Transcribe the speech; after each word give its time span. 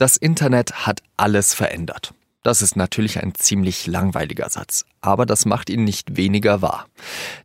Das 0.00 0.16
Internet 0.16 0.86
hat 0.86 1.02
alles 1.18 1.52
verändert. 1.52 2.14
Das 2.42 2.62
ist 2.62 2.74
natürlich 2.74 3.22
ein 3.22 3.34
ziemlich 3.34 3.86
langweiliger 3.86 4.48
Satz, 4.48 4.86
aber 5.02 5.26
das 5.26 5.44
macht 5.44 5.68
ihn 5.68 5.84
nicht 5.84 6.16
weniger 6.16 6.62
wahr. 6.62 6.86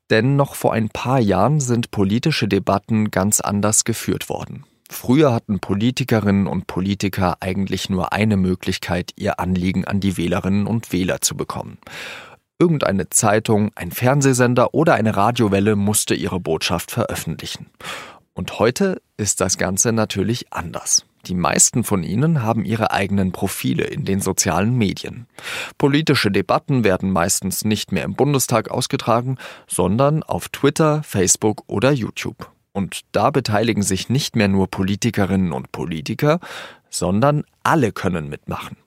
Denn 0.09 0.37
noch 0.37 0.55
vor 0.55 0.71
ein 0.71 0.87
paar 0.87 1.19
Jahren 1.19 1.59
sind 1.59 1.91
politische 1.91 2.47
Debatten 2.47 3.11
ganz 3.11 3.41
anders 3.41 3.83
geführt 3.83 4.29
worden. 4.29 4.63
Früher 4.89 5.33
hatten 5.33 5.59
Politikerinnen 5.59 6.47
und 6.47 6.65
Politiker 6.65 7.35
eigentlich 7.41 7.89
nur 7.89 8.13
eine 8.13 8.37
Möglichkeit, 8.37 9.11
ihr 9.17 9.41
Anliegen 9.41 9.83
an 9.83 9.99
die 9.99 10.15
Wählerinnen 10.15 10.65
und 10.65 10.93
Wähler 10.93 11.19
zu 11.19 11.35
bekommen. 11.35 11.77
Irgendeine 12.57 13.09
Zeitung, 13.09 13.71
ein 13.75 13.91
Fernsehsender 13.91 14.73
oder 14.73 14.93
eine 14.93 15.17
Radiowelle 15.17 15.75
musste 15.75 16.15
ihre 16.15 16.39
Botschaft 16.39 16.89
veröffentlichen. 16.89 17.65
Und 18.33 18.59
heute 18.59 19.01
ist 19.17 19.41
das 19.41 19.57
Ganze 19.57 19.91
natürlich 19.91 20.53
anders. 20.53 21.05
Die 21.27 21.35
meisten 21.35 21.83
von 21.83 22.03
ihnen 22.03 22.43
haben 22.43 22.65
ihre 22.65 22.91
eigenen 22.91 23.31
Profile 23.31 23.85
in 23.85 24.05
den 24.05 24.21
sozialen 24.21 24.75
Medien. 24.75 25.27
Politische 25.77 26.31
Debatten 26.31 26.83
werden 26.83 27.11
meistens 27.11 27.65
nicht 27.65 27.91
mehr 27.91 28.03
im 28.03 28.15
Bundestag 28.15 28.69
ausgetragen, 28.69 29.37
sondern 29.67 30.21
auf 30.23 30.49
Twitter, 30.49 31.01
Facebook 31.03 31.63
oder 31.67 31.91
YouTube. 31.91 32.51
Und 32.73 33.01
da 33.11 33.31
beteiligen 33.31 33.83
sich 33.83 34.09
nicht 34.09 34.35
mehr 34.35 34.49
nur 34.49 34.67
Politikerinnen 34.67 35.51
und 35.51 35.71
Politiker, 35.71 36.39
sondern 36.89 37.43
alle 37.63 37.91
können 37.91 38.29
mitmachen. 38.29 38.77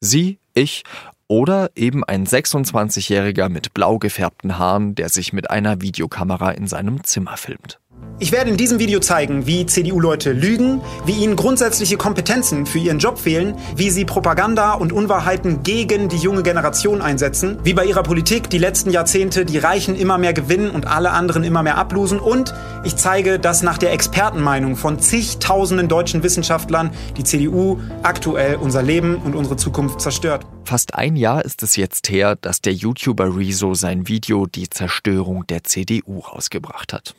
Sie, 0.00 0.38
ich 0.52 0.82
oder 1.28 1.70
eben 1.74 2.04
ein 2.04 2.26
26-Jähriger 2.26 3.48
mit 3.48 3.74
blau 3.74 3.98
gefärbten 3.98 4.58
Haaren, 4.58 4.94
der 4.94 5.08
sich 5.08 5.32
mit 5.32 5.50
einer 5.50 5.80
Videokamera 5.80 6.52
in 6.52 6.66
seinem 6.66 7.02
Zimmer 7.04 7.36
filmt. 7.36 7.80
Ich 8.18 8.32
werde 8.32 8.48
in 8.48 8.56
diesem 8.56 8.78
Video 8.78 8.98
zeigen, 8.98 9.46
wie 9.46 9.66
CDU-Leute 9.66 10.32
lügen, 10.32 10.80
wie 11.04 11.22
ihnen 11.22 11.36
grundsätzliche 11.36 11.98
Kompetenzen 11.98 12.64
für 12.64 12.78
ihren 12.78 12.98
Job 12.98 13.18
fehlen, 13.18 13.56
wie 13.76 13.90
sie 13.90 14.06
Propaganda 14.06 14.72
und 14.72 14.90
Unwahrheiten 14.90 15.62
gegen 15.62 16.08
die 16.08 16.16
junge 16.16 16.42
Generation 16.42 17.02
einsetzen, 17.02 17.58
wie 17.62 17.74
bei 17.74 17.84
ihrer 17.84 18.02
Politik 18.02 18.48
die 18.48 18.56
letzten 18.56 18.90
Jahrzehnte 18.90 19.44
die 19.44 19.58
Reichen 19.58 19.94
immer 19.94 20.16
mehr 20.16 20.32
gewinnen 20.32 20.70
und 20.70 20.86
alle 20.86 21.10
anderen 21.10 21.44
immer 21.44 21.62
mehr 21.62 21.76
ablosen 21.76 22.18
und 22.18 22.54
ich 22.84 22.96
zeige, 22.96 23.38
dass 23.38 23.62
nach 23.62 23.76
der 23.76 23.92
Expertenmeinung 23.92 24.76
von 24.76 24.98
zigtausenden 24.98 25.88
deutschen 25.88 26.22
Wissenschaftlern 26.22 26.92
die 27.18 27.24
CDU 27.24 27.80
aktuell 28.02 28.56
unser 28.56 28.82
Leben 28.82 29.16
und 29.16 29.34
unsere 29.34 29.56
Zukunft 29.56 30.00
zerstört. 30.00 30.46
Fast 30.64 30.94
ein 30.94 31.16
Jahr 31.16 31.44
ist 31.44 31.62
es 31.62 31.76
jetzt 31.76 32.08
her, 32.08 32.34
dass 32.34 32.62
der 32.62 32.72
YouTuber 32.72 33.36
Rezo 33.36 33.74
sein 33.74 34.08
Video 34.08 34.46
Die 34.46 34.70
Zerstörung 34.70 35.46
der 35.46 35.64
CDU 35.64 36.20
rausgebracht 36.20 36.94
hat. 36.94 37.14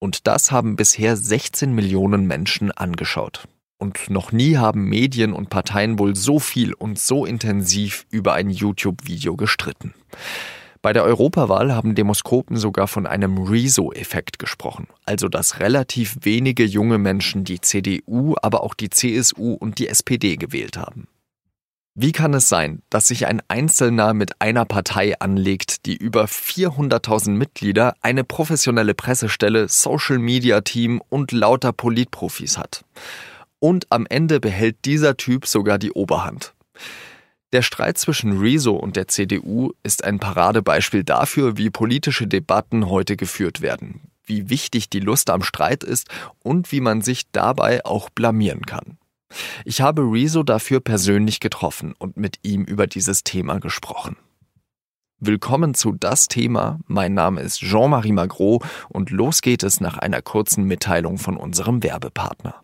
Und 0.00 0.26
das 0.26 0.50
haben 0.50 0.76
bisher 0.76 1.16
16 1.16 1.72
Millionen 1.74 2.26
Menschen 2.26 2.72
angeschaut. 2.72 3.46
Und 3.78 4.10
noch 4.10 4.32
nie 4.32 4.56
haben 4.56 4.84
Medien 4.84 5.32
und 5.32 5.50
Parteien 5.50 5.98
wohl 5.98 6.16
so 6.16 6.38
viel 6.38 6.74
und 6.74 6.98
so 6.98 7.24
intensiv 7.24 8.06
über 8.10 8.32
ein 8.32 8.50
YouTube-Video 8.50 9.36
gestritten. 9.36 9.94
Bei 10.82 10.94
der 10.94 11.04
Europawahl 11.04 11.74
haben 11.74 11.94
Demoskopen 11.94 12.56
sogar 12.56 12.88
von 12.88 13.06
einem 13.06 13.36
Rezo-Effekt 13.36 14.38
gesprochen, 14.38 14.86
also 15.04 15.28
dass 15.28 15.60
relativ 15.60 16.16
wenige 16.22 16.64
junge 16.64 16.96
Menschen 16.96 17.44
die 17.44 17.60
CDU, 17.60 18.34
aber 18.40 18.62
auch 18.62 18.72
die 18.72 18.88
CSU 18.88 19.52
und 19.52 19.78
die 19.78 19.88
SPD 19.88 20.36
gewählt 20.36 20.78
haben. 20.78 21.06
Wie 21.96 22.12
kann 22.12 22.34
es 22.34 22.48
sein, 22.48 22.82
dass 22.88 23.08
sich 23.08 23.26
ein 23.26 23.42
Einzelner 23.48 24.14
mit 24.14 24.40
einer 24.40 24.64
Partei 24.64 25.18
anlegt, 25.18 25.86
die 25.86 25.96
über 25.96 26.26
400.000 26.26 27.30
Mitglieder, 27.30 27.94
eine 28.00 28.22
professionelle 28.22 28.94
Pressestelle, 28.94 29.68
Social-Media-Team 29.68 31.02
und 31.08 31.32
lauter 31.32 31.72
Politprofis 31.72 32.58
hat? 32.58 32.84
Und 33.58 33.86
am 33.90 34.06
Ende 34.06 34.38
behält 34.38 34.84
dieser 34.84 35.16
Typ 35.16 35.46
sogar 35.46 35.78
die 35.78 35.90
Oberhand. 35.90 36.54
Der 37.52 37.62
Streit 37.62 37.98
zwischen 37.98 38.38
Rezo 38.38 38.76
und 38.76 38.94
der 38.94 39.08
CDU 39.08 39.72
ist 39.82 40.04
ein 40.04 40.20
Paradebeispiel 40.20 41.02
dafür, 41.02 41.56
wie 41.56 41.70
politische 41.70 42.28
Debatten 42.28 42.88
heute 42.88 43.16
geführt 43.16 43.62
werden, 43.62 44.00
wie 44.24 44.48
wichtig 44.48 44.90
die 44.90 45.00
Lust 45.00 45.28
am 45.28 45.42
Streit 45.42 45.82
ist 45.82 46.08
und 46.38 46.70
wie 46.70 46.80
man 46.80 47.02
sich 47.02 47.28
dabei 47.32 47.84
auch 47.84 48.10
blamieren 48.10 48.64
kann. 48.64 48.99
Ich 49.64 49.80
habe 49.80 50.02
Rezo 50.02 50.42
dafür 50.42 50.80
persönlich 50.80 51.40
getroffen 51.40 51.94
und 51.98 52.16
mit 52.16 52.38
ihm 52.42 52.64
über 52.64 52.86
dieses 52.86 53.24
Thema 53.24 53.58
gesprochen. 53.58 54.16
Willkommen 55.18 55.74
zu 55.74 55.92
Das 55.92 56.28
Thema. 56.28 56.80
Mein 56.86 57.12
Name 57.12 57.42
ist 57.42 57.60
Jean-Marie 57.60 58.12
Magro 58.12 58.62
und 58.88 59.10
los 59.10 59.42
geht 59.42 59.62
es 59.62 59.80
nach 59.80 59.98
einer 59.98 60.22
kurzen 60.22 60.64
Mitteilung 60.64 61.18
von 61.18 61.36
unserem 61.36 61.82
Werbepartner. 61.82 62.62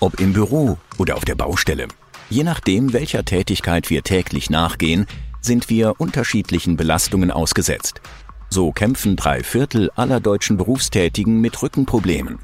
Ob 0.00 0.18
im 0.20 0.32
Büro 0.32 0.78
oder 0.98 1.16
auf 1.16 1.24
der 1.24 1.34
Baustelle. 1.34 1.88
Je 2.30 2.44
nachdem, 2.44 2.94
welcher 2.94 3.24
Tätigkeit 3.24 3.90
wir 3.90 4.02
täglich 4.02 4.48
nachgehen, 4.48 5.06
sind 5.42 5.68
wir 5.68 6.00
unterschiedlichen 6.00 6.76
Belastungen 6.76 7.30
ausgesetzt. 7.30 8.00
So 8.48 8.72
kämpfen 8.72 9.16
drei 9.16 9.42
Viertel 9.42 9.90
aller 9.94 10.18
deutschen 10.18 10.56
Berufstätigen 10.56 11.40
mit 11.40 11.62
Rückenproblemen. 11.62 12.38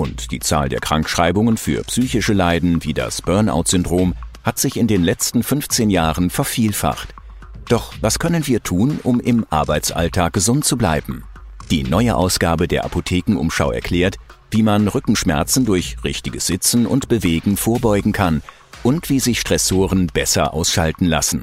Und 0.00 0.30
die 0.30 0.40
Zahl 0.40 0.70
der 0.70 0.80
Krankschreibungen 0.80 1.58
für 1.58 1.82
psychische 1.82 2.32
Leiden 2.32 2.82
wie 2.84 2.94
das 2.94 3.20
Burnout-Syndrom 3.20 4.14
hat 4.42 4.58
sich 4.58 4.78
in 4.78 4.86
den 4.86 5.04
letzten 5.04 5.42
15 5.42 5.90
Jahren 5.90 6.30
vervielfacht. 6.30 7.14
Doch 7.68 7.92
was 8.00 8.18
können 8.18 8.46
wir 8.46 8.62
tun, 8.62 8.98
um 9.02 9.20
im 9.20 9.44
Arbeitsalltag 9.50 10.32
gesund 10.32 10.64
zu 10.64 10.78
bleiben? 10.78 11.24
Die 11.70 11.82
neue 11.82 12.16
Ausgabe 12.16 12.66
der 12.66 12.86
Apothekenumschau 12.86 13.72
erklärt, 13.72 14.16
wie 14.50 14.62
man 14.62 14.88
Rückenschmerzen 14.88 15.66
durch 15.66 15.98
richtiges 16.02 16.46
Sitzen 16.46 16.86
und 16.86 17.08
Bewegen 17.08 17.58
vorbeugen 17.58 18.12
kann 18.12 18.40
und 18.82 19.10
wie 19.10 19.20
sich 19.20 19.38
Stressoren 19.38 20.06
besser 20.06 20.54
ausschalten 20.54 21.04
lassen. 21.04 21.42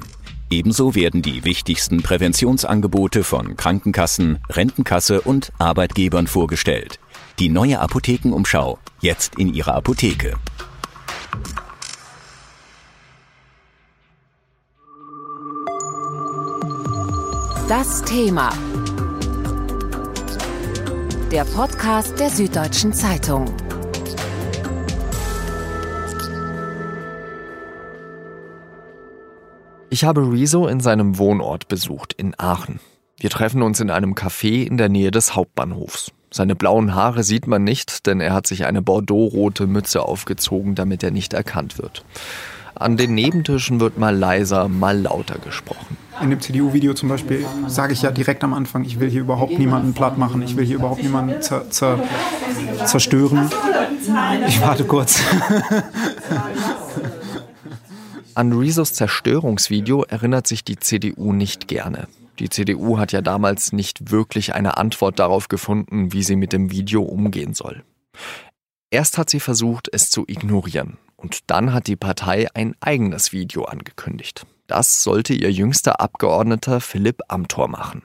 Ebenso 0.50 0.96
werden 0.96 1.22
die 1.22 1.44
wichtigsten 1.44 2.02
Präventionsangebote 2.02 3.22
von 3.22 3.56
Krankenkassen, 3.56 4.40
Rentenkasse 4.50 5.20
und 5.20 5.52
Arbeitgebern 5.58 6.26
vorgestellt. 6.26 6.98
Die 7.38 7.48
neue 7.48 7.78
Apothekenumschau, 7.78 8.80
jetzt 9.00 9.36
in 9.36 9.54
Ihrer 9.54 9.76
Apotheke. 9.76 10.34
Das 17.68 18.02
Thema. 18.02 18.50
Der 21.30 21.44
Podcast 21.44 22.18
der 22.18 22.30
Süddeutschen 22.30 22.92
Zeitung. 22.92 23.44
Ich 29.90 30.02
habe 30.02 30.22
Rezo 30.22 30.66
in 30.66 30.80
seinem 30.80 31.18
Wohnort 31.18 31.68
besucht, 31.68 32.14
in 32.14 32.34
Aachen. 32.36 32.80
Wir 33.16 33.30
treffen 33.30 33.62
uns 33.62 33.78
in 33.78 33.90
einem 33.90 34.14
Café 34.14 34.66
in 34.66 34.76
der 34.76 34.88
Nähe 34.88 35.12
des 35.12 35.36
Hauptbahnhofs. 35.36 36.10
Seine 36.30 36.54
blauen 36.54 36.94
Haare 36.94 37.22
sieht 37.22 37.46
man 37.46 37.64
nicht, 37.64 38.06
denn 38.06 38.20
er 38.20 38.34
hat 38.34 38.46
sich 38.46 38.66
eine 38.66 38.82
bordeauxrote 38.82 39.66
Mütze 39.66 40.02
aufgezogen, 40.02 40.74
damit 40.74 41.02
er 41.02 41.10
nicht 41.10 41.32
erkannt 41.32 41.78
wird. 41.78 42.04
An 42.74 42.96
den 42.96 43.14
Nebentischen 43.14 43.80
wird 43.80 43.98
mal 43.98 44.14
leiser, 44.16 44.68
mal 44.68 45.00
lauter 45.00 45.38
gesprochen. 45.38 45.96
In 46.22 46.30
dem 46.30 46.40
CDU-Video 46.40 46.94
zum 46.94 47.08
Beispiel 47.08 47.44
sage 47.66 47.92
ich 47.92 48.02
ja 48.02 48.10
direkt 48.10 48.44
am 48.44 48.52
Anfang, 48.54 48.84
ich 48.84 49.00
will 49.00 49.10
hier 49.10 49.22
überhaupt 49.22 49.58
niemanden 49.58 49.94
platt 49.94 50.18
machen, 50.18 50.42
ich 50.42 50.56
will 50.56 50.64
hier 50.64 50.76
überhaupt 50.76 51.02
niemanden 51.02 51.40
zer 51.42 51.70
zer 51.70 51.98
zerstören. 52.84 53.50
Ich 54.46 54.60
warte 54.60 54.84
kurz. 54.84 55.20
An 58.34 58.52
Rezos 58.52 58.94
Zerstörungsvideo 58.94 60.04
erinnert 60.04 60.46
sich 60.46 60.62
die 60.62 60.76
CDU 60.76 61.32
nicht 61.32 61.66
gerne. 61.66 62.06
Die 62.38 62.48
CDU 62.48 62.98
hat 62.98 63.12
ja 63.12 63.20
damals 63.20 63.72
nicht 63.72 64.10
wirklich 64.10 64.54
eine 64.54 64.76
Antwort 64.76 65.18
darauf 65.18 65.48
gefunden, 65.48 66.12
wie 66.12 66.22
sie 66.22 66.36
mit 66.36 66.52
dem 66.52 66.70
Video 66.70 67.02
umgehen 67.02 67.54
soll. 67.54 67.82
Erst 68.90 69.18
hat 69.18 69.28
sie 69.28 69.40
versucht, 69.40 69.88
es 69.92 70.10
zu 70.10 70.24
ignorieren. 70.26 70.98
Und 71.16 71.50
dann 71.50 71.72
hat 71.72 71.88
die 71.88 71.96
Partei 71.96 72.46
ein 72.54 72.76
eigenes 72.80 73.32
Video 73.32 73.64
angekündigt. 73.64 74.46
Das 74.68 75.02
sollte 75.02 75.34
ihr 75.34 75.50
jüngster 75.50 76.00
Abgeordneter 76.00 76.80
Philipp 76.80 77.22
Amthor 77.28 77.68
machen. 77.68 78.02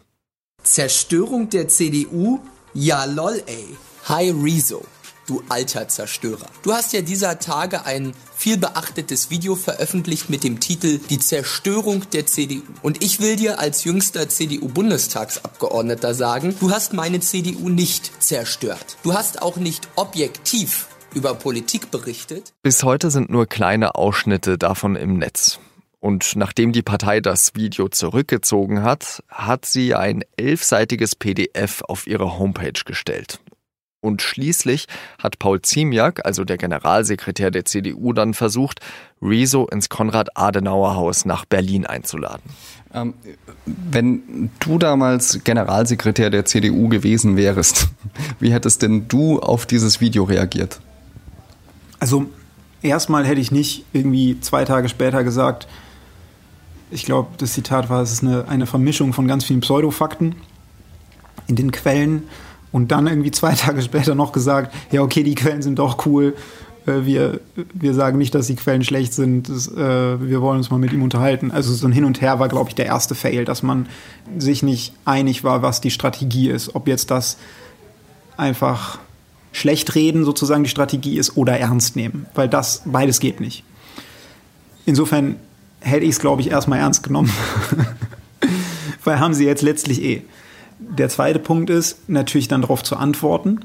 Zerstörung 0.63 1.49
der 1.49 1.67
CDU? 1.67 2.39
Ja 2.73 3.05
lol 3.05 3.43
ey. 3.45 3.77
Hi 4.05 4.31
Rezo 4.31 4.83
du 5.27 5.43
alter 5.49 5.87
Zerstörer. 5.87 6.47
Du 6.63 6.73
hast 6.73 6.93
ja 6.93 7.01
dieser 7.01 7.39
Tage 7.39 7.85
ein 7.85 8.13
viel 8.35 8.57
beachtetes 8.57 9.29
Video 9.29 9.55
veröffentlicht 9.55 10.29
mit 10.29 10.43
dem 10.43 10.59
Titel 10.59 10.99
Die 11.09 11.19
Zerstörung 11.19 12.09
der 12.11 12.25
CDU. 12.25 12.61
Und 12.81 13.03
ich 13.03 13.19
will 13.19 13.35
dir 13.35 13.59
als 13.59 13.83
jüngster 13.83 14.27
CDU-Bundestagsabgeordneter 14.27 16.13
sagen, 16.13 16.55
du 16.59 16.71
hast 16.71 16.93
meine 16.93 17.19
CDU 17.19 17.69
nicht 17.69 18.21
zerstört. 18.21 18.97
Du 19.03 19.13
hast 19.13 19.41
auch 19.41 19.57
nicht 19.57 19.87
objektiv 19.95 20.87
über 21.13 21.35
Politik 21.35 21.91
berichtet. 21.91 22.53
Bis 22.63 22.83
heute 22.83 23.11
sind 23.11 23.29
nur 23.29 23.45
kleine 23.45 23.95
Ausschnitte 23.95 24.57
davon 24.57 24.95
im 24.95 25.17
Netz. 25.17 25.59
Und 25.99 26.35
nachdem 26.35 26.73
die 26.73 26.81
Partei 26.81 27.21
das 27.21 27.55
Video 27.55 27.87
zurückgezogen 27.87 28.83
hat, 28.83 29.23
hat 29.29 29.65
sie 29.65 29.95
ein 29.95 30.25
elfseitiges 30.35 31.15
PDF 31.15 31.81
auf 31.83 32.07
ihre 32.07 32.37
Homepage 32.37 32.83
gestellt. 32.85 33.39
Und 34.03 34.21
schließlich 34.21 34.87
hat 35.17 35.39
Paul 35.39 35.61
Ziemiak, 35.61 36.25
also 36.25 36.43
der 36.43 36.57
Generalsekretär 36.57 37.51
der 37.51 37.63
CDU, 37.63 38.11
dann 38.11 38.33
versucht, 38.33 38.81
Rezo 39.21 39.65
ins 39.65 39.87
Konrad-Adenauer-Haus 39.87 41.23
nach 41.23 41.45
Berlin 41.45 41.85
einzuladen. 41.85 42.43
Ähm, 42.93 43.13
wenn 43.65 44.51
du 44.59 44.77
damals 44.77 45.39
Generalsekretär 45.45 46.29
der 46.29 46.43
CDU 46.43 46.89
gewesen 46.89 47.37
wärst, 47.37 47.87
wie 48.41 48.51
hättest 48.51 48.81
denn 48.81 49.07
du 49.07 49.39
auf 49.39 49.65
dieses 49.65 50.01
Video 50.01 50.25
reagiert? 50.25 50.81
Also 52.01 52.25
erstmal 52.81 53.25
hätte 53.25 53.39
ich 53.39 53.53
nicht 53.53 53.85
irgendwie 53.93 54.37
zwei 54.41 54.65
Tage 54.65 54.89
später 54.89 55.23
gesagt, 55.23 55.65
ich 56.91 57.05
glaube, 57.05 57.29
das 57.37 57.53
Zitat 57.53 57.89
war, 57.89 58.01
es 58.01 58.11
ist 58.11 58.23
eine, 58.23 58.49
eine 58.49 58.65
Vermischung 58.65 59.13
von 59.13 59.29
ganz 59.29 59.45
vielen 59.45 59.61
Pseudofakten 59.61 60.35
in 61.47 61.55
den 61.55 61.71
Quellen 61.71 62.23
und 62.73 62.91
dann 62.91 63.07
irgendwie 63.07 63.31
zwei 63.31 63.53
Tage 63.55 63.81
später 63.81 64.15
noch 64.15 64.33
gesagt, 64.33 64.75
ja, 64.91 65.01
okay, 65.01 65.23
die 65.23 65.35
Quellen 65.35 65.61
sind 65.61 65.79
doch 65.79 66.05
cool. 66.05 66.35
Äh, 66.85 67.05
wir, 67.05 67.39
wir 67.73 67.93
sagen 67.93 68.17
nicht, 68.17 68.35
dass 68.35 68.47
die 68.47 68.55
Quellen 68.55 68.83
schlecht 68.83 69.13
sind. 69.13 69.47
Das, 69.47 69.69
äh, 69.69 70.19
wir 70.19 70.41
wollen 70.41 70.57
uns 70.57 70.69
mal 70.69 70.79
mit 70.79 70.91
ihm 70.91 71.03
unterhalten. 71.03 71.51
Also 71.51 71.73
so 71.73 71.87
ein 71.87 71.93
Hin 71.93 72.03
und 72.03 72.19
Her 72.19 72.39
war, 72.39 72.49
glaube 72.49 72.69
ich, 72.69 72.75
der 72.75 72.87
erste 72.87 73.15
Fail, 73.15 73.45
dass 73.45 73.63
man 73.63 73.87
sich 74.37 74.63
nicht 74.63 74.93
einig 75.05 75.45
war, 75.45 75.61
was 75.61 75.79
die 75.79 75.91
Strategie 75.91 76.49
ist. 76.49 76.75
Ob 76.75 76.87
jetzt 76.87 77.11
das 77.11 77.37
einfach 78.35 78.99
schlecht 79.51 79.93
reden 79.93 80.25
sozusagen 80.25 80.63
die 80.63 80.69
Strategie 80.69 81.17
ist 81.17 81.37
oder 81.37 81.57
ernst 81.57 81.95
nehmen. 81.95 82.25
Weil 82.33 82.49
das, 82.49 82.81
beides 82.85 83.19
geht 83.19 83.39
nicht. 83.39 83.63
Insofern 84.85 85.35
hätte 85.79 86.05
ich 86.05 86.11
es, 86.11 86.19
glaube 86.19 86.41
ich, 86.41 86.49
erstmal 86.49 86.79
ernst 86.79 87.03
genommen. 87.03 87.31
Weil 89.03 89.19
haben 89.19 89.35
sie 89.35 89.45
jetzt 89.45 89.61
letztlich 89.61 90.01
eh. 90.01 90.23
Der 90.89 91.09
zweite 91.09 91.39
Punkt 91.39 91.69
ist, 91.69 92.09
natürlich 92.09 92.47
dann 92.47 92.61
darauf 92.61 92.83
zu 92.83 92.97
antworten. 92.97 93.59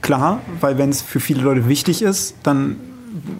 Klar, 0.00 0.40
weil 0.60 0.78
wenn 0.78 0.90
es 0.90 1.02
für 1.02 1.20
viele 1.20 1.42
Leute 1.42 1.68
wichtig 1.68 2.02
ist, 2.02 2.36
dann 2.42 2.76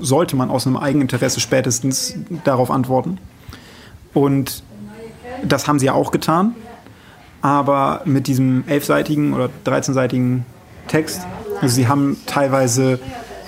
sollte 0.00 0.36
man 0.36 0.50
aus 0.50 0.66
einem 0.66 0.76
Eigeninteresse 0.76 1.40
spätestens 1.40 2.14
darauf 2.44 2.70
antworten. 2.70 3.18
Und 4.12 4.62
das 5.42 5.68
haben 5.68 5.78
sie 5.78 5.86
ja 5.86 5.92
auch 5.92 6.10
getan. 6.10 6.54
Aber 7.40 8.02
mit 8.04 8.26
diesem 8.26 8.64
elfseitigen 8.66 9.32
oder 9.32 9.48
13-seitigen 9.64 10.44
Text, 10.88 11.22
also 11.62 11.74
sie 11.74 11.88
haben 11.88 12.18
teilweise 12.26 12.98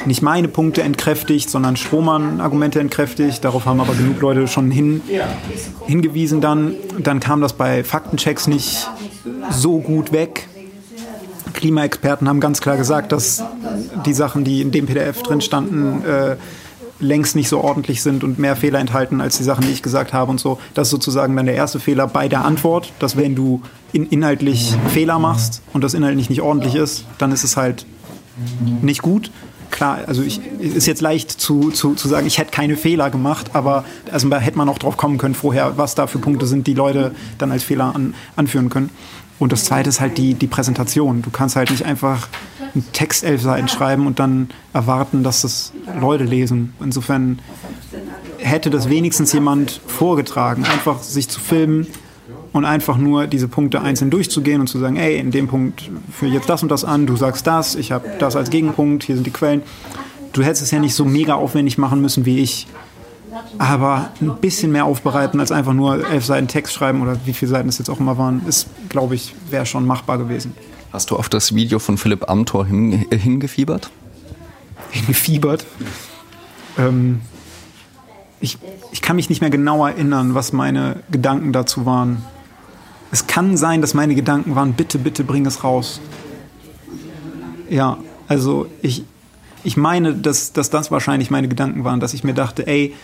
nicht 0.07 0.23
meine 0.23 0.49
Punkte 0.49 0.83
entkräftigt, 0.83 1.51
sondern 1.51 1.77
Strohmann-Argumente 1.77 2.81
entkräftigt. 2.81 3.45
Darauf 3.45 3.67
haben 3.67 3.81
aber 3.81 3.95
genug 3.95 4.21
Leute 4.21 4.49
schon 4.49 4.71
hin, 4.71 5.01
hingewiesen 5.87 6.41
dann. 6.41 6.75
Dann 6.99 7.21
kam 7.21 7.41
das 7.41 7.53
bei 7.53 7.85
Faktenchecks 7.85 8.47
nicht 8.47 8.89
so 9.51 9.79
gut 9.79 10.13
weg. 10.13 10.49
Klimaexperten 11.53 12.29
haben 12.29 12.41
ganz 12.41 12.61
klar 12.61 12.77
gesagt, 12.77 13.13
dass 13.13 13.45
die 14.05 14.15
Sachen, 14.15 14.45
die 14.45 14.63
in 14.63 14.73
dem 14.73 14.87
PDF 14.87 15.23
drin 15.23 15.41
standen, 15.41 16.05
äh, 16.05 16.37
längst 16.99 17.37
nicht 17.37 17.49
so 17.49 17.61
ordentlich 17.61 18.03
sind 18.03 18.25
und 18.25 18.39
mehr 18.39 18.57
Fehler 18.57 18.79
enthalten 18.79 19.21
als 19.21 19.37
die 19.37 19.43
Sachen, 19.43 19.65
die 19.65 19.73
ich 19.73 19.83
gesagt 19.83 20.13
habe 20.13 20.31
und 20.31 20.41
so. 20.41 20.59
Das 20.75 20.89
ist 20.89 20.93
sozusagen 20.93 21.37
dann 21.37 21.47
der 21.47 21.57
erste 21.57 21.81
Fehler 21.81 22.07
bei 22.07 22.29
der 22.29 22.45
Antwort, 22.45 22.93
dass 23.01 23.17
wenn 23.17 23.35
du 23.35 23.61
in 23.93 24.07
inhaltlich 24.07 24.75
Fehler 24.89 25.19
machst 25.19 25.63
und 25.73 25.83
das 25.83 25.95
inhaltlich 25.95 26.31
nicht 26.31 26.43
ordentlich 26.43 26.77
ist, 26.77 27.05
dann 27.19 27.33
ist 27.33 27.45
es 27.45 27.57
halt 27.57 27.87
nicht 28.81 29.03
gut 29.03 29.31
klar, 29.73 30.01
also 30.07 30.23
ich, 30.23 30.41
ist 30.61 30.87
jetzt 30.87 31.01
leicht 31.01 31.33
zu, 31.33 31.71
zu, 31.71 31.95
zu 31.95 32.07
sagen, 32.07 32.27
ich 32.27 32.39
hätte 32.39 32.53
keine 32.53 32.77
Fehler 32.77 33.11
gemacht, 33.11 33.51
aber 33.55 33.85
also 34.13 34.29
da 34.29 34.39
hätte 34.39 34.57
man 34.57 34.69
auch 34.69 34.79
drauf 34.79 34.97
kommen 34.97 35.19
können 35.19 35.35
vorher, 35.35 35.77
was 35.77 35.97
da 35.97 36.07
für 36.07 36.21
Punkte 36.21 36.47
sind, 36.47 36.69
die 36.69 36.75
Leute 36.75 37.13
dann 37.39 37.51
als 37.51 37.65
Fehler 37.65 37.95
an, 37.95 38.15
anführen 38.37 38.69
können. 38.69 38.91
Und 39.41 39.51
das 39.51 39.65
zweite 39.65 39.89
ist 39.89 40.01
halt 40.01 40.19
die, 40.19 40.35
die 40.35 40.47
Präsentation. 40.47 41.23
Du 41.23 41.31
kannst 41.31 41.57
halt 41.57 41.73
nicht 41.73 41.85
einfach 41.85 42.29
einen 42.75 42.87
Text 42.93 43.25
elf 43.25 43.43
schreiben 43.69 44.07
und 44.07 44.21
dann 44.21 44.51
erwarten, 44.73 45.25
dass 45.25 45.43
das 45.43 45.73
Leute 46.01 46.23
lesen. 46.23 46.75
Insofern 46.81 47.41
hätte 48.39 48.71
das 48.71 48.89
wenigstens 48.89 49.33
jemand 49.33 49.81
vorgetragen, 49.87 50.65
einfach 50.65 51.03
sich 51.03 51.29
zu 51.29 51.41
filmen, 51.41 51.89
und 52.53 52.65
einfach 52.65 52.99
nur 52.99 53.27
diese 53.27 53.49
Punkte 53.49 53.81
einzeln 53.81 54.11
durchzugehen 54.11 54.61
und 54.61 54.67
zu 54.67 54.79
sagen, 54.79 54.97
ey, 54.97 55.19
in 55.19 55.31
dem 55.31 55.49
Punkt 55.49 55.91
führe 56.11 56.29
ich 56.29 56.35
jetzt 56.35 56.49
das 56.49 56.63
und 56.63 56.69
das 56.69 56.85
an, 56.85 57.07
du 57.07 57.17
sagst 57.17 57.47
das, 57.47 57.75
ich 57.75 57.93
habe 57.93 58.09
das 58.19 58.37
als 58.37 58.51
Gegenpunkt, 58.51 59.05
hier 59.05 59.15
sind 59.15 59.27
die 59.27 59.31
Quellen. 59.31 59.63
Du 60.33 60.43
hättest 60.43 60.63
es 60.63 60.71
ja 60.71 60.79
nicht 60.79 60.95
so 60.95 61.05
mega 61.05 61.35
aufwendig 61.35 61.79
machen 61.79 62.01
müssen 62.01 62.25
wie 62.25 62.41
ich. 62.41 62.67
Aber 63.59 64.11
ein 64.21 64.37
bisschen 64.41 64.73
mehr 64.73 64.85
aufbereiten 64.85 65.41
als 65.41 65.53
einfach 65.53 65.73
nur 65.73 66.07
elf 66.09 66.25
Seiten 66.25 66.49
Text 66.49 66.75
schreiben 66.75 67.01
oder 67.01 67.17
wie 67.25 67.33
viele 67.33 67.51
Seiten 67.51 67.69
es 67.69 67.79
jetzt 67.79 67.89
auch 67.89 68.01
immer 68.01 68.19
waren, 68.19 68.43
ist, 68.47 68.67
glaube 68.89 69.15
ich, 69.15 69.35
wäre 69.51 69.65
schon 69.65 69.87
machbar 69.87 70.19
gewesen. 70.19 70.55
Hast 70.93 71.11
du 71.11 71.17
auf 71.17 71.31
das 71.31 71.55
Video 71.55 71.79
von 71.79 71.97
Philipp 71.97 72.29
Amthor 72.29 72.67
hin, 72.67 73.07
äh, 73.11 73.17
hingefiebert? 73.17 73.91
Hingefiebert? 74.91 75.65
Ähm, 76.79 77.23
ich, 78.41 78.59
ich 78.91 79.01
kann 79.01 79.17
mich 79.17 79.31
nicht 79.31 79.41
mehr 79.41 79.51
genau 79.51 79.87
erinnern, 79.87 80.35
was 80.35 80.53
meine 80.53 80.97
Gedanken 81.11 81.53
dazu 81.53 81.87
waren. 81.87 82.23
Es 83.13 83.27
kann 83.27 83.59
sein, 83.59 83.83
dass 83.83 83.93
meine 83.93 84.15
Gedanken 84.15 84.57
waren, 84.57 84.73
bitte, 84.73 84.99
bitte 84.99 85.23
bring 85.23 85.45
es 85.45 85.63
raus. 85.63 86.01
Ja, 87.69 87.99
also 88.27 88.67
ich, 88.81 89.05
ich 89.63 89.77
meine, 89.77 90.15
dass, 90.15 90.55
dass 90.55 90.71
das 90.71 90.91
wahrscheinlich 90.91 91.31
meine 91.31 91.47
Gedanken 91.47 91.85
waren, 91.85 92.01
dass 92.01 92.15
ich 92.15 92.25
mir 92.25 92.33
dachte, 92.33 92.67
ey, 92.67 92.95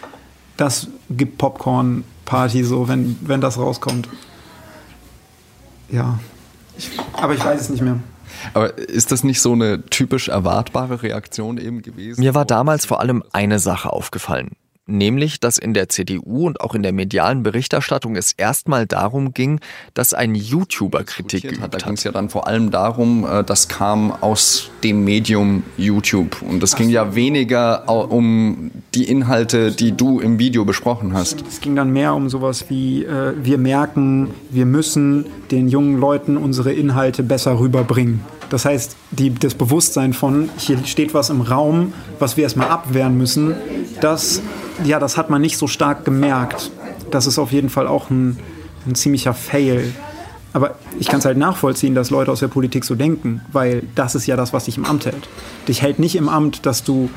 das 0.56 0.88
gibt 1.10 1.36
Popcorn-Party 1.36 2.64
so, 2.64 2.88
wenn, 2.88 3.18
wenn 3.20 3.42
das 3.42 3.58
rauskommt. 3.58 4.08
Ja, 5.90 6.18
ich, 6.78 6.90
aber 7.12 7.34
ich 7.34 7.44
weiß 7.44 7.60
es 7.60 7.68
nicht 7.68 7.82
mehr. 7.82 8.00
Aber 8.54 8.78
ist 8.78 9.12
das 9.12 9.24
nicht 9.24 9.42
so 9.42 9.52
eine 9.52 9.84
typisch 9.90 10.28
erwartbare 10.28 11.02
Reaktion 11.02 11.58
eben 11.58 11.82
gewesen? 11.82 12.22
Mir 12.22 12.34
war 12.34 12.46
damals 12.46 12.86
vor 12.86 13.00
allem 13.00 13.22
eine 13.32 13.58
Sache 13.58 13.92
aufgefallen 13.92 14.56
nämlich 14.88 15.40
dass 15.40 15.58
in 15.58 15.74
der 15.74 15.88
CDU 15.88 16.46
und 16.46 16.60
auch 16.60 16.74
in 16.74 16.82
der 16.82 16.92
medialen 16.92 17.42
Berichterstattung 17.42 18.16
es 18.16 18.32
erstmal 18.32 18.86
darum 18.86 19.34
ging, 19.34 19.60
dass 19.94 20.14
ein 20.14 20.34
YouTuber 20.34 21.04
Kritik 21.04 21.42
geübt 21.42 21.60
hat. 21.60 21.74
Da 21.74 21.78
ging 21.78 21.94
es 21.94 22.04
ja 22.04 22.12
dann 22.12 22.28
vor 22.30 22.46
allem 22.46 22.70
darum, 22.70 23.24
äh, 23.24 23.44
das 23.44 23.68
kam 23.68 24.10
aus 24.10 24.70
dem 24.82 25.04
Medium 25.04 25.62
YouTube 25.76 26.42
und 26.42 26.62
es 26.62 26.74
ging 26.74 26.88
ja 26.88 27.14
weniger 27.14 27.88
um 27.88 28.70
die 28.94 29.04
Inhalte, 29.04 29.72
die 29.72 29.92
du 29.92 30.20
im 30.20 30.38
Video 30.38 30.64
besprochen 30.64 31.12
hast. 31.12 31.44
Es 31.46 31.60
ging 31.60 31.76
dann 31.76 31.92
mehr 31.92 32.14
um 32.14 32.28
sowas 32.28 32.66
wie 32.68 33.04
äh, 33.04 33.34
wir 33.42 33.58
merken, 33.58 34.30
wir 34.50 34.66
müssen 34.66 35.26
den 35.50 35.68
jungen 35.68 35.98
Leuten 35.98 36.36
unsere 36.36 36.72
Inhalte 36.72 37.22
besser 37.22 37.58
rüberbringen. 37.58 38.20
Das 38.50 38.64
heißt, 38.64 38.96
die, 39.10 39.34
das 39.34 39.54
Bewusstsein 39.54 40.12
von, 40.12 40.48
hier 40.56 40.78
steht 40.84 41.12
was 41.12 41.28
im 41.30 41.42
Raum, 41.42 41.92
was 42.18 42.36
wir 42.36 42.44
erstmal 42.44 42.68
abwehren 42.68 43.16
müssen, 43.18 43.54
das 44.00 44.40
ja, 44.84 44.98
das 44.98 45.16
hat 45.16 45.30
man 45.30 45.40
nicht 45.40 45.58
so 45.58 45.66
stark 45.66 46.04
gemerkt. 46.04 46.70
Das 47.10 47.26
ist 47.26 47.38
auf 47.38 47.52
jeden 47.52 47.70
Fall 47.70 47.86
auch 47.86 48.10
ein, 48.10 48.38
ein 48.86 48.94
ziemlicher 48.94 49.34
Fail. 49.34 49.92
Aber 50.52 50.76
ich 50.98 51.08
kann 51.08 51.18
es 51.18 51.24
halt 51.24 51.38
nachvollziehen, 51.38 51.94
dass 51.94 52.10
Leute 52.10 52.32
aus 52.32 52.40
der 52.40 52.48
Politik 52.48 52.84
so 52.84 52.94
denken, 52.94 53.42
weil 53.52 53.82
das 53.94 54.14
ist 54.14 54.26
ja 54.26 54.36
das, 54.36 54.52
was 54.52 54.64
dich 54.64 54.76
im 54.76 54.84
Amt 54.84 55.06
hält. 55.06 55.28
Dich 55.68 55.82
hält 55.82 55.98
nicht 55.98 56.16
im 56.16 56.28
Amt, 56.28 56.64
dass 56.66 56.84
du 56.84 57.10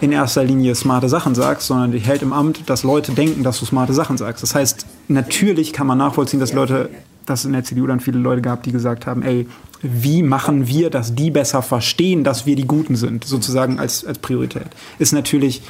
in 0.00 0.12
erster 0.12 0.44
Linie 0.44 0.74
smarte 0.74 1.08
Sachen 1.08 1.34
sagst, 1.34 1.66
sondern 1.66 1.92
dich 1.92 2.06
hält 2.06 2.22
im 2.22 2.32
Amt, 2.32 2.68
dass 2.68 2.82
Leute 2.82 3.12
denken, 3.12 3.42
dass 3.42 3.58
du 3.58 3.64
smarte 3.64 3.94
Sachen 3.94 4.18
sagst. 4.18 4.42
Das 4.42 4.54
heißt, 4.54 4.86
natürlich 5.08 5.72
kann 5.72 5.86
man 5.86 5.98
nachvollziehen, 5.98 6.38
dass 6.38 6.52
Leute, 6.52 6.90
dass 7.24 7.40
es 7.40 7.46
in 7.46 7.52
der 7.52 7.64
CDU 7.64 7.86
dann 7.86 8.00
viele 8.00 8.18
Leute 8.18 8.42
gab, 8.42 8.62
die 8.62 8.72
gesagt 8.72 9.06
haben, 9.06 9.22
ey, 9.22 9.48
wie 9.82 10.22
machen 10.22 10.66
wir, 10.68 10.90
dass 10.90 11.14
die 11.14 11.30
besser 11.30 11.62
verstehen, 11.62 12.24
dass 12.24 12.46
wir 12.46 12.56
die 12.56 12.66
Guten 12.66 12.96
sind, 12.96 13.24
sozusagen 13.24 13.78
als, 13.78 14.04
als 14.04 14.18
Priorität. 14.18 14.66
Ist 14.98 15.12
natürlich 15.12 15.62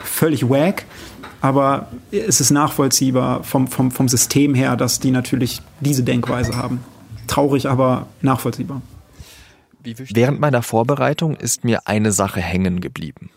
völlig 0.00 0.48
wack, 0.48 0.84
aber 1.40 1.88
es 2.10 2.40
ist 2.40 2.50
nachvollziehbar 2.50 3.44
vom, 3.44 3.68
vom, 3.68 3.90
vom 3.90 4.08
System 4.08 4.54
her, 4.54 4.76
dass 4.76 5.00
die 5.00 5.10
natürlich 5.10 5.60
diese 5.80 6.02
Denkweise 6.02 6.56
haben. 6.56 6.80
Traurig, 7.26 7.68
aber 7.68 8.06
nachvollziehbar. 8.22 8.82
Während 9.82 10.40
meiner 10.40 10.62
Vorbereitung 10.62 11.36
ist 11.36 11.64
mir 11.64 11.86
eine 11.86 12.12
Sache 12.12 12.40
hängen 12.40 12.80
geblieben. 12.80 13.30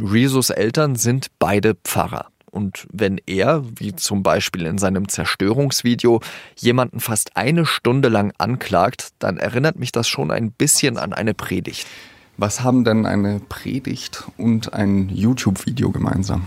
Rezos 0.00 0.50
Eltern 0.50 0.96
sind 0.96 1.28
beide 1.38 1.74
Pfarrer. 1.84 2.28
Und 2.50 2.86
wenn 2.92 3.20
er, 3.26 3.64
wie 3.76 3.96
zum 3.96 4.22
Beispiel 4.22 4.66
in 4.66 4.78
seinem 4.78 5.08
Zerstörungsvideo, 5.08 6.20
jemanden 6.56 7.00
fast 7.00 7.36
eine 7.36 7.66
Stunde 7.66 8.08
lang 8.08 8.32
anklagt, 8.38 9.08
dann 9.18 9.38
erinnert 9.38 9.76
mich 9.76 9.90
das 9.90 10.06
schon 10.06 10.30
ein 10.30 10.52
bisschen 10.52 10.96
an 10.96 11.12
eine 11.12 11.34
Predigt. 11.34 11.86
Was 12.36 12.62
haben 12.62 12.84
denn 12.84 13.06
eine 13.06 13.40
Predigt 13.48 14.24
und 14.36 14.72
ein 14.74 15.08
YouTube-Video 15.08 15.90
gemeinsam? 15.90 16.42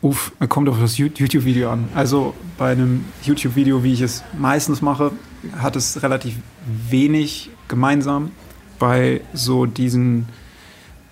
Uff, 0.00 0.32
kommt 0.48 0.68
auf 0.68 0.80
das 0.80 0.96
YouTube-Video 0.96 1.70
an. 1.70 1.88
Also 1.94 2.34
bei 2.56 2.72
einem 2.72 3.04
YouTube-Video, 3.22 3.84
wie 3.84 3.92
ich 3.92 4.00
es 4.00 4.22
meistens 4.38 4.80
mache, 4.80 5.12
hat 5.58 5.76
es 5.76 6.02
relativ 6.02 6.36
wenig 6.66 7.50
gemeinsam. 7.68 8.30
Bei 8.78 9.20
so 9.34 9.66
diesen 9.66 10.28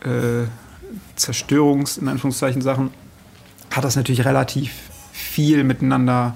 äh, 0.00 0.46
Zerstörungs-, 1.16 1.98
in 1.98 2.08
Anführungszeichen, 2.08 2.62
Sachen 2.62 2.90
hat 3.70 3.84
das 3.84 3.96
natürlich 3.96 4.24
relativ 4.24 4.72
viel 5.12 5.62
miteinander 5.64 6.34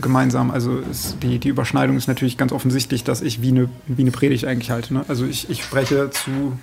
gemeinsam. 0.00 0.50
Also 0.50 0.78
ist 0.78 1.16
die, 1.22 1.38
die 1.38 1.48
Überschneidung 1.48 1.96
ist 1.96 2.08
natürlich 2.08 2.36
ganz 2.36 2.52
offensichtlich, 2.52 3.04
dass 3.04 3.22
ich 3.22 3.42
wie 3.42 3.48
eine, 3.48 3.68
wie 3.86 4.02
eine 4.02 4.10
Predigt 4.10 4.44
eigentlich 4.44 4.70
halte. 4.70 4.94
Ne? 4.94 5.04
Also 5.08 5.24
ich, 5.24 5.50
ich 5.50 5.62
spreche 5.62 6.10
zu 6.10 6.58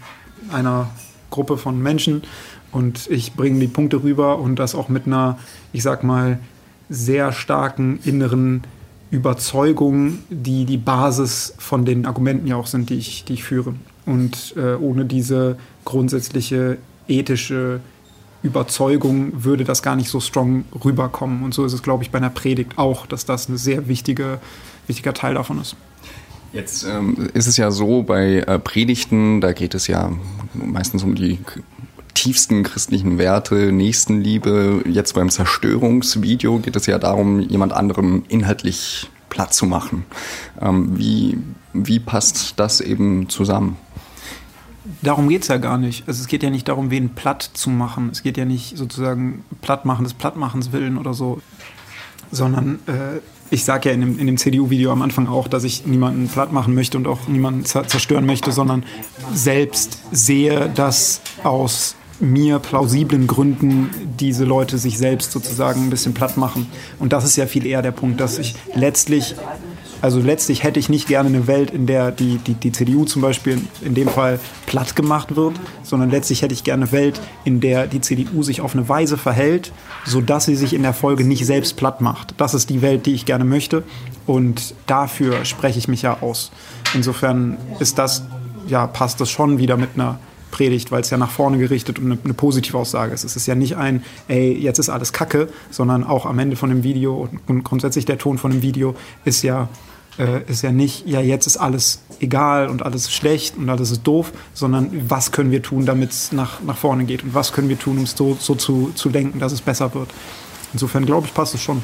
einer 0.51 0.89
Gruppe 1.29 1.57
von 1.57 1.81
Menschen 1.81 2.23
und 2.71 3.07
ich 3.09 3.33
bringe 3.33 3.59
die 3.59 3.67
Punkte 3.67 4.03
rüber 4.03 4.39
und 4.39 4.57
das 4.57 4.75
auch 4.75 4.89
mit 4.89 5.07
einer, 5.07 5.37
ich 5.73 5.83
sag 5.83 6.03
mal, 6.03 6.39
sehr 6.89 7.31
starken 7.31 7.99
inneren 8.03 8.63
Überzeugung, 9.09 10.19
die 10.29 10.65
die 10.65 10.77
Basis 10.77 11.53
von 11.57 11.85
den 11.85 12.05
Argumenten 12.05 12.47
ja 12.47 12.55
auch 12.55 12.67
sind, 12.67 12.89
die 12.89 12.95
ich, 12.95 13.25
die 13.25 13.33
ich 13.33 13.43
führe. 13.43 13.75
Und 14.05 14.53
äh, 14.57 14.75
ohne 14.75 15.05
diese 15.05 15.57
grundsätzliche 15.85 16.77
ethische 17.07 17.79
Überzeugung 18.43 19.43
würde 19.43 19.63
das 19.63 19.81
gar 19.81 19.95
nicht 19.95 20.09
so 20.09 20.19
strong 20.19 20.65
rüberkommen. 20.83 21.43
Und 21.43 21.53
so 21.53 21.65
ist 21.65 21.73
es, 21.73 21.83
glaube 21.83 22.03
ich, 22.03 22.11
bei 22.11 22.17
einer 22.17 22.29
Predigt 22.29 22.77
auch, 22.77 23.05
dass 23.05 23.25
das 23.25 23.49
ein 23.49 23.57
sehr 23.57 23.87
wichtige, 23.87 24.39
wichtiger 24.87 25.13
Teil 25.13 25.33
davon 25.33 25.59
ist. 25.59 25.75
Jetzt 26.53 26.85
ähm, 26.85 27.29
ist 27.33 27.47
es 27.47 27.57
ja 27.57 27.71
so, 27.71 28.03
bei 28.03 28.39
äh, 28.39 28.59
Predigten, 28.59 29.41
da 29.41 29.51
geht 29.51 29.75
es 29.75 29.87
ja 29.87 30.11
meistens 30.53 31.03
um 31.03 31.15
die 31.15 31.39
tiefsten 32.13 32.63
christlichen 32.63 33.17
Werte, 33.17 33.71
Nächstenliebe. 33.71 34.83
Jetzt 34.89 35.13
beim 35.13 35.29
Zerstörungsvideo 35.29 36.59
geht 36.59 36.75
es 36.75 36.85
ja 36.85 36.97
darum, 36.99 37.41
jemand 37.41 37.73
anderem 37.73 38.23
inhaltlich 38.27 39.09
platt 39.29 39.53
zu 39.53 39.65
machen. 39.65 40.05
Ähm, 40.61 40.97
wie, 40.97 41.37
wie 41.73 41.99
passt 41.99 42.53
das 42.57 42.81
eben 42.81 43.29
zusammen? 43.29 43.77
Darum 45.01 45.29
geht 45.29 45.43
es 45.43 45.47
ja 45.47 45.57
gar 45.57 45.77
nicht. 45.77 46.07
Also 46.07 46.21
es 46.21 46.27
geht 46.27 46.43
ja 46.43 46.49
nicht 46.49 46.67
darum, 46.67 46.91
wen 46.91 47.09
platt 47.09 47.49
zu 47.53 47.69
machen. 47.69 48.09
Es 48.11 48.23
geht 48.23 48.37
ja 48.37 48.45
nicht 48.45 48.77
sozusagen 48.77 49.43
plattmachen 49.61 50.03
des 50.03 50.13
Plattmachens 50.13 50.71
willen 50.71 50.97
oder 50.97 51.13
so, 51.13 51.41
sondern 52.31 52.79
äh, 52.87 53.19
ich 53.49 53.63
sage 53.63 53.89
ja 53.89 53.95
in 53.95 54.01
dem, 54.01 54.19
in 54.19 54.27
dem 54.27 54.37
CDU-Video 54.37 54.91
am 54.91 55.01
Anfang 55.01 55.27
auch, 55.27 55.47
dass 55.47 55.63
ich 55.63 55.85
niemanden 55.85 56.27
platt 56.27 56.51
machen 56.51 56.75
möchte 56.75 56.97
und 56.97 57.07
auch 57.07 57.27
niemanden 57.27 57.65
zerstören 57.65 58.25
möchte, 58.25 58.51
sondern 58.51 58.83
selbst 59.33 59.99
sehe, 60.11 60.69
dass 60.73 61.21
aus 61.43 61.95
mir 62.19 62.59
plausiblen 62.59 63.27
Gründen 63.27 63.89
diese 64.19 64.43
Leute 64.43 64.77
sich 64.77 64.97
selbst 64.97 65.31
sozusagen 65.31 65.83
ein 65.83 65.89
bisschen 65.89 66.13
platt 66.13 66.35
machen. 66.35 66.67
Und 66.99 67.13
das 67.13 67.23
ist 67.23 67.35
ja 67.35 67.45
viel 67.45 67.65
eher 67.65 67.81
der 67.81 67.91
Punkt, 67.91 68.19
dass 68.19 68.39
ich 68.39 68.55
letztlich 68.73 69.35
also 70.01 70.19
letztlich 70.19 70.63
hätte 70.63 70.79
ich 70.79 70.89
nicht 70.89 71.07
gerne 71.07 71.29
eine 71.29 71.47
Welt, 71.47 71.71
in 71.71 71.87
der 71.87 72.11
die, 72.11 72.37
die, 72.37 72.53
die 72.53 72.71
CDU 72.71 73.05
zum 73.05 73.21
Beispiel 73.21 73.61
in 73.81 73.95
dem 73.95 74.07
Fall 74.07 74.39
platt 74.65 74.95
gemacht 74.95 75.35
wird, 75.35 75.55
sondern 75.83 76.09
letztlich 76.09 76.41
hätte 76.41 76.53
ich 76.53 76.63
gerne 76.63 76.83
eine 76.83 76.91
Welt, 76.91 77.19
in 77.45 77.59
der 77.59 77.87
die 77.87 78.01
CDU 78.01 78.43
sich 78.43 78.61
auf 78.61 78.73
eine 78.73 78.87
Weise 78.87 79.17
verhält, 79.17 79.71
sodass 80.05 80.45
sie 80.45 80.55
sich 80.55 80.73
in 80.73 80.83
der 80.83 80.93
Folge 80.93 81.23
nicht 81.23 81.45
selbst 81.45 81.77
platt 81.77 82.01
macht. 82.01 82.35
Das 82.37 82.53
ist 82.53 82.69
die 82.69 82.81
Welt, 82.81 83.05
die 83.05 83.13
ich 83.13 83.25
gerne 83.25 83.45
möchte 83.45 83.83
und 84.25 84.75
dafür 84.85 85.45
spreche 85.45 85.79
ich 85.79 85.87
mich 85.87 86.01
ja 86.01 86.17
aus. 86.21 86.51
Insofern 86.93 87.57
ist 87.79 87.97
das, 87.97 88.23
ja, 88.67 88.87
passt 88.87 89.19
das 89.21 89.29
schon 89.29 89.57
wieder 89.57 89.77
mit 89.77 89.91
einer 89.95 90.19
Predigt, 90.51 90.91
weil 90.91 91.01
es 91.01 91.09
ja 91.09 91.17
nach 91.17 91.31
vorne 91.31 91.57
gerichtet 91.57 91.99
und 91.99 92.05
eine, 92.05 92.17
eine 92.23 92.33
Positivaussage 92.33 93.13
ist. 93.13 93.23
Es 93.23 93.35
ist 93.35 93.47
ja 93.47 93.55
nicht 93.55 93.75
ein, 93.77 94.03
ey, 94.27 94.53
jetzt 94.53 94.79
ist 94.79 94.89
alles 94.89 95.13
Kacke, 95.13 95.49
sondern 95.69 96.03
auch 96.03 96.25
am 96.25 96.39
Ende 96.39 96.55
von 96.55 96.69
dem 96.69 96.83
Video 96.83 97.27
und 97.47 97.63
grundsätzlich 97.63 98.05
der 98.05 98.17
Ton 98.17 98.37
von 98.37 98.51
dem 98.51 98.61
Video 98.61 98.95
ist 99.25 99.43
ja, 99.43 99.69
äh, 100.17 100.41
ist 100.49 100.63
ja 100.63 100.71
nicht, 100.71 101.07
ja, 101.07 101.21
jetzt 101.21 101.47
ist 101.47 101.57
alles 101.57 102.01
egal 102.19 102.69
und 102.69 102.83
alles 102.83 103.03
ist 103.03 103.13
schlecht 103.13 103.57
und 103.57 103.69
alles 103.69 103.91
ist 103.91 104.03
doof, 104.03 104.31
sondern 104.53 104.89
was 105.09 105.31
können 105.31 105.51
wir 105.51 105.61
tun, 105.61 105.85
damit 105.85 106.11
es 106.11 106.31
nach, 106.31 106.61
nach 106.61 106.77
vorne 106.77 107.05
geht 107.05 107.23
und 107.23 107.33
was 107.33 107.53
können 107.53 107.69
wir 107.69 107.79
tun, 107.79 107.97
um 107.97 108.03
es 108.03 108.11
so, 108.11 108.37
so 108.39 108.55
zu, 108.55 108.91
zu 108.95 109.09
denken, 109.09 109.39
dass 109.39 109.51
es 109.51 109.61
besser 109.61 109.93
wird. 109.93 110.09
Insofern 110.73 111.05
glaube 111.05 111.27
ich, 111.27 111.33
passt 111.33 111.55
es 111.55 111.61
schon. 111.61 111.83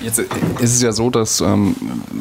Jetzt 0.00 0.18
ist 0.18 0.74
es 0.74 0.82
ja 0.82 0.92
so, 0.92 1.08
dass 1.08 1.40
ähm, 1.40 1.74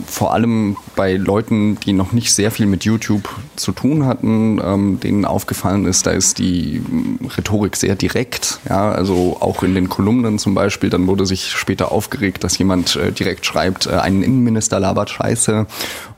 vor 0.08 0.34
allem 0.34 0.78
bei 0.96 1.16
Leuten, 1.16 1.78
die 1.82 1.94
noch 1.94 2.14
nicht 2.14 2.34
sehr 2.34 2.52
viel 2.52 2.68
mit 2.68 2.86
YouTube 2.86 3.28
zu 3.58 3.74
tun 3.74 4.06
hatten, 4.06 4.62
ähm, 4.64 5.00
denen 5.02 5.26
aufgefallen 5.26 5.86
ist, 5.86 6.06
da 6.06 6.12
ist 6.12 6.40
die 6.40 6.78
ähm, 6.78 7.20
Rhetorik 7.38 7.76
sehr 7.76 7.96
direkt. 7.96 8.60
Ja, 8.70 8.92
also 8.92 9.38
auch 9.42 9.62
in 9.64 9.76
den 9.76 9.90
Kolumnen 9.90 10.40
zum 10.40 10.56
Beispiel, 10.56 10.90
dann 10.90 11.08
wurde 11.08 11.26
sich 11.26 11.52
später 11.52 11.92
aufgeregt, 11.92 12.44
dass 12.44 12.58
jemand 12.58 12.96
äh, 12.96 13.12
direkt 13.12 13.46
schreibt, 13.46 13.88
äh, 13.88 13.92
ein 13.92 14.24
Innenminister 14.24 14.80
labert 14.80 15.10
Scheiße 15.10 15.68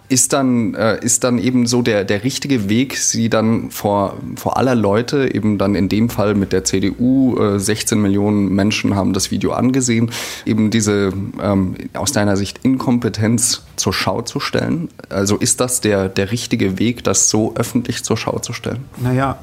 ist 0.09 0.33
dann, 0.33 0.73
äh, 0.73 1.03
ist 1.03 1.23
dann 1.23 1.37
eben 1.37 1.67
so 1.67 1.81
der, 1.81 2.05
der 2.05 2.23
richtige 2.23 2.69
Weg, 2.69 2.97
sie 2.97 3.29
dann 3.29 3.71
vor, 3.71 4.17
vor 4.35 4.57
aller 4.57 4.75
Leute, 4.75 5.33
eben 5.33 5.57
dann 5.57 5.75
in 5.75 5.89
dem 5.89 6.09
Fall 6.09 6.33
mit 6.33 6.53
der 6.53 6.63
CDU, 6.63 7.37
äh, 7.37 7.59
16 7.59 8.01
Millionen 8.01 8.53
Menschen 8.53 8.95
haben 8.95 9.13
das 9.13 9.31
Video 9.31 9.51
angesehen, 9.51 10.11
eben 10.45 10.69
diese 10.69 11.11
ähm, 11.41 11.75
aus 11.93 12.13
deiner 12.13 12.37
Sicht 12.37 12.59
Inkompetenz 12.63 13.63
zur 13.75 13.93
Schau 13.93 14.21
zu 14.21 14.39
stellen? 14.39 14.89
Also 15.09 15.35
ist 15.37 15.59
das 15.59 15.81
der, 15.81 16.07
der 16.07 16.31
richtige 16.31 16.79
Weg, 16.79 17.03
das 17.03 17.29
so 17.29 17.53
öffentlich 17.55 18.03
zur 18.03 18.15
Schau 18.15 18.39
zu 18.39 18.53
stellen? 18.53 18.85
Naja, 18.97 19.39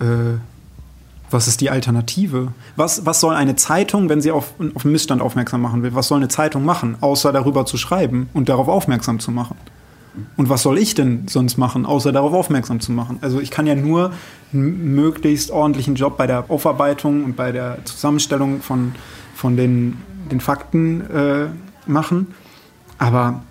äh, 0.00 0.04
was 1.30 1.48
ist 1.48 1.62
die 1.62 1.70
Alternative? 1.70 2.52
Was, 2.76 3.06
was 3.06 3.20
soll 3.20 3.34
eine 3.34 3.56
Zeitung, 3.56 4.10
wenn 4.10 4.20
sie 4.20 4.30
auf, 4.30 4.52
auf 4.74 4.84
einen 4.84 4.92
Missstand 4.92 5.22
aufmerksam 5.22 5.62
machen 5.62 5.82
will, 5.82 5.94
was 5.94 6.08
soll 6.08 6.18
eine 6.18 6.28
Zeitung 6.28 6.66
machen, 6.66 6.96
außer 7.00 7.32
darüber 7.32 7.64
zu 7.64 7.78
schreiben 7.78 8.28
und 8.34 8.50
darauf 8.50 8.68
aufmerksam 8.68 9.18
zu 9.18 9.30
machen? 9.30 9.56
Und 10.36 10.48
was 10.48 10.62
soll 10.62 10.78
ich 10.78 10.94
denn 10.94 11.26
sonst 11.28 11.56
machen, 11.56 11.86
außer 11.86 12.12
darauf 12.12 12.34
aufmerksam 12.34 12.80
zu 12.80 12.92
machen? 12.92 13.18
Also 13.22 13.40
ich 13.40 13.50
kann 13.50 13.66
ja 13.66 13.74
nur 13.74 14.12
einen 14.52 14.94
möglichst 14.94 15.50
ordentlichen 15.50 15.94
Job 15.94 16.18
bei 16.18 16.26
der 16.26 16.50
Aufarbeitung 16.50 17.24
und 17.24 17.36
bei 17.36 17.52
der 17.52 17.78
Zusammenstellung 17.84 18.60
von, 18.60 18.94
von 19.34 19.56
den, 19.56 19.98
den 20.30 20.40
Fakten 20.40 21.00
äh, 21.10 21.46
machen. 21.86 22.28
Aber 22.98 23.42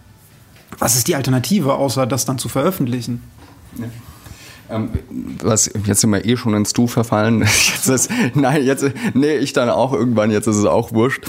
was 0.77 0.95
ist 0.95 1.07
die 1.07 1.15
Alternative, 1.15 1.73
außer 1.73 2.05
das 2.05 2.25
dann 2.25 2.37
zu 2.37 2.47
veröffentlichen? 2.47 3.23
Ja. 3.77 3.85
Ähm, 4.71 4.89
was, 5.41 5.69
jetzt 5.85 6.01
sind 6.01 6.11
wir 6.11 6.23
eh 6.23 6.37
schon 6.37 6.53
ins 6.53 6.73
Du 6.73 6.87
verfallen. 6.87 7.41
Jetzt 7.41 7.87
ist, 7.89 8.09
nein, 8.35 8.63
jetzt, 8.63 8.85
nee, 9.13 9.35
ich 9.35 9.53
dann 9.53 9.69
auch 9.69 9.91
irgendwann, 9.91 10.31
jetzt 10.31 10.47
ist 10.47 10.55
es 10.55 10.65
auch 10.65 10.93
wurscht. 10.93 11.25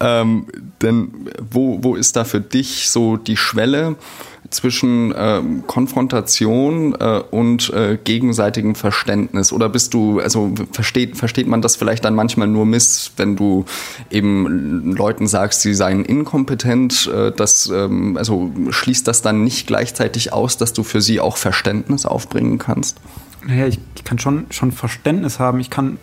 Ähm, 0.00 0.46
denn 0.82 1.10
wo, 1.50 1.82
wo 1.82 1.96
ist 1.96 2.14
da 2.14 2.24
für 2.24 2.40
dich 2.40 2.90
so 2.90 3.16
die 3.16 3.36
Schwelle? 3.36 3.96
Zwischen 4.50 5.12
äh, 5.12 5.42
Konfrontation 5.66 6.94
äh, 6.94 7.22
und 7.30 7.72
äh, 7.72 7.98
gegenseitigem 8.02 8.74
Verständnis? 8.74 9.52
Oder 9.52 9.68
bist 9.68 9.94
du, 9.94 10.20
also 10.20 10.52
versteht, 10.72 11.16
versteht 11.16 11.46
man 11.46 11.62
das 11.62 11.76
vielleicht 11.76 12.04
dann 12.04 12.14
manchmal 12.14 12.48
nur 12.48 12.66
miss, 12.66 13.12
wenn 13.16 13.36
du 13.36 13.64
eben 14.10 14.94
Leuten 14.94 15.26
sagst, 15.26 15.62
sie 15.62 15.74
seien 15.74 16.04
inkompetent? 16.04 17.06
Äh, 17.06 17.32
das, 17.32 17.70
ähm, 17.74 18.16
also 18.16 18.52
schließt 18.70 19.06
das 19.08 19.22
dann 19.22 19.44
nicht 19.44 19.66
gleichzeitig 19.66 20.32
aus, 20.32 20.56
dass 20.56 20.72
du 20.72 20.82
für 20.82 21.00
sie 21.00 21.20
auch 21.20 21.36
Verständnis 21.36 22.06
aufbringen 22.06 22.58
kannst? 22.58 22.98
Naja, 23.46 23.66
ich, 23.66 23.78
ich 23.96 24.04
kann 24.04 24.18
schon, 24.18 24.46
schon 24.50 24.72
Verständnis 24.72 25.38
haben. 25.38 25.60
Ich 25.60 25.70
kann 25.70 25.98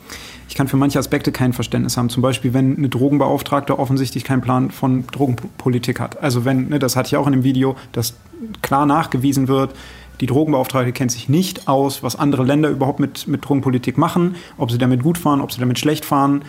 ich 0.52 0.56
kann 0.58 0.68
für 0.68 0.76
manche 0.76 1.00
Aspekte 1.00 1.32
kein 1.32 1.54
Verständnis 1.54 1.96
haben. 1.96 2.10
Zum 2.10 2.22
Beispiel, 2.22 2.54
wenn 2.54 2.76
eine 2.76 2.90
Drogenbeauftragte 2.90 3.80
offensichtlich 3.80 4.26
keinen 4.26 4.42
Plan 4.42 4.70
von 4.70 5.08
Drogenpolitik 5.08 6.02
hat. 6.02 6.22
Also 6.22 6.44
wenn, 6.44 6.68
ne, 6.68 6.78
das 6.78 6.98
hatte 6.98 7.08
ich 7.08 7.16
auch 7.16 7.26
in 7.26 7.32
dem 7.32 7.46
Video, 7.46 7.78
dass 7.94 8.16
klar 8.62 8.86
nachgewiesen 8.86 9.48
wird, 9.48 9.74
die 10.20 10.26
Drogenbeauftragte 10.26 10.92
kennt 10.92 11.14
sich 11.14 11.30
nicht 11.30 11.70
aus, 11.70 12.04
was 12.04 12.18
andere 12.18 12.44
Länder 12.44 12.68
überhaupt 12.68 13.00
mit, 13.00 13.30
mit 13.30 13.46
Drogenpolitik 13.46 13.98
machen, 13.98 14.36
ob 14.58 14.72
sie 14.72 14.78
damit 14.78 15.04
gut 15.04 15.18
fahren, 15.18 15.40
ob 15.40 15.54
sie 15.54 15.62
damit 15.62 15.80
schlecht 15.80 16.04
fahren. 16.04 16.42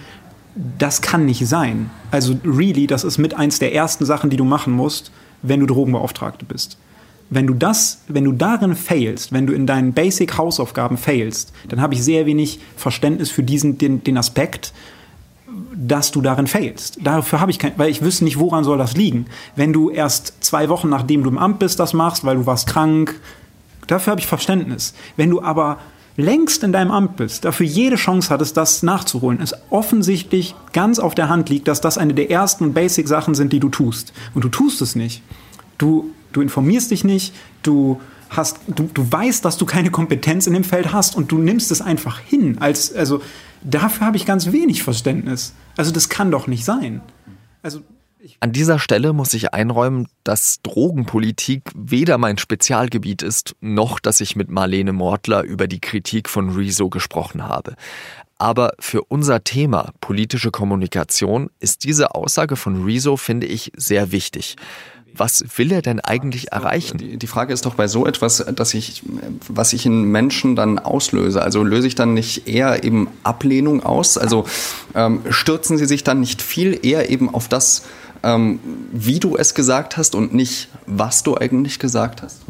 Das 0.79 1.01
kann 1.01 1.25
nicht 1.25 1.47
sein. 1.47 1.89
Also 2.11 2.35
really, 2.45 2.89
das 2.89 3.05
ist 3.05 3.19
mit 3.19 3.35
eins 3.35 3.61
der 3.61 3.73
ersten 3.73 4.05
Sachen, 4.05 4.31
die 4.31 4.37
du 4.37 4.45
machen 4.45 4.73
musst, 4.73 5.13
wenn 5.43 5.61
du 5.61 5.67
Drogenbeauftragte 5.67 6.45
bist 6.45 6.77
wenn 7.35 7.47
du 7.47 7.55
das, 7.55 8.03
wenn 8.09 8.25
du 8.25 8.33
darin 8.33 8.77
failst, 8.77 9.33
wenn 9.33 9.47
du 9.47 9.55
in 9.55 9.67
deinen 9.67 9.95
Basic 9.95 10.37
Hausaufgaben 10.37 10.99
failst, 10.99 11.53
dann 11.69 11.81
habe 11.81 11.95
ich 11.95 12.05
sehr 12.05 12.27
wenig 12.27 12.61
Verständnis 12.77 13.31
für 13.31 13.43
diesen, 13.43 13.79
den, 13.79 14.05
den 14.05 14.19
Aspekt, 14.19 14.75
dass 15.75 16.11
du 16.11 16.21
darin 16.21 16.47
failst. 16.47 16.99
Dafür 17.03 17.41
habe 17.41 17.51
ich 17.51 17.59
kein, 17.59 17.73
weil 17.79 17.91
ich 17.91 18.03
wüsste 18.03 18.25
nicht, 18.25 18.39
woran 18.39 18.65
soll 18.65 18.77
das 18.77 18.97
liegen. 18.97 19.27
Wenn 19.57 19.73
du 19.73 19.89
erst 19.89 20.45
zwei 20.45 20.69
Wochen 20.69 20.91
nachdem 20.91 21.23
du 21.23 21.31
im 21.31 21.39
Amt 21.39 21.59
bist, 21.59 21.81
das 21.81 21.95
machst, 21.95 22.25
weil 22.25 22.37
du 22.37 22.47
warst 22.47 22.67
krank, 22.67 23.19
dafür 23.87 24.11
habe 24.11 24.21
ich 24.21 24.27
Verständnis. 24.27 24.93
Wenn 25.17 25.31
du 25.31 25.43
aber 25.43 25.79
längst 26.19 26.63
in 26.63 26.73
deinem 26.73 26.91
Amt 26.91 27.17
bist, 27.17 27.47
dafür 27.47 27.65
jede 27.65 27.97
Chance 27.97 28.29
hattest, 28.29 28.59
das 28.59 28.83
nachzuholen, 28.83 29.41
es 29.41 29.55
offensichtlich 29.71 30.55
ganz 30.75 30.99
auf 30.99 31.15
der 31.15 31.31
Hand 31.31 31.49
liegt, 31.49 31.67
dass 31.67 31.81
das 31.81 31.97
eine 31.97 32.13
der 32.13 32.31
ersten 32.31 32.75
Basic-Sachen 32.75 33.35
sind, 33.35 33.55
die 33.55 33.61
du 33.61 33.71
tust. 33.71 34.13
Und 34.35 34.45
du 34.45 34.51
tust 34.51 34.83
es 34.83 34.95
nicht. 34.95 35.23
Du 35.79 36.11
Du 36.33 36.41
informierst 36.41 36.91
dich 36.91 37.05
nicht, 37.05 37.35
du 37.63 38.01
hast, 38.31 38.61
du, 38.67 38.89
du 38.93 39.11
weißt, 39.11 39.45
dass 39.45 39.57
du 39.57 39.67
keine 39.67 39.91
Kompetenz 39.91 40.47
in 40.47 40.55
dem 40.55 40.65
Feld 40.65 40.93
hast 40.93 41.17
und 41.17 41.31
du 41.31 41.39
nimmst 41.39 41.71
es 41.71 41.81
einfach 41.81 42.19
hin. 42.19 42.59
Als, 42.59 42.95
also 42.95 43.23
dafür 43.63 44.07
habe 44.07 44.17
ich 44.17 44.27
ganz 44.27 44.53
wenig 44.53 44.83
Verständnis. 44.83 45.55
Also 45.77 45.93
das 45.93 46.09
kann 46.09 46.31
doch 46.31 46.47
nicht 46.47 46.65
sein. 46.65 47.01
Also 47.63 47.83
an 48.39 48.53
dieser 48.53 48.79
Stelle 48.79 49.13
muss 49.13 49.35
ich 49.35 49.53
einräumen, 49.53 50.07
dass 50.23 50.61
Drogenpolitik 50.63 51.63
weder 51.75 52.19
mein 52.19 52.39
Spezialgebiet 52.39 53.23
ist, 53.23 53.57
noch 53.61 53.99
dass 53.99 54.21
ich 54.21 54.37
mit 54.37 54.49
Marlene 54.49 54.93
Mortler 54.93 55.43
über 55.43 55.67
die 55.67 55.81
Kritik 55.81 56.29
von 56.29 56.51
Rezo 56.51 56.89
gesprochen 56.89 57.43
habe. 57.43 57.75
Aber 58.39 58.75
für 58.79 59.03
unser 59.05 59.45
Thema 59.45 59.93
politische 60.01 60.51
Kommunikation 60.51 61.51
ist 61.59 61.85
diese 61.85 62.15
Aussage 62.15 62.57
von 62.57 62.85
Rezo, 62.85 63.17
finde 63.17 63.47
ich, 63.47 63.73
sehr 63.77 64.13
wichtig. 64.13 64.57
Was 65.15 65.45
will 65.57 65.73
er 65.73 65.83
denn 65.83 66.01
eigentlich 66.01 66.53
erreichen? 66.53 66.99
Die, 66.99 67.17
die, 67.19 67.27
Frage 67.27 67.53
ist 67.53 67.67
doch 67.67 67.75
bei 67.75 67.87
so 67.87 68.07
etwas, 68.07 68.45
dass 68.55 68.73
ich, 68.75 69.03
was 69.49 69.73
ich 69.73 69.85
in 69.85 70.05
Menschen 70.05 70.57
dann 70.57 70.79
auslöse. 70.79 71.43
Also 71.43 71.63
löse 71.63 71.87
ich 71.87 71.95
dann 71.95 72.15
nicht 72.15 72.49
eher 72.49 72.85
eben 72.85 73.09
Ablehnung 73.23 73.83
aus? 73.83 74.17
Also 74.17 74.47
ähm, 74.95 75.21
stürzen 75.29 75.77
sie 75.77 75.87
sich 75.87 76.03
dann 76.03 76.21
nicht 76.21 76.41
viel 76.41 76.79
eher 76.85 77.11
eben 77.11 77.33
auf 77.33 77.49
das, 77.49 77.83
ähm, 78.23 78.59
wie 78.93 79.21
du 79.21 79.37
es 79.37 79.55
gesagt 79.55 79.97
hast 79.97 80.15
und 80.15 80.33
nicht, 80.35 80.69
was 80.87 81.23
du 81.23 81.37
eigentlich 81.37 81.79
gesagt 81.79 82.23
hast? 82.23 82.41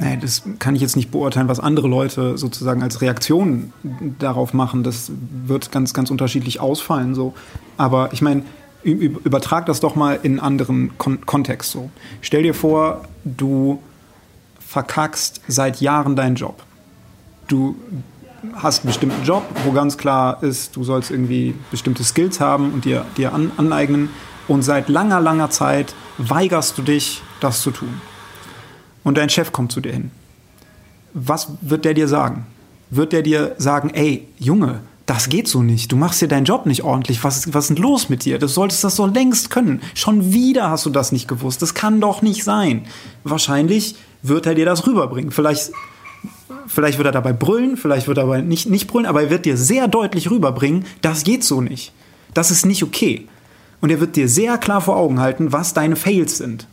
Nee, 0.00 0.18
das 0.20 0.42
kann 0.58 0.74
ich 0.74 0.82
jetzt 0.82 0.96
nicht 0.96 1.12
beurteilen, 1.12 1.46
was 1.46 1.60
andere 1.60 1.86
Leute 1.86 2.36
sozusagen 2.36 2.82
als 2.82 3.00
Reaktion 3.02 3.72
darauf 4.18 4.52
machen. 4.52 4.82
Das 4.82 5.12
wird 5.46 5.70
ganz, 5.70 5.94
ganz 5.94 6.10
unterschiedlich 6.10 6.58
ausfallen. 6.58 7.14
So. 7.14 7.34
Aber 7.76 8.12
ich 8.12 8.20
meine, 8.20 8.42
übertrag 8.84 9.66
das 9.66 9.80
doch 9.80 9.94
mal 9.94 10.18
in 10.22 10.32
einen 10.32 10.40
anderen 10.40 10.98
Kon 10.98 11.24
Kontext 11.24 11.70
so. 11.70 11.90
Stell 12.20 12.42
dir 12.42 12.54
vor, 12.54 13.04
du 13.24 13.82
verkackst 14.60 15.40
seit 15.48 15.80
Jahren 15.80 16.16
deinen 16.16 16.36
Job. 16.36 16.62
Du 17.48 17.76
hast 18.54 18.80
einen 18.80 18.88
bestimmten 18.88 19.24
Job, 19.24 19.44
wo 19.64 19.72
ganz 19.72 19.96
klar 19.98 20.42
ist, 20.42 20.76
du 20.76 20.84
sollst 20.84 21.10
irgendwie 21.10 21.54
bestimmte 21.70 22.02
Skills 22.04 22.40
haben 22.40 22.72
und 22.72 22.84
dir, 22.84 23.04
dir 23.16 23.32
an, 23.32 23.52
aneignen. 23.56 24.10
Und 24.48 24.62
seit 24.62 24.88
langer, 24.88 25.20
langer 25.20 25.50
Zeit 25.50 25.94
weigerst 26.18 26.76
du 26.76 26.82
dich, 26.82 27.22
das 27.40 27.62
zu 27.62 27.70
tun. 27.70 28.00
Und 29.04 29.16
dein 29.16 29.28
Chef 29.28 29.52
kommt 29.52 29.72
zu 29.72 29.80
dir 29.80 29.92
hin. 29.92 30.10
Was 31.14 31.52
wird 31.60 31.84
der 31.84 31.94
dir 31.94 32.08
sagen? 32.08 32.46
Wird 32.90 33.12
der 33.12 33.22
dir 33.22 33.54
sagen, 33.58 33.90
ey, 33.90 34.28
Junge, 34.38 34.80
das 35.12 35.28
geht 35.28 35.46
so 35.46 35.62
nicht. 35.62 35.92
Du 35.92 35.96
machst 35.96 36.20
hier 36.20 36.28
deinen 36.28 36.46
Job 36.46 36.64
nicht 36.64 36.84
ordentlich. 36.84 37.22
Was, 37.22 37.52
was 37.52 37.64
ist 37.64 37.76
denn 37.76 37.82
los 37.82 38.08
mit 38.08 38.24
dir? 38.24 38.38
Du 38.38 38.48
solltest 38.48 38.82
das 38.82 38.96
so 38.96 39.04
längst 39.04 39.50
können. 39.50 39.82
Schon 39.92 40.32
wieder 40.32 40.70
hast 40.70 40.86
du 40.86 40.90
das 40.90 41.12
nicht 41.12 41.28
gewusst. 41.28 41.60
Das 41.60 41.74
kann 41.74 42.00
doch 42.00 42.22
nicht 42.22 42.44
sein. 42.44 42.86
Wahrscheinlich 43.22 43.96
wird 44.22 44.46
er 44.46 44.54
dir 44.54 44.64
das 44.64 44.86
rüberbringen. 44.86 45.30
Vielleicht, 45.30 45.72
vielleicht 46.66 46.96
wird 46.96 47.04
er 47.04 47.12
dabei 47.12 47.34
brüllen, 47.34 47.76
vielleicht 47.76 48.08
wird 48.08 48.16
er 48.16 48.24
dabei 48.24 48.40
nicht, 48.40 48.70
nicht 48.70 48.86
brüllen, 48.86 49.04
aber 49.04 49.24
er 49.24 49.28
wird 49.28 49.44
dir 49.44 49.58
sehr 49.58 49.86
deutlich 49.86 50.30
rüberbringen, 50.30 50.86
das 51.02 51.24
geht 51.24 51.44
so 51.44 51.60
nicht. 51.60 51.92
Das 52.32 52.50
ist 52.50 52.64
nicht 52.64 52.82
okay. 52.82 53.28
Und 53.82 53.90
er 53.90 54.00
wird 54.00 54.16
dir 54.16 54.30
sehr 54.30 54.56
klar 54.56 54.80
vor 54.80 54.96
Augen 54.96 55.20
halten, 55.20 55.52
was 55.52 55.74
deine 55.74 55.96
Fails 55.96 56.38
sind. 56.38 56.66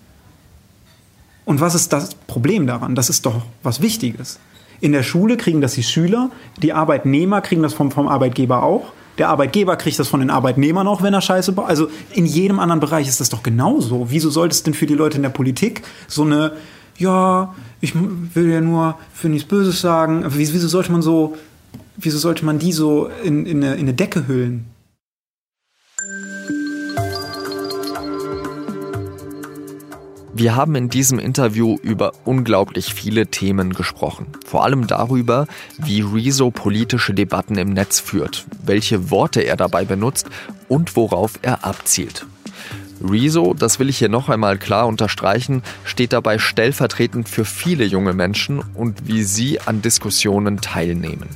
Und 1.43 1.59
was 1.59 1.75
ist 1.75 1.91
das 1.91 2.15
Problem 2.15 2.67
daran? 2.67 2.95
Das 2.95 3.09
ist 3.09 3.25
doch 3.25 3.41
was 3.63 3.81
Wichtiges. 3.81 4.39
In 4.81 4.91
der 4.91 5.03
Schule 5.03 5.37
kriegen 5.37 5.61
das 5.61 5.73
die 5.73 5.83
Schüler, 5.83 6.31
die 6.61 6.73
Arbeitnehmer 6.73 7.41
kriegen 7.41 7.61
das 7.61 7.73
vom, 7.73 7.91
vom 7.91 8.07
Arbeitgeber 8.07 8.63
auch. 8.63 8.93
Der 9.17 9.27
Arbeitgeber 9.27 9.75
kriegt 9.75 9.99
das 9.99 10.07
von 10.07 10.21
den 10.21 10.29
Arbeitnehmern 10.29 10.87
auch, 10.87 11.01
wenn 11.01 11.13
er 11.13 11.19
Scheiße 11.19 11.51
baut. 11.51 11.67
Also 11.67 11.89
in 12.13 12.25
jedem 12.25 12.59
anderen 12.59 12.79
Bereich 12.79 13.07
ist 13.07 13.19
das 13.19 13.29
doch 13.29 13.43
genauso. 13.43 14.07
Wieso 14.09 14.29
sollte 14.29 14.53
es 14.53 14.63
denn 14.63 14.73
für 14.73 14.85
die 14.85 14.93
Leute 14.93 15.17
in 15.17 15.23
der 15.23 15.29
Politik 15.29 15.81
so 16.07 16.23
eine, 16.23 16.53
ja, 16.97 17.53
ich 17.81 17.93
will 17.95 18.49
ja 18.49 18.61
nur 18.61 18.97
für 19.13 19.27
nichts 19.27 19.47
Böses 19.47 19.81
sagen, 19.81 20.23
wieso 20.29 20.69
sollte 20.69 20.93
man 20.93 21.01
so, 21.01 21.35
wieso 21.97 22.17
sollte 22.17 22.45
man 22.45 22.59
die 22.59 22.71
so 22.71 23.09
in, 23.23 23.45
in, 23.45 23.61
eine, 23.61 23.73
in 23.73 23.81
eine 23.81 23.93
Decke 23.93 24.27
hüllen? 24.27 24.65
Wir 30.39 30.55
haben 30.55 30.75
in 30.75 30.87
diesem 30.87 31.19
Interview 31.19 31.77
über 31.83 32.13
unglaublich 32.23 32.93
viele 32.93 33.27
Themen 33.27 33.73
gesprochen. 33.73 34.27
Vor 34.45 34.63
allem 34.63 34.87
darüber, 34.87 35.47
wie 35.77 35.99
Rezo 35.99 36.49
politische 36.49 37.13
Debatten 37.13 37.57
im 37.57 37.73
Netz 37.73 37.99
führt, 37.99 38.45
welche 38.63 39.11
Worte 39.11 39.41
er 39.41 39.57
dabei 39.57 39.83
benutzt 39.83 40.29
und 40.69 40.95
worauf 40.95 41.33
er 41.41 41.65
abzielt. 41.65 42.25
Rezo, 43.03 43.53
das 43.53 43.79
will 43.79 43.89
ich 43.89 43.97
hier 43.97 44.07
noch 44.07 44.29
einmal 44.29 44.57
klar 44.57 44.87
unterstreichen, 44.87 45.61
steht 45.83 46.13
dabei 46.13 46.39
stellvertretend 46.39 47.27
für 47.27 47.43
viele 47.43 47.83
junge 47.83 48.13
Menschen 48.13 48.63
und 48.75 49.09
wie 49.09 49.23
sie 49.23 49.59
an 49.59 49.81
Diskussionen 49.81 50.61
teilnehmen. 50.61 51.27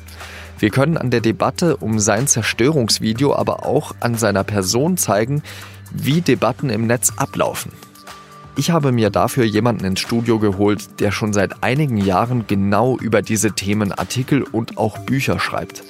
Wir 0.59 0.69
können 0.69 0.97
an 0.97 1.11
der 1.11 1.19
Debatte 1.19 1.75
um 1.75 1.99
sein 1.99 2.27
Zerstörungsvideo 2.27 3.35
aber 3.35 3.65
auch 3.65 3.95
an 3.99 4.15
seiner 4.15 4.45
Person 4.45 4.95
zeigen, 4.95 5.43
wie 5.91 6.21
Debatten 6.21 6.69
im 6.69 6.87
Netz 6.87 7.11
ablaufen. 7.17 7.73
Ich 8.55 8.69
habe 8.69 8.91
mir 8.91 9.09
dafür 9.09 9.45
jemanden 9.45 9.83
ins 9.83 9.99
Studio 9.99 10.37
geholt, 10.37 10.99
der 10.99 11.11
schon 11.11 11.33
seit 11.33 11.63
einigen 11.63 11.97
Jahren 11.97 12.45
genau 12.45 12.97
über 12.99 13.23
diese 13.23 13.53
Themen 13.53 13.91
Artikel 13.91 14.43
und 14.43 14.77
auch 14.77 14.99
Bücher 14.99 15.39
schreibt. 15.39 15.83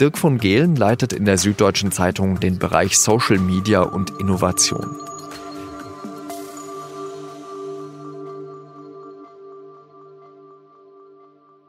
Dirk 0.00 0.16
von 0.16 0.38
Gehlen 0.38 0.76
leitet 0.76 1.12
in 1.12 1.26
der 1.26 1.36
Süddeutschen 1.36 1.92
Zeitung 1.92 2.40
den 2.40 2.58
Bereich 2.58 2.98
Social 2.98 3.38
Media 3.38 3.82
und 3.82 4.18
Innovation. 4.18 4.96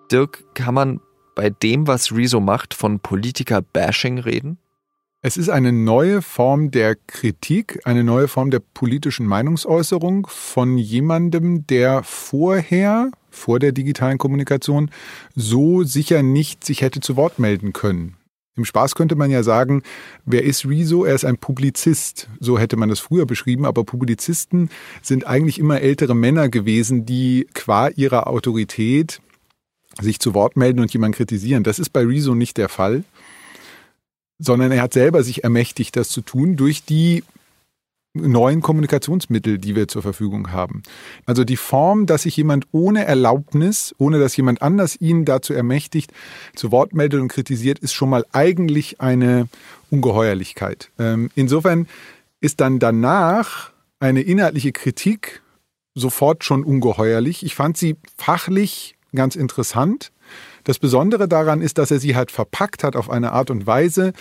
Dirk, 0.10 0.46
kann 0.54 0.74
man 0.74 1.02
bei 1.36 1.50
dem, 1.50 1.88
was 1.88 2.14
Rezo 2.14 2.40
macht, 2.40 2.74
von 2.74 3.02
Politiker-Bashing 3.02 4.20
reden? 4.20 4.60
Es 5.24 5.38
ist 5.38 5.50
eine 5.50 5.72
neue 5.72 6.24
Form 6.24 6.72
der 6.72 6.96
Kritik, 6.96 7.80
eine 7.84 8.04
neue 8.04 8.28
Form 8.28 8.50
der 8.50 8.60
politischen 8.60 9.28
Meinungsäußerung 9.28 10.26
von 10.28 10.80
jemandem, 10.80 11.68
der 11.68 12.02
vorher, 12.02 13.12
vor 13.30 13.60
der 13.60 13.72
digitalen 13.72 14.18
Kommunikation, 14.18 14.90
so 15.36 15.84
sicher 15.84 16.24
nicht 16.24 16.66
sich 16.66 16.82
hätte 16.82 17.02
zu 17.02 17.18
Wort 17.18 17.38
melden 17.38 17.72
können. 17.72 18.18
Im 18.56 18.66
Spaß 18.66 18.96
könnte 18.96 19.16
man 19.16 19.30
ja 19.30 19.44
sagen, 19.44 19.84
wer 20.26 20.44
ist 20.44 20.68
Rezo? 20.68 21.06
Er 21.06 21.14
ist 21.14 21.24
ein 21.24 21.38
Publizist. 21.38 22.28
So 22.40 22.58
hätte 22.58 22.76
man 22.76 22.90
das 22.90 23.00
früher 23.00 23.28
beschrieben. 23.28 23.66
Aber 23.66 23.84
Publizisten 23.84 24.72
sind 25.04 25.28
eigentlich 25.28 25.60
immer 25.60 25.82
ältere 25.82 26.16
Männer 26.16 26.50
gewesen, 26.50 27.06
die 27.06 27.48
qua 27.54 27.90
ihrer 27.90 28.26
Autorität 28.26 29.22
sich 30.02 30.20
zu 30.20 30.34
Wort 30.34 30.58
melden 30.58 30.80
und 30.80 30.92
jemanden 30.92 31.16
kritisieren. 31.16 31.64
Das 31.64 31.78
ist 31.78 31.92
bei 31.92 32.04
Rezo 32.04 32.34
nicht 32.34 32.58
der 32.58 32.70
Fall 32.70 33.04
sondern 34.42 34.72
er 34.72 34.82
hat 34.82 34.94
selber 34.94 35.24
sich 35.24 35.44
ermächtigt, 35.44 35.96
das 35.96 36.10
zu 36.10 36.22
tun 36.22 36.56
durch 36.58 36.84
die 36.84 37.24
neuen 38.14 38.62
Kommunikationsmittel, 38.62 39.58
die 39.58 39.76
wir 39.76 39.88
zur 39.88 40.02
Verfügung 40.02 40.52
haben. 40.52 40.84
Also 41.26 41.46
die 41.46 41.56
Form, 41.56 42.08
dass 42.08 42.24
sich 42.24 42.36
jemand 42.36 42.68
ohne 42.72 43.06
Erlaubnis, 43.06 43.96
ohne 44.00 44.20
dass 44.20 44.36
jemand 44.36 44.62
anders 44.62 45.00
ihn 45.00 45.24
dazu 45.24 45.54
ermächtigt, 45.54 46.12
zu 46.56 46.72
Wort 46.72 46.94
meldet 46.94 47.22
und 47.22 47.30
kritisiert, 47.30 47.80
ist 47.80 47.94
schon 47.94 48.10
mal 48.10 48.26
eigentlich 48.34 49.00
eine 49.00 49.48
Ungeheuerlichkeit. 49.92 50.90
Ähm, 51.00 51.30
insofern 51.36 51.88
ist 52.42 52.60
dann 52.60 52.80
danach 52.80 53.72
eine 54.00 54.22
inhaltliche 54.22 54.74
Kritik 54.74 55.42
sofort 55.94 56.44
schon 56.44 56.64
ungeheuerlich. 56.64 57.46
Ich 57.46 57.56
fand 57.56 57.78
sie 57.78 57.96
fachlich 58.18 58.96
ganz 59.14 59.36
interessant. 59.36 60.12
Das 60.64 60.80
Besondere 60.80 61.28
daran 61.28 61.62
ist, 61.62 61.78
dass 61.78 61.92
er 61.92 62.00
sie 62.00 62.16
halt 62.16 62.32
verpackt 62.32 62.84
hat 62.84 62.96
auf 62.96 63.10
eine 63.10 63.32
Art 63.32 63.50
und 63.50 63.68
Weise, 63.68 64.14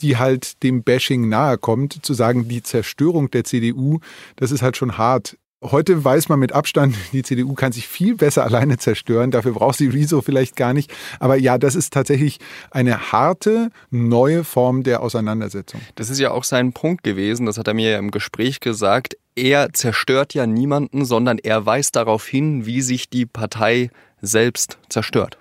die 0.00 0.16
halt 0.16 0.62
dem 0.62 0.82
Bashing 0.82 1.28
nahe 1.28 1.58
kommt, 1.58 2.04
zu 2.04 2.14
sagen, 2.14 2.48
die 2.48 2.62
Zerstörung 2.62 3.30
der 3.30 3.44
CDU, 3.44 4.00
das 4.36 4.52
ist 4.52 4.62
halt 4.62 4.76
schon 4.76 4.98
hart. 4.98 5.36
Heute 5.60 6.04
weiß 6.04 6.28
man 6.28 6.38
mit 6.38 6.52
Abstand, 6.52 6.94
die 7.12 7.24
CDU 7.24 7.54
kann 7.54 7.72
sich 7.72 7.88
viel 7.88 8.14
besser 8.14 8.44
alleine 8.44 8.78
zerstören. 8.78 9.32
Dafür 9.32 9.52
braucht 9.52 9.78
sie 9.78 9.88
Rezo 9.88 10.22
vielleicht 10.22 10.54
gar 10.54 10.72
nicht. 10.72 10.92
Aber 11.18 11.36
ja, 11.36 11.58
das 11.58 11.74
ist 11.74 11.92
tatsächlich 11.92 12.38
eine 12.70 13.10
harte, 13.10 13.70
neue 13.90 14.44
Form 14.44 14.84
der 14.84 15.02
Auseinandersetzung. 15.02 15.80
Das 15.96 16.10
ist 16.10 16.20
ja 16.20 16.30
auch 16.30 16.44
sein 16.44 16.72
Punkt 16.72 17.02
gewesen. 17.02 17.46
Das 17.46 17.58
hat 17.58 17.66
er 17.66 17.74
mir 17.74 17.90
ja 17.90 17.98
im 17.98 18.12
Gespräch 18.12 18.60
gesagt. 18.60 19.16
Er 19.34 19.72
zerstört 19.72 20.32
ja 20.32 20.46
niemanden, 20.46 21.04
sondern 21.04 21.38
er 21.38 21.66
weist 21.66 21.96
darauf 21.96 22.26
hin, 22.26 22.64
wie 22.66 22.80
sich 22.80 23.10
die 23.10 23.26
Partei 23.26 23.90
selbst 24.20 24.78
zerstört. 24.88 25.38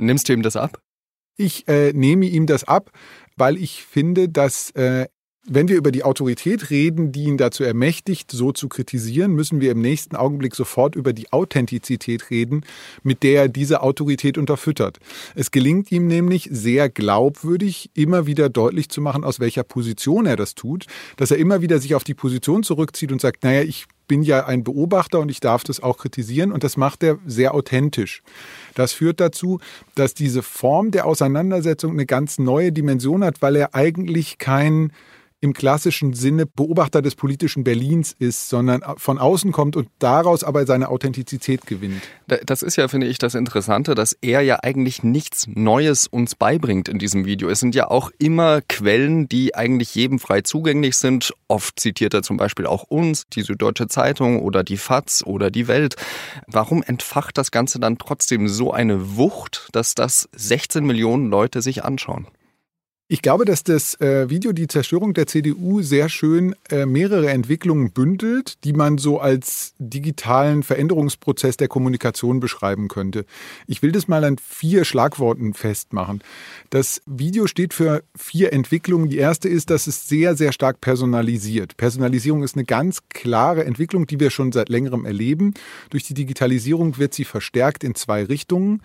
Nimmst 0.00 0.28
du 0.28 0.32
ihm 0.32 0.42
das 0.42 0.56
ab? 0.56 0.80
Ich 1.36 1.68
äh, 1.68 1.92
nehme 1.92 2.26
ihm 2.26 2.46
das 2.46 2.64
ab, 2.64 2.90
weil 3.36 3.56
ich 3.56 3.84
finde, 3.84 4.28
dass 4.28 4.70
äh, 4.72 5.06
wenn 5.46 5.68
wir 5.68 5.76
über 5.76 5.90
die 5.90 6.04
Autorität 6.04 6.70
reden, 6.70 7.12
die 7.12 7.24
ihn 7.24 7.38
dazu 7.38 7.64
ermächtigt, 7.64 8.30
so 8.30 8.52
zu 8.52 8.68
kritisieren, 8.68 9.32
müssen 9.32 9.60
wir 9.60 9.72
im 9.72 9.80
nächsten 9.80 10.14
Augenblick 10.14 10.54
sofort 10.54 10.94
über 10.94 11.12
die 11.12 11.32
Authentizität 11.32 12.30
reden, 12.30 12.62
mit 13.02 13.22
der 13.22 13.42
er 13.42 13.48
diese 13.48 13.82
Autorität 13.82 14.36
unterfüttert. 14.36 14.98
Es 15.34 15.50
gelingt 15.50 15.90
ihm 15.90 16.06
nämlich 16.06 16.48
sehr 16.52 16.90
glaubwürdig, 16.90 17.90
immer 17.94 18.26
wieder 18.26 18.50
deutlich 18.50 18.90
zu 18.90 19.00
machen, 19.00 19.24
aus 19.24 19.40
welcher 19.40 19.64
Position 19.64 20.26
er 20.26 20.36
das 20.36 20.54
tut, 20.54 20.84
dass 21.16 21.30
er 21.30 21.38
immer 21.38 21.62
wieder 21.62 21.78
sich 21.78 21.94
auf 21.94 22.04
die 22.04 22.14
Position 22.14 22.62
zurückzieht 22.62 23.10
und 23.10 23.20
sagt, 23.20 23.42
naja, 23.42 23.62
ich 23.62 23.86
bin 24.10 24.22
ja 24.24 24.44
ein 24.44 24.64
Beobachter 24.64 25.20
und 25.20 25.30
ich 25.30 25.38
darf 25.38 25.62
das 25.62 25.80
auch 25.80 25.96
kritisieren 25.96 26.50
und 26.50 26.64
das 26.64 26.76
macht 26.76 27.04
er 27.04 27.18
sehr 27.26 27.54
authentisch. 27.54 28.24
Das 28.74 28.92
führt 28.92 29.20
dazu, 29.20 29.60
dass 29.94 30.14
diese 30.14 30.42
Form 30.42 30.90
der 30.90 31.06
Auseinandersetzung 31.06 31.92
eine 31.92 32.06
ganz 32.06 32.40
neue 32.40 32.72
Dimension 32.72 33.22
hat, 33.22 33.40
weil 33.40 33.54
er 33.54 33.76
eigentlich 33.76 34.38
kein 34.38 34.90
im 35.40 35.54
klassischen 35.54 36.12
Sinne 36.12 36.44
Beobachter 36.44 37.00
des 37.00 37.14
politischen 37.14 37.64
Berlins 37.64 38.14
ist, 38.18 38.50
sondern 38.50 38.82
von 38.96 39.18
außen 39.18 39.52
kommt 39.52 39.74
und 39.74 39.88
daraus 39.98 40.44
aber 40.44 40.66
seine 40.66 40.88
Authentizität 40.88 41.66
gewinnt. 41.66 42.02
Das 42.44 42.62
ist 42.62 42.76
ja, 42.76 42.88
finde 42.88 43.06
ich, 43.06 43.18
das 43.18 43.34
Interessante, 43.34 43.94
dass 43.94 44.16
er 44.20 44.42
ja 44.42 44.58
eigentlich 44.62 45.02
nichts 45.02 45.46
Neues 45.48 46.06
uns 46.06 46.34
beibringt 46.34 46.88
in 46.88 46.98
diesem 46.98 47.24
Video. 47.24 47.48
Es 47.48 47.60
sind 47.60 47.74
ja 47.74 47.90
auch 47.90 48.10
immer 48.18 48.60
Quellen, 48.68 49.28
die 49.28 49.54
eigentlich 49.54 49.94
jedem 49.94 50.18
frei 50.18 50.42
zugänglich 50.42 50.96
sind. 50.96 51.32
Oft 51.48 51.80
zitiert 51.80 52.12
er 52.12 52.22
zum 52.22 52.36
Beispiel 52.36 52.66
auch 52.66 52.84
uns, 52.84 53.24
die 53.32 53.42
Süddeutsche 53.42 53.88
Zeitung 54.00 54.40
oder 54.40 54.64
die 54.64 54.78
FAZ 54.78 55.24
oder 55.26 55.50
die 55.50 55.68
Welt. 55.68 55.96
Warum 56.46 56.82
entfacht 56.82 57.36
das 57.36 57.50
Ganze 57.50 57.78
dann 57.78 57.98
trotzdem 57.98 58.48
so 58.48 58.72
eine 58.72 59.18
Wucht, 59.18 59.68
dass 59.72 59.94
das 59.94 60.26
16 60.34 60.86
Millionen 60.86 61.28
Leute 61.28 61.60
sich 61.60 61.84
anschauen? 61.84 62.26
Ich 63.12 63.22
glaube, 63.22 63.44
dass 63.44 63.64
das 63.64 64.00
äh, 64.00 64.30
Video 64.30 64.52
Die 64.52 64.68
Zerstörung 64.68 65.14
der 65.14 65.26
CDU 65.26 65.82
sehr 65.82 66.08
schön 66.08 66.54
äh, 66.70 66.86
mehrere 66.86 67.28
Entwicklungen 67.28 67.90
bündelt, 67.90 68.62
die 68.62 68.72
man 68.72 68.98
so 68.98 69.18
als 69.18 69.74
digitalen 69.80 70.62
Veränderungsprozess 70.62 71.56
der 71.56 71.66
Kommunikation 71.66 72.38
beschreiben 72.38 72.86
könnte. 72.86 73.26
Ich 73.66 73.82
will 73.82 73.90
das 73.90 74.06
mal 74.06 74.22
an 74.22 74.36
vier 74.38 74.84
Schlagworten 74.84 75.54
festmachen. 75.54 76.22
Das 76.70 77.02
Video 77.04 77.48
steht 77.48 77.74
für 77.74 78.04
vier 78.16 78.52
Entwicklungen. 78.52 79.10
Die 79.10 79.18
erste 79.18 79.48
ist, 79.48 79.70
dass 79.70 79.88
es 79.88 80.06
sehr, 80.06 80.36
sehr 80.36 80.52
stark 80.52 80.80
personalisiert. 80.80 81.76
Personalisierung 81.76 82.44
ist 82.44 82.54
eine 82.54 82.64
ganz 82.64 83.00
klare 83.08 83.64
Entwicklung, 83.64 84.06
die 84.06 84.20
wir 84.20 84.30
schon 84.30 84.52
seit 84.52 84.68
längerem 84.68 85.04
erleben. 85.04 85.54
Durch 85.90 86.04
die 86.04 86.14
Digitalisierung 86.14 86.96
wird 86.98 87.12
sie 87.14 87.24
verstärkt 87.24 87.82
in 87.82 87.96
zwei 87.96 88.22
Richtungen. 88.22 88.82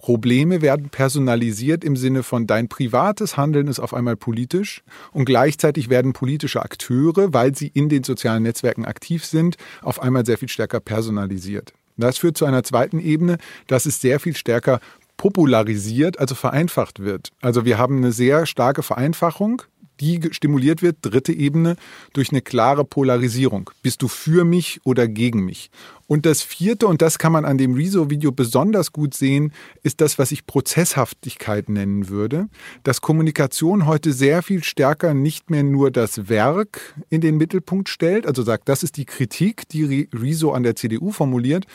Probleme 0.00 0.62
werden 0.62 0.88
personalisiert 0.88 1.84
im 1.84 1.94
Sinne 1.94 2.22
von 2.22 2.46
dein 2.46 2.68
privates 2.68 3.36
Handeln 3.36 3.68
ist 3.68 3.80
auf 3.80 3.92
einmal 3.92 4.16
politisch 4.16 4.82
und 5.12 5.26
gleichzeitig 5.26 5.90
werden 5.90 6.14
politische 6.14 6.62
Akteure, 6.62 7.34
weil 7.34 7.54
sie 7.54 7.70
in 7.74 7.90
den 7.90 8.02
sozialen 8.02 8.42
Netzwerken 8.42 8.86
aktiv 8.86 9.26
sind, 9.26 9.56
auf 9.82 10.00
einmal 10.00 10.24
sehr 10.24 10.38
viel 10.38 10.48
stärker 10.48 10.80
personalisiert. 10.80 11.74
Das 11.98 12.16
führt 12.16 12.38
zu 12.38 12.46
einer 12.46 12.62
zweiten 12.62 12.98
Ebene, 12.98 13.36
dass 13.66 13.84
es 13.84 14.00
sehr 14.00 14.20
viel 14.20 14.34
stärker 14.34 14.80
popularisiert, 15.18 16.18
also 16.18 16.34
vereinfacht 16.34 17.00
wird. 17.00 17.28
Also 17.42 17.66
wir 17.66 17.76
haben 17.76 17.98
eine 17.98 18.12
sehr 18.12 18.46
starke 18.46 18.82
Vereinfachung 18.82 19.64
die 20.00 20.20
stimuliert 20.32 20.82
wird, 20.82 20.96
dritte 21.02 21.32
Ebene, 21.32 21.76
durch 22.12 22.30
eine 22.30 22.40
klare 22.40 22.84
Polarisierung. 22.84 23.70
Bist 23.82 24.02
du 24.02 24.08
für 24.08 24.44
mich 24.44 24.80
oder 24.84 25.06
gegen 25.06 25.44
mich? 25.44 25.70
Und 26.10 26.26
das 26.26 26.42
vierte, 26.42 26.88
und 26.88 27.02
das 27.02 27.18
kann 27.18 27.30
man 27.30 27.44
an 27.44 27.56
dem 27.56 27.74
Rezo-Video 27.74 28.32
besonders 28.32 28.90
gut 28.90 29.14
sehen, 29.14 29.52
ist 29.84 30.00
das, 30.00 30.18
was 30.18 30.32
ich 30.32 30.44
Prozesshaftigkeit 30.44 31.68
nennen 31.68 32.08
würde. 32.08 32.48
Dass 32.82 33.00
Kommunikation 33.00 33.86
heute 33.86 34.12
sehr 34.12 34.42
viel 34.42 34.64
stärker 34.64 35.14
nicht 35.14 35.50
mehr 35.50 35.62
nur 35.62 35.92
das 35.92 36.28
Werk 36.28 36.96
in 37.10 37.20
den 37.20 37.36
Mittelpunkt 37.36 37.88
stellt, 37.88 38.26
also 38.26 38.42
sagt, 38.42 38.68
das 38.68 38.82
ist 38.82 38.96
die 38.96 39.04
Kritik, 39.04 39.68
die 39.68 40.08
Rezo 40.12 40.50
an 40.50 40.64
der 40.64 40.74
CDU 40.74 41.12
formuliert, 41.12 41.66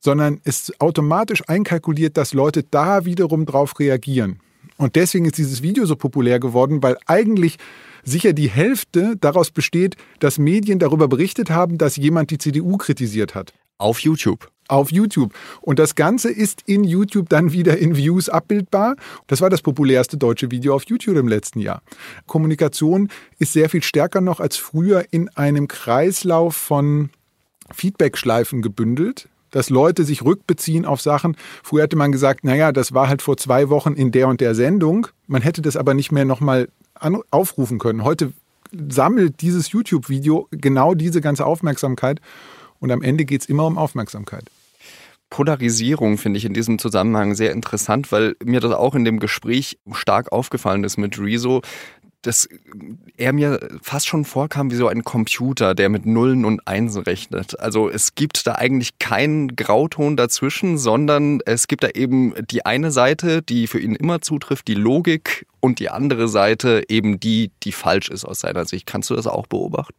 sondern 0.00 0.40
es 0.44 0.72
automatisch 0.80 1.46
einkalkuliert, 1.46 2.16
dass 2.16 2.32
Leute 2.32 2.62
da 2.62 3.04
wiederum 3.04 3.44
drauf 3.44 3.78
reagieren. 3.78 4.40
Und 4.78 4.96
deswegen 4.96 5.26
ist 5.26 5.36
dieses 5.36 5.60
Video 5.60 5.84
so 5.84 5.96
populär 5.96 6.40
geworden, 6.40 6.82
weil 6.82 6.96
eigentlich 7.04 7.58
sicher 8.04 8.32
die 8.32 8.48
Hälfte 8.48 9.16
daraus 9.20 9.50
besteht, 9.50 9.96
dass 10.18 10.38
Medien 10.38 10.78
darüber 10.78 11.08
berichtet 11.08 11.50
haben, 11.50 11.76
dass 11.76 11.96
jemand 11.96 12.30
die 12.30 12.38
CDU 12.38 12.78
kritisiert 12.78 13.34
hat. 13.34 13.52
Auf 13.78 14.00
YouTube. 14.00 14.50
Auf 14.68 14.90
YouTube. 14.90 15.32
Und 15.60 15.78
das 15.78 15.94
Ganze 15.94 16.30
ist 16.30 16.62
in 16.66 16.82
YouTube 16.82 17.28
dann 17.28 17.52
wieder 17.52 17.78
in 17.78 17.96
Views 17.96 18.28
abbildbar. 18.28 18.96
Das 19.28 19.40
war 19.40 19.50
das 19.50 19.62
populärste 19.62 20.16
deutsche 20.16 20.50
Video 20.50 20.74
auf 20.74 20.84
YouTube 20.84 21.16
im 21.16 21.28
letzten 21.28 21.60
Jahr. 21.60 21.82
Kommunikation 22.26 23.08
ist 23.38 23.52
sehr 23.52 23.70
viel 23.70 23.82
stärker 23.82 24.20
noch 24.20 24.40
als 24.40 24.56
früher 24.56 25.04
in 25.10 25.28
einem 25.30 25.68
Kreislauf 25.68 26.56
von 26.56 27.10
Feedbackschleifen 27.72 28.62
gebündelt 28.62 29.28
dass 29.52 29.70
Leute 29.70 30.04
sich 30.04 30.22
rückbeziehen 30.22 30.84
auf 30.84 31.00
Sachen. 31.00 31.34
Früher 31.62 31.84
hätte 31.84 31.96
man 31.96 32.12
gesagt, 32.12 32.44
naja, 32.44 32.72
das 32.72 32.92
war 32.92 33.08
halt 33.08 33.22
vor 33.22 33.38
zwei 33.38 33.70
Wochen 33.70 33.94
in 33.94 34.12
der 34.12 34.28
und 34.28 34.42
der 34.42 34.54
Sendung. 34.54 35.06
Man 35.26 35.40
hätte 35.40 35.62
das 35.62 35.78
aber 35.78 35.94
nicht 35.94 36.12
mehr 36.12 36.26
nochmal 36.26 36.68
aufrufen 37.30 37.78
können. 37.78 38.04
Heute 38.04 38.34
sammelt 38.88 39.40
dieses 39.40 39.70
YouTube-Video 39.70 40.48
genau 40.50 40.94
diese 40.94 41.22
ganze 41.22 41.46
Aufmerksamkeit 41.46 42.20
und 42.80 42.90
am 42.90 43.02
Ende 43.02 43.24
geht 43.24 43.42
es 43.42 43.48
immer 43.48 43.66
um 43.66 43.78
Aufmerksamkeit. 43.78 44.50
Polarisierung 45.30 46.18
finde 46.18 46.38
ich 46.38 46.44
in 46.44 46.54
diesem 46.54 46.78
Zusammenhang 46.78 47.34
sehr 47.34 47.52
interessant, 47.52 48.12
weil 48.12 48.36
mir 48.44 48.60
das 48.60 48.72
auch 48.72 48.94
in 48.94 49.04
dem 49.04 49.18
Gespräch 49.18 49.78
stark 49.92 50.30
aufgefallen 50.32 50.84
ist 50.84 50.98
mit 50.98 51.18
Rezo, 51.18 51.62
dass 52.22 52.48
er 53.16 53.32
mir 53.32 53.60
fast 53.82 54.08
schon 54.08 54.24
vorkam 54.24 54.70
wie 54.70 54.76
so 54.76 54.88
ein 54.88 55.04
Computer, 55.04 55.74
der 55.74 55.88
mit 55.88 56.06
Nullen 56.06 56.44
und 56.44 56.66
Einsen 56.66 57.02
rechnet. 57.02 57.58
Also 57.60 57.88
es 57.88 58.14
gibt 58.14 58.46
da 58.46 58.52
eigentlich 58.56 58.98
keinen 58.98 59.54
Grauton 59.54 60.16
dazwischen, 60.16 60.76
sondern 60.76 61.40
es 61.46 61.68
gibt 61.68 61.84
da 61.84 61.88
eben 61.90 62.34
die 62.50 62.66
eine 62.66 62.90
Seite, 62.90 63.42
die 63.42 63.66
für 63.66 63.78
ihn 63.78 63.94
immer 63.94 64.22
zutrifft, 64.22 64.66
die 64.66 64.74
Logik 64.74 65.46
und 65.60 65.78
die 65.78 65.88
andere 65.88 66.28
Seite 66.28 66.82
eben 66.88 67.20
die, 67.20 67.52
die 67.62 67.72
falsch 67.72 68.08
ist 68.08 68.24
aus 68.24 68.40
seiner 68.40 68.64
Sicht. 68.64 68.86
Kannst 68.86 69.10
du 69.10 69.14
das 69.14 69.26
auch 69.26 69.46
beobachten? 69.46 69.94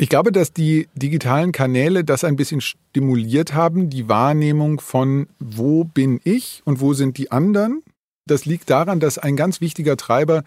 Ich 0.00 0.08
glaube, 0.08 0.30
dass 0.30 0.52
die 0.52 0.86
digitalen 0.94 1.50
Kanäle 1.50 2.04
das 2.04 2.22
ein 2.22 2.36
bisschen 2.36 2.60
stimuliert 2.60 3.52
haben, 3.54 3.90
die 3.90 4.08
Wahrnehmung 4.08 4.78
von, 4.78 5.26
wo 5.40 5.82
bin 5.82 6.20
ich 6.22 6.62
und 6.64 6.80
wo 6.80 6.94
sind 6.94 7.18
die 7.18 7.32
anderen. 7.32 7.82
Das 8.24 8.44
liegt 8.44 8.70
daran, 8.70 9.00
dass 9.00 9.18
ein 9.18 9.34
ganz 9.34 9.60
wichtiger 9.60 9.96
Treiber 9.96 10.44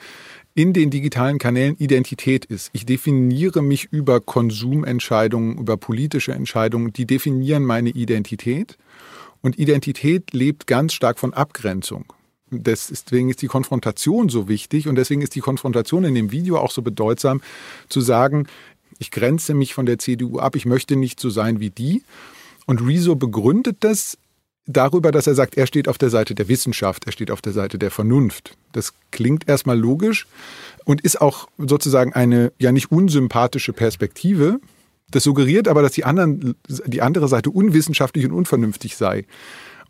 in 0.55 0.71
den 0.71 0.89
digitalen 0.89 1.37
Kanälen 1.37 1.75
Identität 1.75 2.45
ist. 2.45 2.69
Ich 2.71 2.85
definiere 2.85 3.61
mich 3.61 3.89
über 3.91 4.21
Konsumentscheidungen, 4.21 5.57
über 5.57 5.75
politische 5.75 6.31
Entscheidungen, 6.31 6.93
die 6.93 7.05
definieren 7.05 7.65
meine 7.65 7.89
Identität. 7.89 8.77
Und 9.41 9.59
Identität 9.59 10.31
lebt 10.31 10.65
ganz 10.65 10.93
stark 10.93 11.19
von 11.19 11.33
Abgrenzung. 11.33 12.05
Deswegen 12.53 13.29
ist 13.29 13.41
die 13.41 13.47
Konfrontation 13.47 14.27
so 14.27 14.49
wichtig 14.49 14.89
und 14.89 14.95
deswegen 14.95 15.21
ist 15.21 15.35
die 15.35 15.39
Konfrontation 15.39 16.03
in 16.03 16.15
dem 16.15 16.31
Video 16.31 16.57
auch 16.57 16.71
so 16.71 16.81
bedeutsam, 16.81 17.41
zu 17.87 18.01
sagen, 18.01 18.45
ich 19.01 19.09
grenze 19.09 19.55
mich 19.55 19.73
von 19.73 19.87
der 19.87 19.97
CDU 19.97 20.39
ab, 20.39 20.55
ich 20.55 20.65
möchte 20.65 20.95
nicht 20.95 21.19
so 21.19 21.31
sein 21.31 21.59
wie 21.59 21.71
die. 21.71 22.03
Und 22.67 22.85
Rezo 22.87 23.15
begründet 23.15 23.77
das 23.79 24.17
darüber, 24.67 25.11
dass 25.11 25.25
er 25.25 25.33
sagt, 25.33 25.57
er 25.57 25.65
steht 25.65 25.87
auf 25.87 25.97
der 25.97 26.11
Seite 26.11 26.35
der 26.35 26.47
Wissenschaft, 26.47 27.05
er 27.07 27.11
steht 27.11 27.31
auf 27.31 27.41
der 27.41 27.51
Seite 27.51 27.79
der 27.79 27.89
Vernunft. 27.89 28.55
Das 28.73 28.93
klingt 29.09 29.49
erstmal 29.49 29.77
logisch 29.77 30.27
und 30.85 31.01
ist 31.01 31.19
auch 31.19 31.49
sozusagen 31.57 32.13
eine 32.13 32.53
ja 32.59 32.71
nicht 32.71 32.91
unsympathische 32.91 33.73
Perspektive. 33.73 34.59
Das 35.09 35.23
suggeriert 35.23 35.67
aber, 35.67 35.81
dass 35.81 35.93
die, 35.93 36.05
anderen, 36.05 36.55
die 36.67 37.01
andere 37.01 37.27
Seite 37.27 37.49
unwissenschaftlich 37.49 38.25
und 38.25 38.31
unvernünftig 38.31 38.95
sei. 38.95 39.25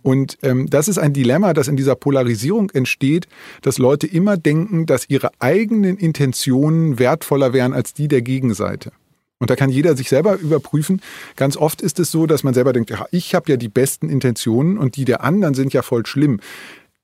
Und 0.04 0.38
ähm, 0.42 0.70
das 0.70 0.88
ist 0.88 0.98
ein 0.98 1.14
Dilemma, 1.14 1.54
das 1.54 1.68
in 1.68 1.76
dieser 1.76 1.96
Polarisierung 1.96 2.70
entsteht, 2.72 3.28
dass 3.62 3.78
Leute 3.78 4.08
immer 4.08 4.38
denken, 4.38 4.86
dass 4.86 5.10
ihre 5.10 5.32
eigenen 5.40 5.98
Intentionen 5.98 6.98
wertvoller 6.98 7.54
wären 7.54 7.74
als 7.74 7.94
die 7.94 8.08
der 8.08 8.22
Gegenseite. 8.22 8.94
Und 9.42 9.50
da 9.50 9.56
kann 9.56 9.72
jeder 9.72 9.98
sich 9.98 10.08
selber 10.08 10.38
überprüfen. 10.38 11.02
Ganz 11.36 11.58
oft 11.58 11.82
ist 11.82 12.00
es 12.00 12.12
so, 12.12 12.28
dass 12.28 12.44
man 12.44 12.54
selber 12.54 12.74
denkt, 12.74 12.92
ja, 12.92 13.08
ich 13.10 13.34
habe 13.34 13.50
ja 13.50 13.58
die 13.58 13.70
besten 13.70 14.08
Intentionen 14.08 14.78
und 14.78 14.98
die 14.98 15.04
der 15.04 15.24
anderen 15.24 15.56
sind 15.56 15.74
ja 15.74 15.82
voll 15.82 16.06
schlimm. 16.06 16.40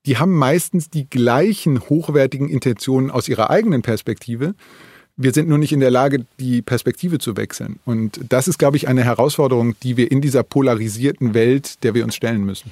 Die 0.06 0.18
haben 0.18 0.30
meistens 0.30 0.88
die 0.88 1.10
gleichen 1.10 1.80
hochwertigen 1.80 2.48
Intentionen 2.48 3.10
aus 3.10 3.26
ihrer 3.26 3.50
eigenen 3.50 3.82
Perspektive. 3.82 4.54
Wir 5.16 5.32
sind 5.32 5.48
nur 5.48 5.58
nicht 5.58 5.72
in 5.72 5.80
der 5.80 5.90
Lage, 5.90 6.26
die 6.38 6.62
Perspektive 6.62 7.18
zu 7.18 7.36
wechseln. 7.36 7.80
Und 7.84 8.20
das 8.28 8.46
ist, 8.46 8.56
glaube 8.56 8.76
ich, 8.76 8.86
eine 8.86 9.02
Herausforderung, 9.02 9.74
die 9.82 9.96
wir 9.96 10.12
in 10.12 10.20
dieser 10.20 10.44
polarisierten 10.44 11.34
Welt, 11.34 11.82
der 11.82 11.94
wir 11.94 12.04
uns 12.04 12.14
stellen 12.14 12.44
müssen 12.44 12.70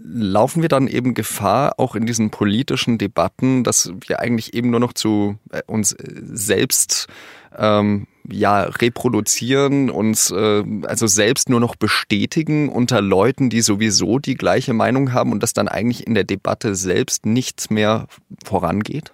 laufen 0.00 0.62
wir 0.62 0.68
dann 0.68 0.86
eben 0.86 1.14
Gefahr, 1.14 1.74
auch 1.78 1.96
in 1.96 2.06
diesen 2.06 2.30
politischen 2.30 2.98
Debatten, 2.98 3.64
dass 3.64 3.92
wir 4.06 4.20
eigentlich 4.20 4.54
eben 4.54 4.70
nur 4.70 4.78
noch 4.78 4.92
zu 4.92 5.38
äh, 5.50 5.62
uns 5.66 5.96
selbst 5.98 7.08
ähm, 7.56 8.06
ja 8.30 8.62
reproduzieren, 8.62 9.90
uns 9.90 10.30
äh, 10.30 10.64
also 10.82 11.06
selbst 11.06 11.48
nur 11.48 11.60
noch 11.60 11.76
bestätigen 11.76 12.68
unter 12.68 13.00
Leuten, 13.00 13.50
die 13.50 13.60
sowieso 13.60 14.18
die 14.18 14.34
gleiche 14.34 14.74
Meinung 14.74 15.12
haben 15.12 15.32
und 15.32 15.42
dass 15.42 15.52
dann 15.52 15.68
eigentlich 15.68 16.06
in 16.06 16.14
der 16.14 16.24
Debatte 16.24 16.74
selbst 16.74 17.26
nichts 17.26 17.70
mehr 17.70 18.06
vorangeht? 18.44 19.12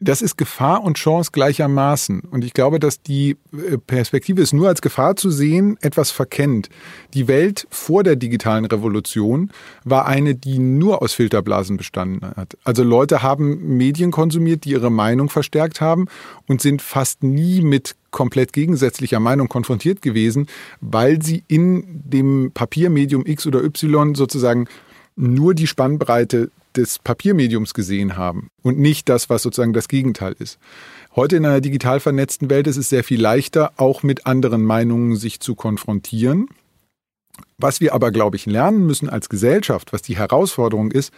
Das 0.00 0.22
ist 0.22 0.36
Gefahr 0.36 0.82
und 0.82 0.96
Chance 0.96 1.30
gleichermaßen. 1.32 2.20
Und 2.20 2.44
ich 2.44 2.52
glaube, 2.52 2.80
dass 2.80 3.00
die 3.00 3.36
äh, 3.52 3.78
Perspektive 3.78 4.42
ist 4.42 4.52
nur 4.52 4.68
als 4.68 4.82
Gefahr 4.82 5.16
zu 5.16 5.30
sehen, 5.30 5.78
etwas 5.80 6.10
verkennt. 6.10 6.68
Die 7.14 7.28
Welt 7.28 7.66
vor 7.70 8.02
der 8.02 8.16
digitalen 8.16 8.64
Revolution 8.64 9.50
war 9.84 10.06
eine, 10.06 10.34
die 10.34 10.58
nur 10.58 11.00
aus 11.00 11.14
Filterblasen 11.14 11.76
bestanden 11.76 12.26
hat. 12.36 12.58
Also 12.64 12.82
Leute 12.82 13.22
haben 13.22 13.76
Medien 13.76 14.10
konsumiert, 14.10 14.64
die 14.64 14.70
ihre 14.70 14.90
Meinung 14.90 15.30
verstärkt 15.30 15.80
haben 15.80 16.06
und 16.46 16.60
sind 16.60 16.82
fast 16.82 17.22
nie 17.22 17.62
mit 17.62 17.96
komplett 18.10 18.52
gegensätzlicher 18.52 19.20
Meinung 19.20 19.48
konfrontiert 19.48 20.02
gewesen, 20.02 20.46
weil 20.80 21.22
sie 21.22 21.44
in 21.48 22.02
dem 22.04 22.50
Papiermedium 22.52 23.24
X 23.26 23.46
oder 23.46 23.62
Y 23.62 24.14
sozusagen 24.14 24.66
nur 25.16 25.54
die 25.54 25.66
Spannbreite 25.66 26.50
des 26.76 26.98
Papiermediums 26.98 27.74
gesehen 27.74 28.16
haben 28.16 28.48
und 28.62 28.78
nicht 28.78 29.08
das, 29.08 29.30
was 29.30 29.42
sozusagen 29.42 29.72
das 29.72 29.88
Gegenteil 29.88 30.34
ist. 30.38 30.58
Heute 31.16 31.36
in 31.36 31.46
einer 31.46 31.60
digital 31.60 32.00
vernetzten 32.00 32.50
Welt 32.50 32.66
ist 32.66 32.76
es 32.76 32.88
sehr 32.88 33.04
viel 33.04 33.20
leichter, 33.20 33.72
auch 33.76 34.02
mit 34.02 34.26
anderen 34.26 34.64
Meinungen 34.64 35.16
sich 35.16 35.40
zu 35.40 35.54
konfrontieren. 35.54 36.48
Was 37.58 37.80
wir 37.80 37.94
aber, 37.94 38.10
glaube 38.10 38.36
ich, 38.36 38.46
lernen 38.46 38.86
müssen 38.86 39.08
als 39.08 39.28
Gesellschaft, 39.28 39.92
was 39.92 40.02
die 40.02 40.16
Herausforderung 40.16 40.90
ist, 40.90 41.12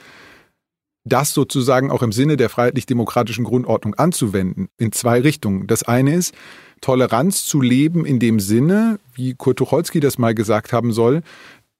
das 1.04 1.32
sozusagen 1.32 1.90
auch 1.90 2.02
im 2.02 2.12
Sinne 2.12 2.36
der 2.36 2.50
freiheitlich-demokratischen 2.50 3.44
Grundordnung 3.44 3.94
anzuwenden, 3.94 4.68
in 4.76 4.92
zwei 4.92 5.20
Richtungen. 5.20 5.66
Das 5.66 5.84
eine 5.84 6.14
ist, 6.14 6.34
Toleranz 6.80 7.44
zu 7.44 7.60
leben 7.60 8.04
in 8.04 8.18
dem 8.18 8.40
Sinne, 8.40 8.98
wie 9.14 9.34
Kurt 9.34 9.58
Tucholsky 9.58 10.00
das 10.00 10.18
mal 10.18 10.34
gesagt 10.34 10.72
haben 10.72 10.92
soll, 10.92 11.22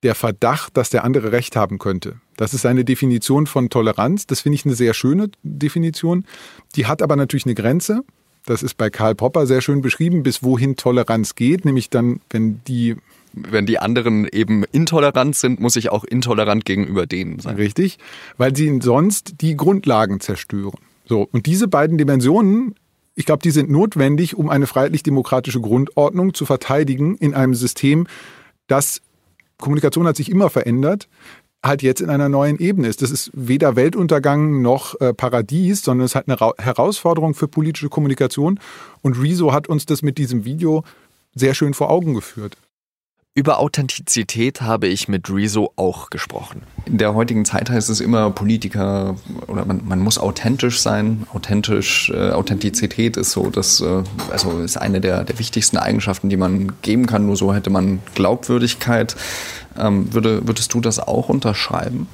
der 0.03 0.15
Verdacht, 0.15 0.77
dass 0.77 0.91
der 0.91 1.05
andere 1.05 1.33
Recht 1.33 1.57
haben 1.57 1.79
könnte. 1.79 2.21
Das 2.37 2.55
ist 2.55 2.67
eine 2.67 2.85
Definition 2.85 3.47
von 3.47 3.71
Toleranz. 3.71 4.27
Das 4.27 4.41
finde 4.41 4.57
ich 4.57 4.65
eine 4.65 4.75
sehr 4.75 4.95
schöne 4.95 5.31
Definition. 5.43 6.27
Die 6.75 6.87
hat 6.87 7.03
aber 7.03 7.17
natürlich 7.17 7.47
eine 7.47 7.55
Grenze. 7.55 8.03
Das 8.45 8.63
ist 8.63 8.77
bei 8.77 8.91
Karl 8.91 9.15
Popper 9.15 9.47
sehr 9.47 9.61
schön 9.61 9.83
beschrieben, 9.83 10.23
bis 10.23 10.43
wohin 10.43 10.77
Toleranz 10.77 11.35
geht, 11.35 11.65
nämlich 11.65 11.91
dann, 11.91 12.21
wenn 12.31 12.63
die 12.65 12.97
wenn 13.37 13.67
die 13.67 13.79
anderen 13.79 14.27
eben 14.27 14.65
intolerant 14.65 15.37
sind, 15.37 15.61
muss 15.61 15.77
ich 15.77 15.91
auch 15.91 16.05
intolerant 16.05 16.65
gegenüber 16.65 17.07
denen 17.07 17.39
sein. 17.39 17.57
Richtig, 17.57 17.99
weil 18.39 18.57
sie 18.57 18.79
sonst 18.81 19.43
die 19.43 19.57
Grundlagen 19.57 20.21
zerstören. 20.21 20.79
So, 21.05 21.29
und 21.31 21.45
diese 21.45 21.69
beiden 21.69 21.99
Dimensionen, 21.99 22.75
ich 23.15 23.27
glaube, 23.27 23.43
die 23.43 23.51
sind 23.51 23.71
notwendig, 23.71 24.37
um 24.37 24.49
eine 24.49 24.67
freiheitlich-demokratische 24.67 25.61
Grundordnung 25.61 26.33
zu 26.33 26.47
verteidigen 26.47 27.17
in 27.17 27.35
einem 27.35 27.55
System, 27.55 28.07
das 28.69 29.03
Kommunikation 29.59 30.07
hat 30.07 30.17
sich 30.17 30.31
immer 30.31 30.51
verändert, 30.51 31.09
halt 31.65 31.83
jetzt 31.83 32.01
in 32.01 32.11
einer 32.11 32.29
neuen 32.29 32.59
Ebene 32.59 32.89
ist. 32.89 33.03
Das 33.03 33.11
ist 33.11 33.31
weder 33.35 33.77
Weltuntergang 33.77 34.63
noch 34.63 35.01
äh, 35.01 35.13
Paradies, 35.13 35.83
sondern 35.83 36.05
es 36.05 36.13
ist 36.13 36.15
halt 36.15 36.29
eine 36.29 36.41
Ra 36.41 36.53
Herausforderung 36.59 37.35
für 37.35 37.49
politische 37.49 37.89
Kommunikation. 37.89 38.61
Und 39.03 39.21
Rezo 39.21 39.53
hat 39.53 39.69
uns 39.69 39.87
das 39.87 40.03
mit 40.03 40.19
diesem 40.19 40.45
Video 40.45 40.85
sehr 41.35 41.55
schön 41.55 41.75
vor 41.75 41.91
Augen 41.91 42.15
geführt. 42.15 42.57
Über 43.37 43.59
Authentizität 43.59 44.63
habe 44.63 44.87
ich 44.87 45.09
mit 45.09 45.29
Rezo 45.29 45.71
auch 45.77 46.09
gesprochen. 46.09 46.63
In 46.87 46.97
der 46.97 47.13
heutigen 47.13 47.45
Zeit 47.45 47.69
heißt 47.69 47.91
es 47.91 48.01
immer, 48.01 48.31
Politiker 48.31 49.17
oder 49.47 49.67
man, 49.67 49.83
man 49.87 49.99
muss 50.01 50.17
authentisch 50.17 50.81
sein. 50.81 51.27
Authentisch, 51.35 52.11
äh, 52.15 52.31
Authentizität 52.31 53.19
ist 53.19 53.33
so, 53.33 53.51
das 53.51 53.83
äh, 53.83 54.05
also 54.31 54.61
ist 54.61 54.79
eine 54.79 55.03
der, 55.03 55.23
der 55.25 55.39
wichtigsten 55.39 55.77
Eigenschaften, 55.77 56.31
die 56.31 56.39
man 56.39 56.81
geben 56.81 57.05
kann. 57.05 57.27
Nur 57.27 57.37
so 57.37 57.53
hätte 57.53 57.69
man 57.69 58.01
Glaubwürdigkeit. 58.15 59.17
Ähm, 59.79 60.15
würde, 60.15 60.47
würdest 60.47 60.73
du 60.73 60.81
das 60.81 60.99
auch 60.99 61.29
unterschreiben? 61.29 62.09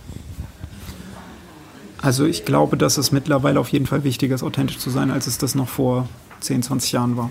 Also 2.01 2.27
ich 2.27 2.45
glaube, 2.45 2.77
dass 2.77 2.99
es 2.99 3.13
mittlerweile 3.13 3.61
auf 3.61 3.69
jeden 3.69 3.87
Fall 3.87 4.03
wichtiger 4.03 4.35
ist, 4.35 4.43
authentisch 4.43 4.79
zu 4.79 4.91
sein, 4.91 5.13
als 5.13 5.29
es 5.29 5.39
das 5.39 5.55
noch 5.55 5.69
vor 5.69 6.09
10, 6.41 6.65
20 6.65 6.91
Jahren 6.91 7.17
war 7.17 7.31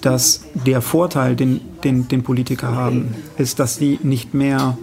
dass 0.00 0.42
der 0.54 0.82
Vorteil, 0.82 1.36
den, 1.36 1.60
den, 1.84 2.08
den 2.08 2.22
Politiker 2.22 2.72
haben, 2.74 3.14
ist, 3.38 3.58
dass 3.58 3.76
sie 3.76 3.98
nicht 4.02 4.34
mehr 4.34 4.76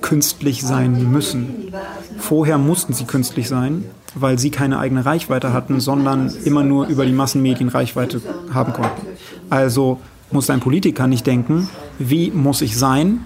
künstlich 0.00 0.62
sein 0.62 1.10
müssen. 1.10 1.72
Vorher 2.18 2.58
mussten 2.58 2.92
sie 2.92 3.04
künstlich 3.04 3.48
sein, 3.48 3.84
weil 4.14 4.38
sie 4.38 4.50
keine 4.50 4.78
eigene 4.78 5.04
Reichweite 5.04 5.52
hatten, 5.52 5.80
sondern 5.80 6.32
immer 6.44 6.62
nur 6.62 6.86
über 6.86 7.06
die 7.06 7.12
Massenmedien 7.12 7.68
Reichweite 7.68 8.20
haben 8.52 8.72
konnten. 8.72 9.06
Also 9.50 9.98
muss 10.30 10.50
ein 10.50 10.60
Politiker 10.60 11.06
nicht 11.06 11.26
denken, 11.26 11.68
wie 11.98 12.30
muss 12.30 12.60
ich 12.60 12.76
sein, 12.76 13.20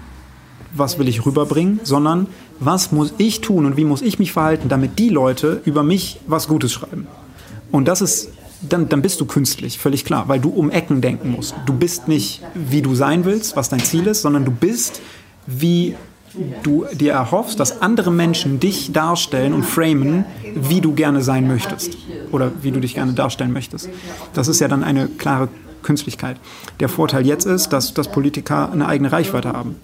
was 0.73 0.99
will 0.99 1.07
ich 1.07 1.25
rüberbringen, 1.25 1.79
sondern 1.83 2.27
was 2.59 2.91
muss 2.91 3.13
ich 3.17 3.41
tun 3.41 3.65
und 3.65 3.77
wie 3.77 3.85
muss 3.85 4.01
ich 4.01 4.19
mich 4.19 4.33
verhalten, 4.33 4.69
damit 4.69 4.99
die 4.99 5.09
Leute 5.09 5.61
über 5.65 5.83
mich 5.83 6.19
was 6.27 6.47
Gutes 6.47 6.71
schreiben. 6.71 7.07
Und 7.71 7.87
das 7.87 8.01
ist 8.01 8.29
dann, 8.61 8.89
dann 8.89 9.01
bist 9.01 9.21
du 9.21 9.25
künstlich, 9.25 9.79
völlig 9.79 10.05
klar, 10.05 10.27
weil 10.27 10.39
du 10.39 10.49
um 10.49 10.69
Ecken 10.69 11.01
denken 11.01 11.31
musst. 11.31 11.55
Du 11.65 11.73
bist 11.73 12.07
nicht, 12.07 12.41
wie 12.53 12.81
du 12.81 12.95
sein 12.95 13.25
willst, 13.25 13.55
was 13.55 13.69
dein 13.69 13.79
Ziel 13.79 14.07
ist, 14.07 14.21
sondern 14.21 14.45
du 14.45 14.51
bist, 14.51 15.01
wie 15.47 15.95
du 16.63 16.85
dir 16.93 17.13
erhoffst, 17.13 17.59
dass 17.59 17.81
andere 17.81 18.11
Menschen 18.11 18.59
dich 18.59 18.91
darstellen 18.91 19.53
und 19.53 19.63
framen, 19.65 20.25
wie 20.55 20.81
du 20.81 20.93
gerne 20.93 21.21
sein 21.21 21.47
möchtest 21.47 21.97
oder 22.31 22.51
wie 22.61 22.71
du 22.71 22.79
dich 22.79 22.95
gerne 22.95 23.13
darstellen 23.13 23.51
möchtest. 23.51 23.89
Das 24.33 24.47
ist 24.47 24.59
ja 24.59 24.67
dann 24.67 24.83
eine 24.83 25.07
klare 25.07 25.49
Künstlichkeit. 25.81 26.37
Der 26.79 26.89
Vorteil 26.89 27.25
jetzt 27.25 27.45
ist, 27.45 27.69
dass, 27.69 27.93
dass 27.93 28.11
Politiker 28.11 28.71
eine 28.71 28.87
eigene 28.87 29.11
Reichweite 29.11 29.53
haben. 29.53 29.77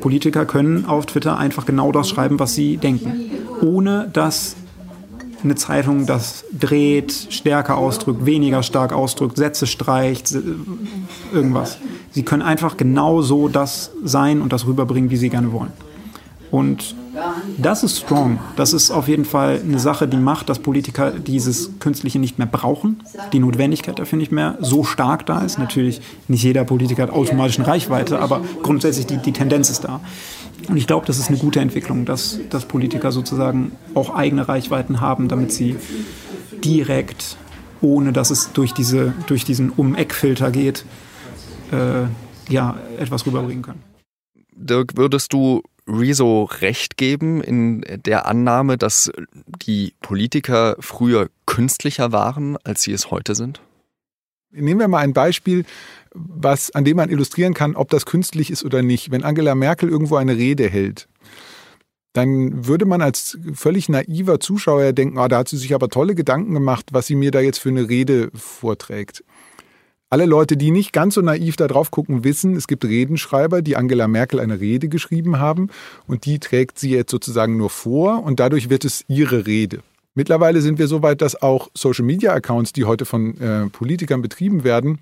Politiker 0.00 0.44
können 0.46 0.86
auf 0.86 1.06
Twitter 1.06 1.38
einfach 1.38 1.66
genau 1.66 1.92
das 1.92 2.08
schreiben, 2.08 2.38
was 2.40 2.54
sie 2.54 2.76
denken, 2.76 3.30
ohne 3.60 4.08
dass 4.12 4.56
eine 5.44 5.54
Zeitung 5.54 6.06
das 6.06 6.44
dreht, 6.58 7.28
stärker 7.30 7.76
ausdrückt, 7.76 8.26
weniger 8.26 8.62
stark 8.62 8.92
ausdrückt, 8.92 9.36
Sätze 9.36 9.66
streicht, 9.66 10.34
irgendwas. 11.32 11.78
Sie 12.10 12.22
können 12.22 12.42
einfach 12.42 12.76
genau 12.76 13.22
so 13.22 13.48
das 13.48 13.92
sein 14.02 14.40
und 14.40 14.52
das 14.52 14.66
rüberbringen, 14.66 15.10
wie 15.10 15.16
sie 15.16 15.28
gerne 15.28 15.52
wollen. 15.52 15.72
Und 16.50 16.94
das 17.58 17.82
ist 17.82 17.98
strong. 17.98 18.38
Das 18.56 18.72
ist 18.72 18.90
auf 18.90 19.08
jeden 19.08 19.24
Fall 19.24 19.60
eine 19.62 19.78
Sache, 19.78 20.06
die 20.06 20.16
macht, 20.16 20.48
dass 20.48 20.58
Politiker 20.58 21.12
dieses 21.12 21.78
Künstliche 21.78 22.18
nicht 22.18 22.38
mehr 22.38 22.46
brauchen. 22.46 23.02
Die 23.32 23.38
Notwendigkeit 23.38 23.98
dafür 23.98 24.18
nicht 24.18 24.32
mehr 24.32 24.56
so 24.60 24.84
stark 24.84 25.26
da 25.26 25.40
ist. 25.40 25.58
Natürlich, 25.58 26.00
nicht 26.28 26.42
jeder 26.42 26.64
Politiker 26.64 27.04
hat 27.04 27.10
automatisch 27.10 27.58
eine 27.58 27.66
Reichweite, 27.66 28.20
aber 28.20 28.40
grundsätzlich 28.62 29.06
die, 29.06 29.18
die 29.18 29.32
Tendenz 29.32 29.70
ist 29.70 29.84
da. 29.84 30.00
Und 30.68 30.76
ich 30.76 30.86
glaube, 30.86 31.06
das 31.06 31.18
ist 31.18 31.28
eine 31.28 31.38
gute 31.38 31.60
Entwicklung, 31.60 32.04
dass, 32.04 32.40
dass 32.50 32.66
Politiker 32.66 33.12
sozusagen 33.12 33.72
auch 33.94 34.14
eigene 34.14 34.48
Reichweiten 34.48 35.00
haben, 35.00 35.28
damit 35.28 35.52
sie 35.52 35.76
direkt, 36.64 37.36
ohne 37.80 38.12
dass 38.12 38.30
es 38.30 38.52
durch, 38.52 38.72
diese, 38.72 39.14
durch 39.26 39.44
diesen 39.44 39.70
Um-Eck-Filter 39.70 40.50
geht, 40.50 40.84
äh, 41.70 42.04
ja, 42.52 42.78
etwas 42.98 43.26
rüberbringen 43.26 43.62
können. 43.62 43.82
Dirk, 44.56 44.96
würdest 44.96 45.32
du 45.32 45.62
Rezo 45.86 46.44
recht 46.60 46.96
geben 46.96 47.42
in 47.42 47.84
der 48.06 48.26
Annahme, 48.26 48.78
dass 48.78 49.12
die 49.66 49.94
Politiker 50.00 50.76
früher 50.80 51.28
künstlicher 51.46 52.12
waren, 52.12 52.56
als 52.64 52.82
sie 52.82 52.92
es 52.92 53.10
heute 53.10 53.34
sind? 53.34 53.60
Nehmen 54.50 54.80
wir 54.80 54.88
mal 54.88 54.98
ein 54.98 55.12
Beispiel, 55.12 55.64
was, 56.14 56.70
an 56.70 56.84
dem 56.84 56.96
man 56.96 57.10
illustrieren 57.10 57.54
kann, 57.54 57.76
ob 57.76 57.90
das 57.90 58.06
künstlich 58.06 58.50
ist 58.50 58.64
oder 58.64 58.82
nicht. 58.82 59.10
Wenn 59.10 59.24
Angela 59.24 59.54
Merkel 59.54 59.88
irgendwo 59.88 60.16
eine 60.16 60.36
Rede 60.36 60.68
hält, 60.68 61.08
dann 62.12 62.66
würde 62.66 62.86
man 62.86 63.02
als 63.02 63.36
völlig 63.54 63.88
naiver 63.88 64.38
Zuschauer 64.38 64.92
denken, 64.92 65.18
ah, 65.18 65.28
da 65.28 65.38
hat 65.38 65.48
sie 65.48 65.56
sich 65.56 65.74
aber 65.74 65.88
tolle 65.88 66.14
Gedanken 66.14 66.54
gemacht, 66.54 66.86
was 66.92 67.08
sie 67.08 67.16
mir 67.16 67.32
da 67.32 67.40
jetzt 67.40 67.58
für 67.58 67.70
eine 67.70 67.88
Rede 67.88 68.30
vorträgt. 68.34 69.24
Alle 70.10 70.26
Leute, 70.26 70.56
die 70.56 70.70
nicht 70.70 70.92
ganz 70.92 71.14
so 71.14 71.22
naiv 71.22 71.56
da 71.56 71.66
drauf 71.66 71.90
gucken, 71.90 72.22
wissen, 72.22 72.54
es 72.54 72.68
gibt 72.68 72.84
Redenschreiber, 72.84 73.62
die 73.62 73.74
Angela 73.74 74.06
Merkel 74.06 74.38
eine 74.38 74.60
Rede 74.60 74.88
geschrieben 74.88 75.40
haben 75.40 75.70
und 76.06 76.24
die 76.24 76.38
trägt 76.38 76.78
sie 76.78 76.90
jetzt 76.90 77.10
sozusagen 77.10 77.56
nur 77.56 77.70
vor 77.70 78.22
und 78.22 78.38
dadurch 78.38 78.70
wird 78.70 78.84
es 78.84 79.04
ihre 79.08 79.46
Rede. 79.46 79.80
Mittlerweile 80.14 80.60
sind 80.60 80.78
wir 80.78 80.86
so 80.86 81.02
weit, 81.02 81.20
dass 81.20 81.42
auch 81.42 81.68
Social-Media-Accounts, 81.74 82.72
die 82.72 82.84
heute 82.84 83.04
von 83.04 83.36
äh, 83.40 83.66
Politikern 83.70 84.22
betrieben 84.22 84.62
werden, 84.62 85.00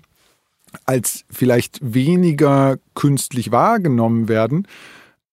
als 0.85 1.23
vielleicht 1.29 1.79
weniger 1.81 2.77
künstlich 2.95 3.51
wahrgenommen 3.51 4.27
werden. 4.27 4.67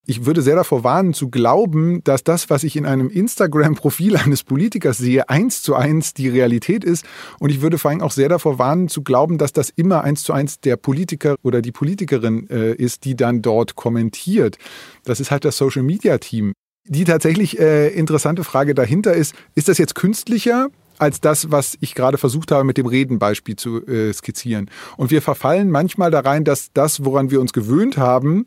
Ich 0.06 0.26
würde 0.26 0.42
sehr 0.42 0.56
davor 0.56 0.82
warnen, 0.82 1.14
zu 1.14 1.28
glauben, 1.28 2.02
dass 2.02 2.24
das, 2.24 2.50
was 2.50 2.64
ich 2.64 2.74
in 2.74 2.84
einem 2.84 3.10
Instagram-Profil 3.10 4.16
eines 4.24 4.42
Politikers 4.42 4.98
sehe, 4.98 5.28
eins 5.28 5.62
zu 5.62 5.76
eins 5.76 6.14
die 6.14 6.28
Realität 6.28 6.82
ist. 6.82 7.04
Und 7.38 7.50
ich 7.50 7.60
würde 7.60 7.78
vor 7.78 7.92
allem 7.92 8.00
auch 8.00 8.10
sehr 8.10 8.28
davor 8.28 8.58
warnen, 8.58 8.88
zu 8.88 9.02
glauben, 9.02 9.38
dass 9.38 9.52
das 9.52 9.70
immer 9.70 10.02
eins 10.02 10.24
zu 10.24 10.32
eins 10.32 10.58
der 10.58 10.76
Politiker 10.76 11.36
oder 11.44 11.62
die 11.62 11.70
Politikerin 11.70 12.48
äh, 12.50 12.72
ist, 12.72 13.04
die 13.04 13.14
dann 13.14 13.40
dort 13.40 13.76
kommentiert. 13.76 14.58
Das 15.04 15.20
ist 15.20 15.30
halt 15.30 15.44
das 15.44 15.56
Social-Media-Team. 15.56 16.54
Die 16.86 17.04
tatsächlich 17.04 17.60
äh, 17.60 17.88
interessante 17.90 18.42
Frage 18.42 18.74
dahinter 18.74 19.14
ist, 19.14 19.34
ist 19.54 19.68
das 19.68 19.78
jetzt 19.78 19.94
künstlicher 19.94 20.70
als 21.00 21.20
das, 21.20 21.50
was 21.50 21.76
ich 21.80 21.94
gerade 21.94 22.18
versucht 22.18 22.52
habe, 22.52 22.64
mit 22.64 22.76
dem 22.76 22.86
Redenbeispiel 22.86 23.56
zu 23.56 23.86
äh, 23.86 24.12
skizzieren. 24.12 24.70
Und 24.96 25.10
wir 25.10 25.22
verfallen 25.22 25.70
manchmal 25.70 26.10
da 26.10 26.20
rein, 26.20 26.44
dass 26.44 26.72
das, 26.72 27.04
woran 27.04 27.30
wir 27.30 27.40
uns 27.40 27.52
gewöhnt 27.52 27.96
haben, 27.96 28.46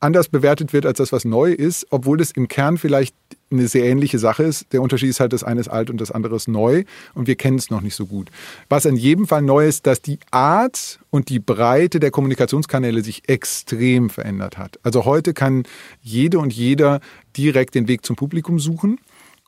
anders 0.00 0.28
bewertet 0.28 0.72
wird 0.72 0.86
als 0.86 0.98
das, 0.98 1.12
was 1.12 1.24
neu 1.24 1.52
ist, 1.52 1.86
obwohl 1.90 2.20
es 2.20 2.30
im 2.30 2.46
Kern 2.46 2.78
vielleicht 2.78 3.16
eine 3.50 3.66
sehr 3.66 3.84
ähnliche 3.84 4.18
Sache 4.18 4.44
ist. 4.44 4.72
Der 4.72 4.82
Unterschied 4.82 5.08
ist 5.08 5.20
halt, 5.20 5.32
das 5.32 5.42
eine 5.42 5.60
ist 5.60 5.68
alt 5.68 5.90
und 5.90 6.00
das 6.00 6.10
andere 6.12 6.36
ist 6.36 6.48
neu 6.48 6.84
und 7.14 7.26
wir 7.26 7.34
kennen 7.34 7.58
es 7.58 7.70
noch 7.70 7.80
nicht 7.80 7.94
so 7.94 8.06
gut. 8.06 8.30
Was 8.68 8.84
in 8.84 8.96
jedem 8.96 9.26
Fall 9.26 9.42
neu 9.42 9.66
ist, 9.66 9.86
dass 9.86 10.00
die 10.00 10.18
Art 10.30 11.00
und 11.10 11.30
die 11.30 11.40
Breite 11.40 11.98
der 11.98 12.10
Kommunikationskanäle 12.10 13.02
sich 13.02 13.28
extrem 13.28 14.10
verändert 14.10 14.58
hat. 14.58 14.78
Also 14.82 15.04
heute 15.04 15.34
kann 15.34 15.64
jede 16.00 16.38
und 16.38 16.52
jeder 16.52 17.00
direkt 17.36 17.74
den 17.74 17.88
Weg 17.88 18.04
zum 18.04 18.16
Publikum 18.16 18.58
suchen. 18.58 19.00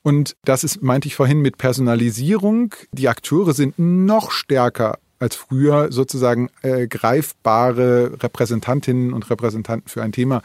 Und 0.02 0.36
das 0.44 0.64
ist, 0.64 0.82
meinte 0.82 1.08
ich 1.08 1.14
vorhin, 1.14 1.40
mit 1.40 1.58
Personalisierung. 1.58 2.74
Die 2.92 3.08
Akteure 3.08 3.52
sind 3.52 3.78
noch 3.78 4.30
stärker 4.30 4.98
als 5.18 5.36
früher 5.36 5.92
sozusagen 5.92 6.48
äh, 6.62 6.86
greifbare 6.88 8.22
Repräsentantinnen 8.22 9.12
und 9.12 9.28
Repräsentanten 9.28 9.88
für 9.88 10.02
ein 10.02 10.12
Thema. 10.12 10.42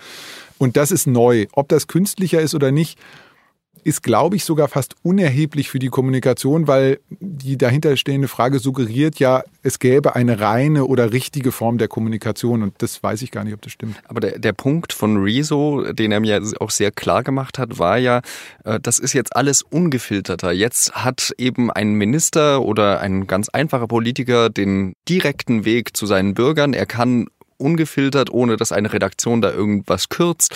Und 0.57 0.75
das 0.75 0.91
ist 0.91 1.07
neu. 1.07 1.47
Ob 1.53 1.69
das 1.69 1.87
künstlicher 1.87 2.41
ist 2.41 2.53
oder 2.53 2.71
nicht, 2.71 2.99
ist, 3.85 4.01
glaube 4.01 4.35
ich, 4.35 4.43
sogar 4.43 4.67
fast 4.67 4.95
unerheblich 5.03 5.69
für 5.69 5.77
die 5.77 5.89
Kommunikation, 5.89 6.67
weil 6.67 6.99
die 7.19 7.55
dahinterstehende 7.55 8.27
Frage 8.27 8.57
suggeriert 8.57 9.19
ja, 9.19 9.43
es 9.61 9.77
gäbe 9.77 10.15
eine 10.15 10.39
reine 10.39 10.85
oder 10.85 11.13
richtige 11.13 11.51
Form 11.51 11.77
der 11.77 11.87
Kommunikation 11.87 12.63
und 12.63 12.73
das 12.79 13.03
weiß 13.03 13.21
ich 13.21 13.29
gar 13.29 13.43
nicht, 13.43 13.53
ob 13.53 13.61
das 13.61 13.71
stimmt. 13.71 13.97
Aber 14.07 14.21
der, 14.21 14.39
der 14.39 14.53
Punkt 14.53 14.91
von 14.91 15.17
Rezo, 15.17 15.93
den 15.93 16.11
er 16.11 16.19
mir 16.19 16.41
auch 16.59 16.71
sehr 16.71 16.89
klar 16.89 17.21
gemacht 17.21 17.59
hat, 17.59 17.77
war 17.77 17.99
ja, 17.99 18.21
äh, 18.63 18.79
das 18.81 18.97
ist 18.97 19.13
jetzt 19.13 19.35
alles 19.35 19.61
ungefilterter. 19.61 20.51
Jetzt 20.51 20.93
hat 20.95 21.31
eben 21.37 21.69
ein 21.69 21.93
Minister 21.93 22.63
oder 22.63 23.01
ein 23.01 23.27
ganz 23.27 23.49
einfacher 23.49 23.87
Politiker 23.87 24.49
den 24.49 24.93
direkten 25.07 25.63
Weg 25.63 25.95
zu 25.95 26.07
seinen 26.07 26.33
Bürgern. 26.33 26.73
Er 26.73 26.87
kann 26.87 27.27
ungefiltert, 27.57 28.29
ohne 28.29 28.57
dass 28.57 28.71
eine 28.71 28.91
Redaktion 28.91 29.41
da 29.41 29.51
irgendwas 29.51 30.09
kürzt, 30.09 30.55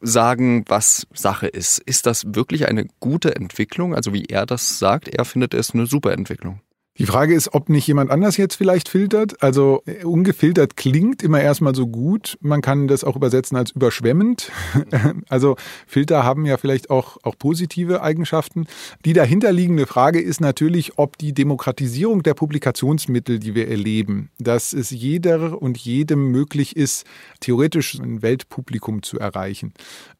sagen, 0.00 0.64
was 0.68 1.06
Sache 1.12 1.46
ist. 1.46 1.78
Ist 1.78 2.06
das 2.06 2.34
wirklich 2.34 2.68
eine 2.68 2.86
gute 3.00 3.36
Entwicklung? 3.36 3.94
Also 3.94 4.12
wie 4.12 4.24
er 4.24 4.46
das 4.46 4.78
sagt, 4.78 5.08
er 5.08 5.24
findet 5.24 5.54
es 5.54 5.74
eine 5.74 5.86
super 5.86 6.12
Entwicklung. 6.12 6.60
Die 6.98 7.06
Frage 7.06 7.32
ist, 7.32 7.54
ob 7.54 7.68
nicht 7.68 7.86
jemand 7.86 8.10
anders 8.10 8.36
jetzt 8.36 8.56
vielleicht 8.56 8.88
filtert. 8.88 9.40
Also 9.40 9.82
äh, 9.86 10.04
ungefiltert 10.04 10.76
klingt 10.76 11.22
immer 11.22 11.40
erstmal 11.40 11.74
so 11.74 11.86
gut. 11.86 12.36
Man 12.40 12.60
kann 12.60 12.88
das 12.88 13.04
auch 13.04 13.14
übersetzen 13.14 13.56
als 13.56 13.70
überschwemmend. 13.70 14.50
Also 15.28 15.56
Filter 15.86 16.24
haben 16.24 16.46
ja 16.46 16.56
vielleicht 16.56 16.90
auch, 16.90 17.18
auch 17.22 17.36
positive 17.38 18.02
Eigenschaften. 18.02 18.66
Die 19.04 19.12
dahinterliegende 19.12 19.86
Frage 19.86 20.20
ist 20.20 20.40
natürlich, 20.40 20.98
ob 20.98 21.18
die 21.18 21.32
Demokratisierung 21.34 22.22
der 22.22 22.34
Publikationsmittel, 22.34 23.38
die 23.38 23.54
wir 23.54 23.68
erleben, 23.68 24.30
dass 24.38 24.72
es 24.72 24.90
jeder 24.90 25.60
und 25.60 25.76
jedem 25.78 26.30
möglich 26.30 26.76
ist, 26.76 27.04
theoretisch 27.40 27.94
ein 27.94 28.22
Weltpublikum 28.22 29.02
zu 29.02 29.18
erreichen. 29.18 29.72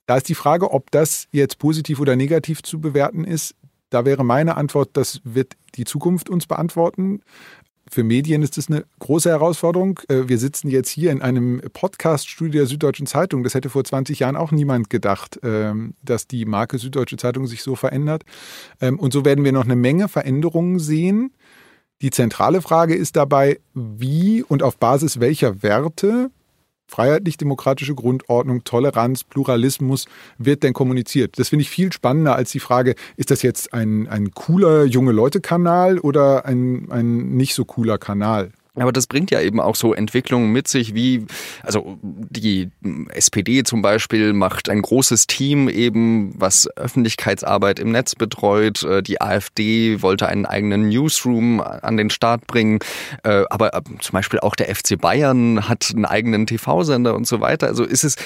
Da 0.06 0.16
ist 0.16 0.28
die 0.28 0.34
Frage, 0.34 0.70
ob 0.70 0.90
das 0.90 1.28
jetzt 1.32 1.58
positiv 1.58 2.00
oder 2.00 2.16
negativ 2.16 2.62
zu 2.62 2.80
bewerten 2.80 3.24
ist. 3.24 3.54
Da 3.90 4.04
wäre 4.04 4.24
meine 4.24 4.56
Antwort, 4.56 4.90
das 4.94 5.20
wird 5.24 5.54
die 5.74 5.84
Zukunft 5.84 6.28
uns 6.28 6.46
beantworten. 6.46 7.22
Für 7.90 8.04
Medien 8.04 8.42
ist 8.42 8.58
das 8.58 8.68
eine 8.68 8.84
große 8.98 9.30
Herausforderung. 9.30 10.00
Äh, 10.08 10.28
wir 10.28 10.38
sitzen 10.38 10.68
jetzt 10.68 10.90
hier 10.90 11.10
in 11.10 11.22
einem 11.22 11.62
Podcast-Studio 11.72 12.60
der 12.60 12.66
Süddeutschen 12.66 13.06
Zeitung. 13.06 13.42
Das 13.42 13.54
hätte 13.54 13.70
vor 13.70 13.84
20 13.84 14.18
Jahren 14.18 14.36
auch 14.36 14.52
niemand 14.52 14.90
gedacht, 14.90 15.40
ähm, 15.42 15.94
dass 16.02 16.26
die 16.26 16.44
Marke 16.44 16.78
Süddeutsche 16.78 17.16
Zeitung 17.16 17.46
sich 17.46 17.62
so 17.62 17.76
verändert. 17.76 18.24
Ähm, 18.80 18.98
und 18.98 19.12
so 19.12 19.24
werden 19.24 19.44
wir 19.44 19.52
noch 19.52 19.64
eine 19.64 19.76
Menge 19.76 20.08
Veränderungen 20.08 20.78
sehen. 20.78 21.32
Die 22.02 22.10
zentrale 22.10 22.62
Frage 22.62 22.94
ist 22.94 23.16
dabei, 23.16 23.58
wie 23.74 24.42
und 24.42 24.62
auf 24.62 24.76
Basis 24.76 25.18
welcher 25.18 25.62
Werte 25.62 26.30
freiheitlich-demokratische 26.88 27.94
Grundordnung, 27.94 28.64
Toleranz, 28.64 29.24
Pluralismus 29.24 30.06
wird 30.38 30.62
denn 30.62 30.72
kommuniziert? 30.72 31.38
Das 31.38 31.50
finde 31.50 31.62
ich 31.62 31.70
viel 31.70 31.92
spannender 31.92 32.34
als 32.34 32.50
die 32.50 32.60
Frage, 32.60 32.94
ist 33.16 33.30
das 33.30 33.42
jetzt 33.42 33.72
ein, 33.72 34.08
ein 34.08 34.32
cooler 34.32 34.84
junge 34.84 35.12
Leute-Kanal 35.12 35.98
oder 35.98 36.46
ein, 36.46 36.90
ein 36.90 37.36
nicht 37.36 37.54
so 37.54 37.64
cooler 37.64 37.98
Kanal? 37.98 38.50
Aber 38.80 38.92
das 38.92 39.06
bringt 39.06 39.30
ja 39.30 39.40
eben 39.40 39.60
auch 39.60 39.76
so 39.76 39.94
Entwicklungen 39.94 40.52
mit 40.52 40.68
sich, 40.68 40.94
wie, 40.94 41.26
also 41.62 41.98
die 42.02 42.70
SPD 43.10 43.62
zum 43.62 43.82
Beispiel 43.82 44.32
macht 44.32 44.68
ein 44.68 44.82
großes 44.82 45.26
Team 45.26 45.68
eben, 45.68 46.34
was 46.38 46.68
Öffentlichkeitsarbeit 46.76 47.78
im 47.78 47.90
Netz 47.90 48.14
betreut. 48.14 48.82
Äh, 48.82 49.02
die 49.02 49.20
AfD 49.20 50.02
wollte 50.02 50.28
einen 50.28 50.46
eigenen 50.46 50.88
Newsroom 50.88 51.60
an 51.60 51.96
den 51.96 52.10
Start 52.10 52.46
bringen. 52.46 52.78
Äh, 53.24 53.44
aber 53.50 53.74
äh, 53.74 53.80
zum 54.00 54.12
Beispiel 54.12 54.40
auch 54.40 54.56
der 54.56 54.74
FC 54.74 54.98
Bayern 55.00 55.68
hat 55.68 55.92
einen 55.94 56.04
eigenen 56.04 56.46
TV-Sender 56.46 57.14
und 57.14 57.26
so 57.26 57.40
weiter. 57.40 57.66
Also 57.66 57.84
ist 57.84 58.04
es, 58.04 58.16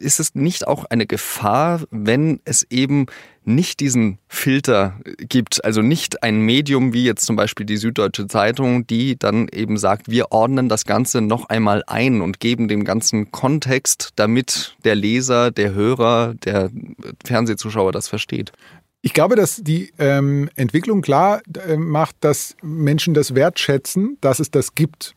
ist 0.00 0.20
es 0.20 0.34
nicht 0.34 0.66
auch 0.66 0.84
eine 0.86 1.06
Gefahr, 1.06 1.80
wenn 1.90 2.40
es 2.44 2.66
eben 2.70 3.06
nicht 3.48 3.80
diesen 3.80 4.18
Filter 4.28 5.00
gibt, 5.18 5.64
also 5.64 5.82
nicht 5.82 6.22
ein 6.22 6.40
Medium 6.40 6.92
wie 6.92 7.04
jetzt 7.04 7.24
zum 7.24 7.34
Beispiel 7.34 7.66
die 7.66 7.76
Süddeutsche 7.76 8.26
Zeitung, 8.26 8.86
die 8.86 9.18
dann 9.18 9.48
eben 9.48 9.76
sagt, 9.76 10.08
wir 10.10 10.30
ordnen 10.30 10.68
das 10.68 10.84
Ganze 10.84 11.20
noch 11.20 11.48
einmal 11.48 11.82
ein 11.86 12.20
und 12.20 12.40
geben 12.40 12.68
dem 12.68 12.84
ganzen 12.84 13.32
Kontext, 13.32 14.10
damit 14.16 14.76
der 14.84 14.94
Leser, 14.94 15.50
der 15.50 15.74
Hörer, 15.74 16.34
der 16.44 16.70
Fernsehzuschauer 17.24 17.92
das 17.92 18.08
versteht. 18.08 18.52
Ich 19.00 19.12
glaube, 19.12 19.36
dass 19.36 19.56
die 19.56 19.92
ähm, 19.98 20.50
Entwicklung 20.56 21.02
klar 21.02 21.40
äh, 21.66 21.76
macht, 21.76 22.16
dass 22.20 22.56
Menschen 22.62 23.14
das 23.14 23.34
wertschätzen, 23.34 24.18
dass 24.20 24.40
es 24.40 24.50
das 24.50 24.74
gibt. 24.74 25.14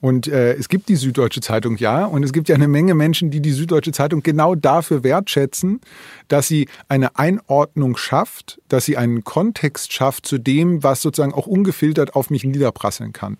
Und 0.00 0.26
äh, 0.26 0.54
es 0.54 0.68
gibt 0.68 0.88
die 0.88 0.96
Süddeutsche 0.96 1.40
Zeitung 1.40 1.76
ja. 1.76 2.04
Und 2.04 2.24
es 2.24 2.32
gibt 2.32 2.48
ja 2.48 2.54
eine 2.54 2.68
Menge 2.68 2.94
Menschen, 2.94 3.30
die 3.30 3.40
die 3.40 3.52
Süddeutsche 3.52 3.92
Zeitung 3.92 4.22
genau 4.22 4.54
dafür 4.54 5.04
wertschätzen, 5.04 5.80
dass 6.28 6.48
sie 6.48 6.68
eine 6.88 7.16
Einordnung 7.16 7.96
schafft, 7.96 8.60
dass 8.68 8.84
sie 8.84 8.96
einen 8.96 9.22
Kontext 9.24 9.92
schafft 9.92 10.26
zu 10.26 10.38
dem, 10.38 10.82
was 10.82 11.02
sozusagen 11.02 11.34
auch 11.34 11.46
ungefiltert 11.46 12.16
auf 12.16 12.30
mich 12.30 12.44
niederprasseln 12.44 13.12
kann. 13.12 13.38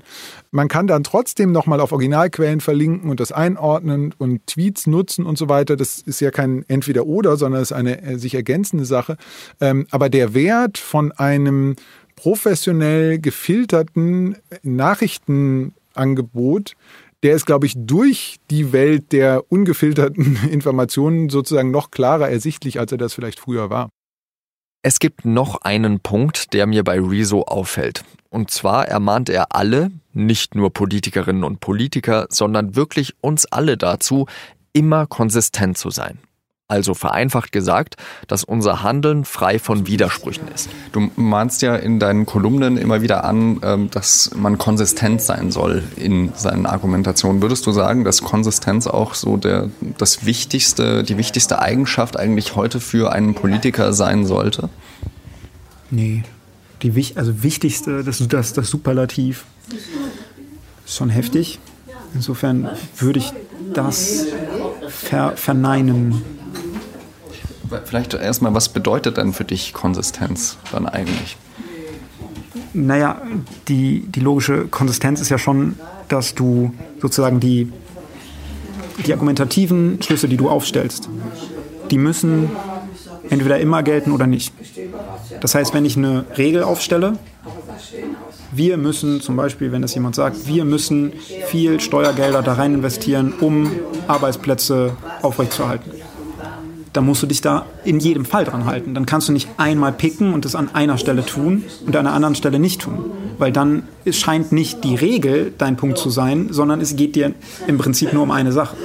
Man 0.51 0.69
kann 0.69 0.87
dann 0.87 1.03
trotzdem 1.03 1.53
nochmal 1.53 1.81
auf 1.81 1.93
Originalquellen 1.93 2.61
verlinken 2.61 3.11
und 3.11 3.19
das 3.19 3.33
einordnen 3.33 4.15
und 4.19 4.47
Tweets 4.47 4.87
nutzen 4.87 5.27
und 5.27 5.39
so 5.39 5.49
weiter. 5.49 5.77
Das 5.77 5.99
ist 5.99 6.21
ja 6.21 6.31
kein 6.31 6.65
Entweder-Oder, 6.69 7.37
sondern 7.37 7.63
es 7.63 7.71
ist 7.71 7.77
eine 7.77 8.03
äh, 8.03 8.19
sich 8.19 8.35
ergänzende 8.35 8.85
Sache. 8.85 9.17
Ähm, 9.61 9.87
aber 9.91 10.09
der 10.09 10.35
Wert 10.35 10.79
von 10.79 11.13
einem 11.13 11.77
professionell 12.15 13.19
gefilterten 13.19 14.37
Nachrichten 14.63 15.75
Angebot, 15.95 16.75
der 17.23 17.35
ist, 17.35 17.47
glaube 17.47 17.67
ich, 17.67 17.75
durch 17.77 18.37
die 18.51 18.73
Welt 18.73 19.13
der 19.13 19.51
ungefilterten 19.51 20.39
Informationen 20.51 21.29
sozusagen 21.29 21.71
noch 21.71 21.91
klarer 21.91 22.29
ersichtlich, 22.29 22.79
als 22.79 22.93
er 22.93 22.99
das 22.99 23.15
vielleicht 23.15 23.39
früher 23.39 23.71
war. 23.71 23.89
Es 24.85 24.99
gibt 24.99 25.25
noch 25.25 25.63
einen 25.63 26.01
Punkt, 26.01 26.53
der 26.55 26.67
mir 26.67 26.83
bei 26.83 26.99
Rezo 26.99 27.43
auffällt. 27.43 28.05
Und 28.31 28.51
zwar 28.51 28.89
ermahnt 28.89 29.29
er 29.29 29.55
alle, 29.55 29.93
nicht 30.13 30.57
nur 30.57 30.73
Politikerinnen 30.73 31.45
und 31.45 31.61
Politiker, 31.61 32.27
sondern 32.31 32.75
wirklich 32.75 33.15
uns 33.21 33.47
alle 33.47 33.77
dazu, 33.77 34.27
immer 34.73 35.07
konsistent 35.07 35.79
zu 35.79 35.91
sein. 35.91 36.19
Also 36.73 36.95
vereinfacht 36.95 37.53
gesagt, 37.53 37.97
dass 38.29 38.45
unser 38.45 38.83
Handeln 38.83 39.27
frei 39.27 39.59
von 39.59 39.87
Widersprüchen 39.87 40.49
ist. 40.55 40.71
Du 40.93 41.11
mahnst 41.17 41.61
ja 41.61 41.77
in 41.77 41.99
deinen 41.99 42.25
Kolumnen 42.25 42.79
immer 42.79 43.03
wieder 43.03 43.25
an, 43.25 43.61
ähm, 43.63 43.91
dass 43.91 44.31
man 44.35 44.57
konsistent 44.57 45.21
sein 45.21 45.51
soll 45.51 45.83
in 45.97 46.33
seinen 46.35 46.65
Argumentationen. 46.65 47.43
Würdest 47.43 47.67
du 47.67 47.73
sagen, 47.73 48.05
dass 48.05 48.23
Konsistenz 48.23 48.87
auch 48.87 49.13
so 49.13 49.37
der, 49.37 49.69
das 49.99 50.25
wichtigste, 50.25 51.03
die 51.03 51.19
wichtigste 51.19 51.61
Eigenschaft 51.61 52.19
eigentlich 52.19 52.57
heute 52.57 52.81
für 52.81 53.13
einen 53.13 53.35
Politiker 53.35 53.93
sein 53.93 54.25
sollte? 54.25 54.71
Nee. 55.91 56.23
Die, 56.83 57.13
also 57.17 57.43
wichtigste, 57.43 58.03
das, 58.03 58.27
das, 58.29 58.55
das 58.55 58.71
Superlativ 58.71 59.45
ist 60.87 60.97
schon 60.97 61.11
heftig. 61.11 61.59
Insofern 62.15 62.71
würde 62.97 63.19
ich 63.19 63.31
das 63.75 64.25
ver, 64.89 65.37
verneinen. 65.37 66.23
Vielleicht 67.85 68.15
erstmal, 68.15 68.55
was 68.55 68.69
bedeutet 68.69 69.17
denn 69.17 69.33
für 69.33 69.45
dich 69.45 69.73
Konsistenz 69.73 70.57
dann 70.73 70.87
eigentlich? 70.87 71.37
Naja, 72.75 73.21
die, 73.69 74.01
die 74.01 74.21
logische 74.21 74.67
Konsistenz 74.67 75.21
ist 75.21 75.29
ja 75.29 75.39
schon, 75.39 75.77
dass 76.09 76.35
du 76.35 76.73
sozusagen 77.01 77.41
die, 77.41 77.71
die 79.07 79.13
argumentativen 79.13 80.01
Schlüsse, 80.03 80.29
die 80.29 80.37
du 80.37 80.49
aufstellst, 80.49 81.09
die 81.91 81.99
müssen 81.99 82.51
entweder 83.29 83.59
immer 83.59 83.83
gelten 83.83 84.13
oder 84.13 84.27
nicht. 84.27 84.55
Das 85.41 85.55
heißt, 85.55 85.75
wenn 85.75 85.85
ich 85.85 85.97
eine 85.97 86.25
Regel 86.37 86.63
aufstelle, 86.63 87.19
wir 88.53 88.77
müssen 88.77 89.21
zum 89.21 89.37
Beispiel, 89.37 89.73
wenn 89.73 89.83
das 89.83 89.95
jemand 89.95 90.15
sagt, 90.15 90.47
wir 90.47 90.65
müssen 90.65 91.13
viel 91.47 91.81
Steuergelder 91.81 92.43
da 92.43 92.55
rein 92.55 92.75
investieren, 92.75 93.33
um 93.41 93.71
Arbeitsplätze 94.09 94.97
aufrechtzuerhalten 95.23 96.02
dann 96.93 97.07
musst 97.07 97.23
du 97.23 97.27
dich 97.27 97.41
da 97.41 97.67
in 97.85 98.01
jedem 98.01 98.25
Fall 98.25 98.45
dran 98.45 98.67
halten. 98.67 98.95
Dann 98.95 99.07
kannst 99.07 99.29
du 99.29 99.33
nicht 99.33 99.49
einmal 99.57 99.93
picken 99.93 100.35
und 100.35 100.45
das 100.45 100.55
an 100.55 100.75
einer 100.75 100.99
Stelle 100.99 101.25
tun 101.25 101.65
und 101.87 101.97
an 101.97 102.07
einer 102.07 102.15
anderen 102.15 102.35
Stelle 102.35 102.59
nicht 102.59 102.83
tun. 102.83 103.11
Weil 103.39 103.51
dann 103.51 103.85
es 104.05 104.19
scheint 104.19 104.53
nicht 104.53 104.85
die 104.85 104.95
Regel 104.95 105.53
dein 105.57 105.77
Punkt 105.77 105.97
zu 105.97 106.11
sein, 106.11 106.49
sondern 106.51 106.81
es 106.81 106.97
geht 106.97 107.17
dir 107.17 107.33
im 107.67 107.79
Prinzip 107.79 108.13
nur 108.13 108.23
um 108.23 108.31
eine 108.31 108.53
Sache. 108.53 108.77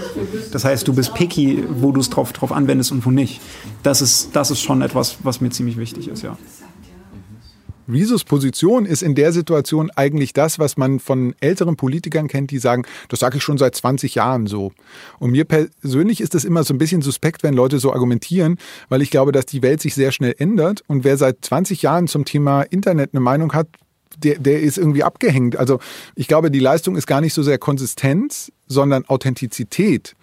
Das 0.52 0.64
heißt, 0.64 0.88
du 0.88 0.94
bist 0.94 1.14
picky, 1.14 1.64
wo 1.70 1.92
du 1.92 2.00
es 2.00 2.10
drauf, 2.10 2.32
drauf 2.34 2.52
anwendest 2.52 2.92
und 2.92 3.06
wo 3.06 3.12
nicht. 3.12 3.42
Das 3.84 4.02
ist, 4.02 4.30
das 4.34 4.52
ist 4.52 4.62
schon 4.62 4.82
etwas, 4.82 5.18
was 5.24 5.42
mir 5.42 5.50
ziemlich 5.50 5.78
wichtig 5.78 6.08
ist, 6.08 6.24
ja. 6.24 6.38
Rizos 7.92 8.24
Position 8.24 8.86
ist 8.86 9.02
in 9.02 9.16
der 9.16 9.32
Situation 9.32 9.92
eigentlich 9.96 10.34
das, 10.34 10.60
was 10.60 10.78
man 10.78 11.00
von 11.00 11.36
älteren 11.40 11.76
Politikern 11.76 12.28
kennt, 12.28 12.52
die 12.52 12.60
sagen, 12.60 12.84
das 13.10 13.20
sage 13.20 13.38
ich 13.38 13.44
schon 13.44 13.58
seit 13.58 13.76
20 13.76 14.16
Jahren 14.16 14.48
so. 14.48 14.72
Und 15.20 15.32
mir 15.32 15.46
persönlich 15.46 16.22
ist 16.22 16.36
es 16.36 16.46
immer 16.46 16.64
so 16.64 16.74
ein 16.74 16.78
bisschen 16.78 17.02
suspekt, 17.02 17.44
wenn 17.44 17.54
Leute 17.54 17.80
so 17.80 17.94
argumentieren, 17.94 18.58
weil 18.90 19.02
ich 19.02 19.12
glaube, 19.12 19.32
dass 19.32 19.46
die 19.46 19.62
Welt 19.62 19.82
sich 19.82 19.96
sehr 19.96 20.12
schnell 20.12 20.36
ändert 20.38 20.84
und 20.88 21.04
wer 21.04 21.18
seit 21.18 21.38
20 21.44 21.82
Jahren 21.82 22.08
zum 22.08 22.26
Thema 22.26 22.64
Internet 22.64 23.12
eine 23.14 23.22
Meinung 23.22 23.54
hat, 23.54 23.68
der, 24.18 24.40
der 24.40 24.62
ist 24.62 24.78
irgendwie 24.78 25.04
abgehängt. 25.04 25.58
Also 25.58 25.80
ich 26.16 26.28
glaube, 26.28 26.52
die 26.52 26.60
Leistung 26.60 26.96
ist 26.96 27.08
gar 27.08 27.22
nicht 27.22 27.34
so 27.34 27.44
sehr 27.44 27.58
Konsistenz, 27.58 28.52
sondern 28.68 29.06
Authentizität. 29.06 30.16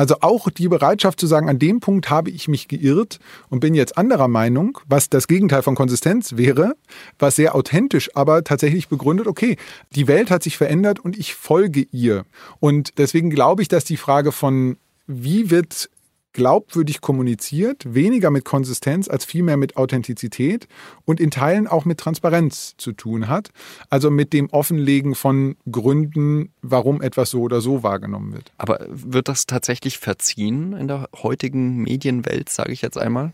Also 0.00 0.16
auch 0.22 0.48
die 0.48 0.68
Bereitschaft 0.68 1.20
zu 1.20 1.26
sagen, 1.26 1.50
an 1.50 1.58
dem 1.58 1.80
Punkt 1.80 2.08
habe 2.08 2.30
ich 2.30 2.48
mich 2.48 2.68
geirrt 2.68 3.18
und 3.50 3.60
bin 3.60 3.74
jetzt 3.74 3.98
anderer 3.98 4.28
Meinung, 4.28 4.78
was 4.88 5.10
das 5.10 5.28
Gegenteil 5.28 5.62
von 5.62 5.74
Konsistenz 5.74 6.38
wäre, 6.38 6.72
was 7.18 7.36
sehr 7.36 7.54
authentisch, 7.54 8.08
aber 8.14 8.42
tatsächlich 8.42 8.88
begründet, 8.88 9.26
okay, 9.26 9.58
die 9.94 10.08
Welt 10.08 10.30
hat 10.30 10.42
sich 10.42 10.56
verändert 10.56 11.00
und 11.00 11.18
ich 11.18 11.34
folge 11.34 11.82
ihr. 11.92 12.24
Und 12.60 12.96
deswegen 12.96 13.28
glaube 13.28 13.60
ich, 13.60 13.68
dass 13.68 13.84
die 13.84 13.98
Frage 13.98 14.32
von, 14.32 14.78
wie 15.06 15.50
wird 15.50 15.90
glaubwürdig 16.32 17.00
kommuniziert, 17.00 17.94
weniger 17.94 18.30
mit 18.30 18.44
Konsistenz 18.44 19.08
als 19.08 19.24
vielmehr 19.24 19.56
mit 19.56 19.76
Authentizität 19.76 20.68
und 21.04 21.20
in 21.20 21.30
Teilen 21.30 21.66
auch 21.66 21.84
mit 21.84 21.98
Transparenz 21.98 22.74
zu 22.76 22.92
tun 22.92 23.28
hat. 23.28 23.50
Also 23.88 24.10
mit 24.10 24.32
dem 24.32 24.48
Offenlegen 24.50 25.14
von 25.14 25.56
Gründen, 25.70 26.52
warum 26.62 27.02
etwas 27.02 27.30
so 27.30 27.40
oder 27.42 27.60
so 27.60 27.82
wahrgenommen 27.82 28.32
wird. 28.32 28.52
Aber 28.58 28.86
wird 28.88 29.28
das 29.28 29.46
tatsächlich 29.46 29.98
verziehen 29.98 30.72
in 30.72 30.88
der 30.88 31.08
heutigen 31.22 31.78
Medienwelt, 31.78 32.48
sage 32.48 32.72
ich 32.72 32.82
jetzt 32.82 32.98
einmal? 32.98 33.32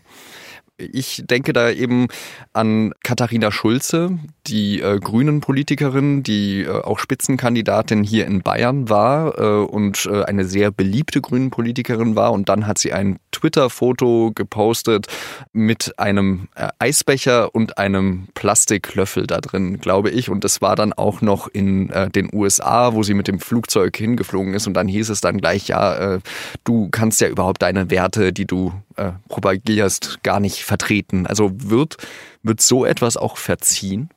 Ich 0.79 1.23
denke 1.25 1.53
da 1.53 1.71
eben 1.71 2.07
an 2.53 2.93
Katharina 3.03 3.51
Schulze, 3.51 4.19
die 4.45 4.79
äh, 4.79 4.99
Grünen-Politikerin, 4.99 6.21
die 6.21 6.61
äh, 6.61 6.69
auch 6.69 6.99
Spitzenkandidatin 6.99 8.03
hier 8.03 8.27
in 8.27 8.43
Bayern 8.43 8.87
war 8.87 9.39
äh, 9.39 9.65
und 9.65 10.05
äh, 10.05 10.23
eine 10.25 10.45
sehr 10.45 10.69
beliebte 10.69 11.19
Grünen-Politikerin 11.19 12.15
war. 12.15 12.31
Und 12.31 12.47
dann 12.49 12.67
hat 12.67 12.77
sie 12.77 12.93
ein 12.93 13.17
Twitter-Foto 13.31 14.33
gepostet 14.35 15.07
mit 15.51 15.97
einem 15.97 16.47
äh, 16.53 16.67
Eisbecher 16.77 17.55
und 17.55 17.79
einem 17.79 18.27
Plastiklöffel 18.35 19.25
da 19.25 19.41
drin, 19.41 19.79
glaube 19.79 20.11
ich. 20.11 20.29
Und 20.29 20.43
das 20.43 20.61
war 20.61 20.75
dann 20.75 20.93
auch 20.93 21.21
noch 21.21 21.47
in 21.47 21.89
äh, 21.89 22.11
den 22.11 22.29
USA, 22.31 22.93
wo 22.93 23.01
sie 23.01 23.15
mit 23.15 23.27
dem 23.27 23.39
Flugzeug 23.39 23.97
hingeflogen 23.97 24.53
ist. 24.53 24.67
Und 24.67 24.75
dann 24.75 24.87
hieß 24.87 25.09
es 25.09 25.21
dann 25.21 25.39
gleich, 25.39 25.69
ja, 25.69 26.19
du 26.63 26.89
kannst 26.91 27.19
ja 27.21 27.27
überhaupt 27.29 27.61
deine 27.61 27.89
Werte, 27.89 28.31
die 28.31 28.45
du 28.45 28.73
propagierst, 29.27 30.23
gar 30.23 30.39
nicht 30.39 30.63
vertreten. 30.63 31.27
Also 31.27 31.51
wird, 31.53 31.97
wird 32.43 32.61
so 32.61 32.85
etwas 32.85 33.17
auch 33.17 33.37
verziehen? 33.37 34.09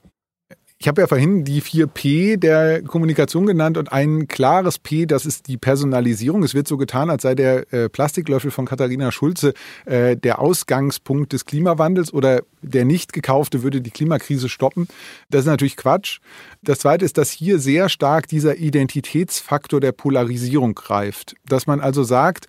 Ich 0.83 0.89
habe 0.89 1.03
ja 1.03 1.07
vorhin 1.07 1.45
die 1.45 1.61
vier 1.61 1.87
P 1.87 2.39
der 2.39 2.81
Kommunikation 2.81 3.45
genannt 3.45 3.77
und 3.77 3.93
ein 3.93 4.29
klares 4.29 4.79
P, 4.79 5.05
das 5.05 5.27
ist 5.27 5.47
die 5.47 5.59
Personalisierung. 5.59 6.43
Es 6.43 6.55
wird 6.55 6.67
so 6.67 6.79
getan, 6.79 7.11
als 7.11 7.21
sei 7.21 7.35
der 7.35 7.71
äh, 7.71 7.91
Plastiklöffel 7.91 8.51
von 8.51 8.65
Katharina 8.65 9.13
Schulze 9.13 9.53
äh, 9.85 10.17
der 10.17 10.39
Ausgangspunkt 10.39 11.35
des 11.35 11.45
Klimawandels 11.45 12.15
oder 12.15 12.45
der 12.63 12.87
nicht 12.87 13.13
gekaufte 13.13 13.63
würde 13.63 13.83
die 13.83 13.91
Klimakrise 13.91 14.49
stoppen. 14.49 14.89
Das 15.29 15.41
ist 15.41 15.49
natürlich 15.49 15.77
Quatsch. 15.77 16.21
Das 16.63 16.79
Zweite 16.79 17.05
ist, 17.05 17.19
dass 17.19 17.31
hier 17.31 17.59
sehr 17.59 17.91
stark 17.91 18.27
dieser 18.27 18.57
Identitätsfaktor 18.57 19.81
der 19.81 19.93
Polarisierung 19.93 20.75
greift. 20.75 21.35
Dass 21.45 21.67
man 21.67 21.81
also 21.83 22.05
sagt, 22.05 22.47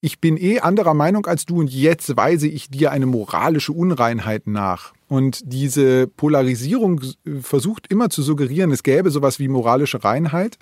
ich 0.00 0.20
bin 0.20 0.36
eh 0.36 0.60
anderer 0.60 0.94
Meinung 0.94 1.26
als 1.26 1.46
du 1.46 1.58
und 1.58 1.70
jetzt 1.70 2.16
weise 2.16 2.48
ich 2.48 2.68
dir 2.68 2.92
eine 2.92 3.06
moralische 3.06 3.72
Unreinheit 3.72 4.46
nach. 4.46 4.92
Und 5.08 5.40
diese 5.44 6.06
Polarisierung 6.06 7.00
versucht 7.40 7.86
immer 7.90 8.10
zu 8.10 8.22
suggerieren, 8.22 8.72
es 8.72 8.82
gäbe 8.82 9.10
sowas 9.10 9.38
wie 9.38 9.48
moralische 9.48 10.04
Reinheit 10.04 10.58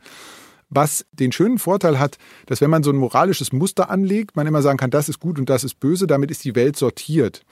was 0.75 1.07
den 1.13 1.33
schönen 1.33 1.59
Vorteil 1.59 1.99
hat, 1.99 2.19
dass 2.47 2.61
wenn 2.61 2.71
man 2.71 2.83
so 2.83 2.91
ein 2.91 2.97
moralisches 2.97 3.53
Muster 3.53 3.91
anlegt, 3.91 4.37
man 4.37 4.47
immer 4.47 4.63
sagen 4.63 4.79
kann, 4.79 4.91
das 4.91 5.09
ist 5.09 5.21
gut 5.21 5.39
und 5.39 5.49
das 5.49 5.65
ist 5.65 5.81
böse, 5.81 6.07
damit 6.07 6.31
ist 6.31 6.45
die 6.45 6.55
Welt 6.55 6.77
sortiert. 6.77 7.45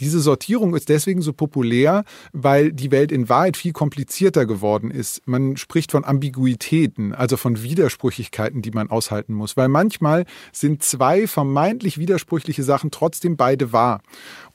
Diese 0.00 0.18
Sortierung 0.18 0.74
ist 0.74 0.88
deswegen 0.88 1.22
so 1.22 1.32
populär, 1.32 2.04
weil 2.32 2.72
die 2.72 2.90
Welt 2.90 3.12
in 3.12 3.28
Wahrheit 3.28 3.56
viel 3.56 3.72
komplizierter 3.72 4.44
geworden 4.44 4.90
ist. 4.90 5.22
Man 5.26 5.56
spricht 5.56 5.92
von 5.92 6.04
Ambiguitäten, 6.04 7.14
also 7.14 7.36
von 7.36 7.62
Widersprüchlichkeiten, 7.62 8.60
die 8.60 8.72
man 8.72 8.90
aushalten 8.90 9.34
muss, 9.34 9.56
weil 9.56 9.68
manchmal 9.68 10.24
sind 10.52 10.82
zwei 10.82 11.26
vermeintlich 11.26 11.98
widersprüchliche 11.98 12.64
Sachen 12.64 12.90
trotzdem 12.90 13.36
beide 13.36 13.72
wahr. 13.72 14.02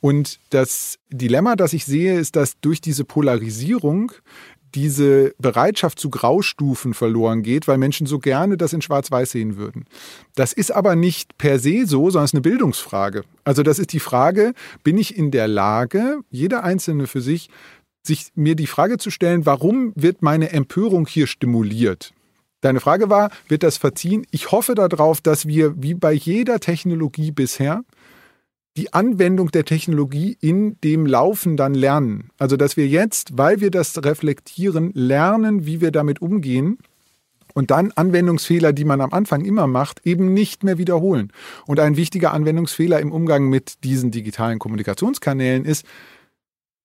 Und 0.01 0.39
das 0.49 0.97
Dilemma, 1.09 1.55
das 1.55 1.73
ich 1.73 1.85
sehe, 1.85 2.19
ist, 2.19 2.35
dass 2.35 2.59
durch 2.59 2.81
diese 2.81 3.05
Polarisierung 3.05 4.11
diese 4.75 5.33
Bereitschaft 5.39 5.99
zu 5.99 6.09
Graustufen 6.09 6.93
verloren 6.93 7.43
geht, 7.43 7.67
weil 7.67 7.77
Menschen 7.77 8.07
so 8.07 8.19
gerne 8.19 8.57
das 8.57 8.73
in 8.73 8.81
Schwarz-Weiß 8.81 9.31
sehen 9.31 9.57
würden. 9.57 9.85
Das 10.35 10.53
ist 10.53 10.71
aber 10.71 10.95
nicht 10.95 11.37
per 11.37 11.59
se 11.59 11.85
so, 11.85 12.09
sondern 12.09 12.25
es 12.25 12.31
ist 12.31 12.35
eine 12.35 12.41
Bildungsfrage. 12.41 13.23
Also 13.43 13.63
das 13.63 13.79
ist 13.79 13.93
die 13.93 13.99
Frage, 13.99 14.53
bin 14.83 14.97
ich 14.97 15.17
in 15.17 15.31
der 15.31 15.47
Lage, 15.47 16.19
jeder 16.29 16.63
Einzelne 16.63 17.07
für 17.07 17.21
sich, 17.21 17.49
sich 18.03 18.27
mir 18.35 18.55
die 18.55 18.67
Frage 18.67 18.97
zu 18.97 19.11
stellen, 19.11 19.45
warum 19.45 19.91
wird 19.95 20.21
meine 20.21 20.51
Empörung 20.51 21.07
hier 21.07 21.27
stimuliert? 21.27 22.13
Deine 22.61 22.81
Frage 22.81 23.09
war, 23.09 23.31
wird 23.47 23.63
das 23.63 23.77
verziehen? 23.77 24.25
Ich 24.31 24.51
hoffe 24.51 24.75
darauf, 24.75 25.21
dass 25.21 25.47
wir 25.47 25.81
wie 25.81 25.93
bei 25.93 26.11
jeder 26.11 26.59
Technologie 26.59 27.31
bisher 27.31 27.83
die 28.79 28.93
Anwendung 28.93 29.51
der 29.51 29.65
Technologie 29.65 30.37
in 30.39 30.79
dem 30.85 31.05
Laufen 31.05 31.57
dann 31.57 31.73
lernen. 31.73 32.29
Also 32.37 32.55
dass 32.55 32.77
wir 32.77 32.87
jetzt, 32.87 33.37
weil 33.37 33.59
wir 33.59 33.71
das 33.71 34.01
reflektieren, 34.05 34.91
lernen, 34.93 35.65
wie 35.65 35.81
wir 35.81 35.91
damit 35.91 36.21
umgehen 36.21 36.77
und 37.53 37.71
dann 37.71 37.91
Anwendungsfehler, 37.91 38.71
die 38.71 38.85
man 38.85 39.01
am 39.01 39.11
Anfang 39.11 39.43
immer 39.43 39.67
macht, 39.67 40.05
eben 40.05 40.33
nicht 40.33 40.63
mehr 40.63 40.77
wiederholen. 40.77 41.33
Und 41.65 41.81
ein 41.81 41.97
wichtiger 41.97 42.31
Anwendungsfehler 42.31 43.01
im 43.01 43.11
Umgang 43.11 43.49
mit 43.49 43.83
diesen 43.83 44.11
digitalen 44.11 44.59
Kommunikationskanälen 44.59 45.65
ist, 45.65 45.85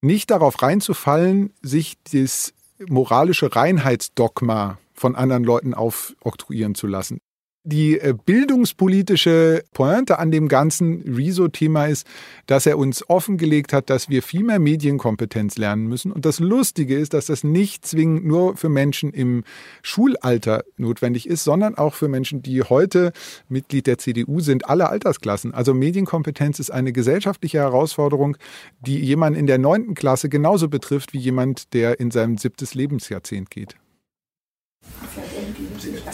nicht 0.01 0.33
darauf 0.33 0.61
reinzufallen, 0.63 1.53
sich 1.63 1.95
das 2.13 2.55
moralische 2.89 3.55
Reinheitsdogma 3.55 4.79
von 4.95 5.15
anderen 5.15 5.45
Leuten 5.45 5.75
aufoktroyieren 5.75 6.75
zu 6.75 6.89
lassen. 6.89 7.21
Die 7.67 7.99
äh, 7.99 8.13
bildungspolitische 8.13 9.65
Pointe 9.73 10.19
an 10.19 10.31
dem 10.31 10.49
ganzen 10.49 11.01
Rezo-Thema 11.17 11.87
ist, 11.87 12.07
dass 12.45 12.67
er 12.67 12.77
uns 12.77 13.09
offengelegt 13.09 13.73
hat, 13.73 13.89
dass 13.89 14.11
wir 14.11 14.23
viel 14.23 14.45
mehr 14.45 14.59
Medienkompetenz 14.59 15.57
lernen 15.57 15.87
müssen. 15.87 16.13
Und 16.13 16.27
das 16.27 16.41
Lustige 16.41 16.99
ist, 16.99 17.15
dass 17.15 17.25
das 17.25 17.43
nicht 17.43 17.87
zwingend 17.87 18.27
nur 18.27 18.59
für 18.59 18.69
Menschen 18.69 19.15
im 19.15 19.45
Schulalter 19.81 20.65
notwendig 20.77 21.27
ist, 21.27 21.43
sondern 21.43 21.75
auch 21.75 21.95
für 21.95 22.09
Menschen, 22.09 22.43
die 22.43 22.63
heute 22.63 23.13
Mitglied 23.49 23.87
der 23.87 23.97
CDU 23.97 24.41
sind, 24.41 24.69
alle 24.69 24.91
Altersklassen. 24.91 25.55
Also 25.55 25.73
Medienkompetenz 25.73 26.59
ist 26.59 26.71
eine 26.71 26.93
gesellschaftliche 26.93 27.61
Herausforderung, 27.61 28.37
die 28.81 28.99
jemanden 28.99 29.39
in 29.39 29.47
der 29.47 29.57
neunten 29.57 29.95
Klasse 29.95 30.29
genauso 30.29 30.69
betrifft 30.69 31.15
wie 31.15 31.19
jemand, 31.19 31.73
der 31.73 31.99
in 31.99 32.11
seinem 32.11 32.37
siebtes 32.37 32.75
Lebensjahrzehnt 32.75 33.51
geht. 33.51 33.75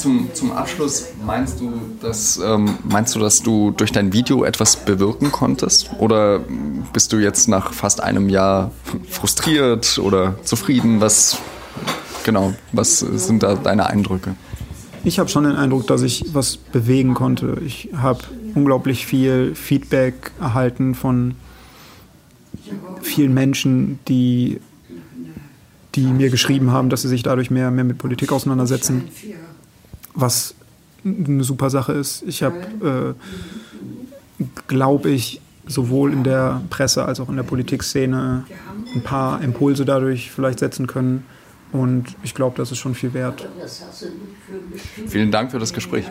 Zum, 0.00 0.30
zum 0.32 0.52
Abschluss 0.52 1.08
meinst 1.26 1.60
du, 1.60 1.72
dass 2.00 2.40
ähm, 2.42 2.78
meinst 2.84 3.14
du, 3.14 3.18
dass 3.18 3.42
du 3.42 3.70
durch 3.70 3.92
dein 3.92 4.14
Video 4.14 4.44
etwas 4.44 4.76
bewirken 4.76 5.30
konntest? 5.30 5.90
Oder 5.98 6.40
bist 6.94 7.12
du 7.12 7.18
jetzt 7.18 7.48
nach 7.48 7.74
fast 7.74 8.02
einem 8.02 8.30
Jahr 8.30 8.70
frustriert 9.10 9.98
oder 9.98 10.42
zufrieden? 10.42 11.02
Was 11.02 11.36
genau, 12.24 12.54
was 12.72 13.00
sind 13.00 13.42
da 13.42 13.56
deine 13.56 13.88
Eindrücke? 13.88 14.36
Ich 15.04 15.18
habe 15.18 15.28
schon 15.28 15.44
den 15.44 15.56
Eindruck, 15.56 15.86
dass 15.86 16.00
ich 16.00 16.24
was 16.32 16.56
bewegen 16.56 17.12
konnte. 17.12 17.58
Ich 17.66 17.90
habe 17.94 18.20
unglaublich 18.54 19.04
viel 19.04 19.54
Feedback 19.54 20.30
erhalten 20.40 20.94
von 20.94 21.34
vielen 23.02 23.34
Menschen, 23.34 23.98
die 24.08 24.60
die 25.94 26.06
mir 26.06 26.30
geschrieben 26.30 26.70
haben, 26.70 26.88
dass 26.88 27.02
sie 27.02 27.08
sich 27.08 27.22
dadurch 27.22 27.50
mehr, 27.50 27.70
mehr 27.70 27.84
mit 27.84 27.98
Politik 27.98 28.32
auseinandersetzen, 28.32 29.08
was 30.14 30.54
eine 31.04 31.44
super 31.44 31.70
Sache 31.70 31.92
ist. 31.92 32.22
Ich 32.26 32.42
habe, 32.42 33.16
äh, 34.38 34.44
glaube 34.66 35.10
ich, 35.10 35.40
sowohl 35.66 36.12
in 36.12 36.24
der 36.24 36.60
Presse 36.70 37.04
als 37.04 37.20
auch 37.20 37.28
in 37.28 37.36
der 37.36 37.42
Politikszene 37.42 38.44
ein 38.94 39.02
paar 39.02 39.40
Impulse 39.42 39.84
dadurch 39.84 40.30
vielleicht 40.30 40.58
setzen 40.58 40.86
können. 40.86 41.24
Und 41.72 42.16
ich 42.22 42.34
glaube, 42.34 42.56
das 42.56 42.72
ist 42.72 42.78
schon 42.78 42.94
viel 42.94 43.14
wert. 43.14 43.46
Vielen 45.06 45.30
Dank 45.30 45.52
für 45.52 45.58
das 45.58 45.72
Gespräch. 45.72 46.04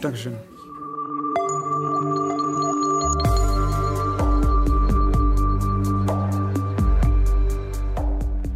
Dankeschön. 0.00 0.34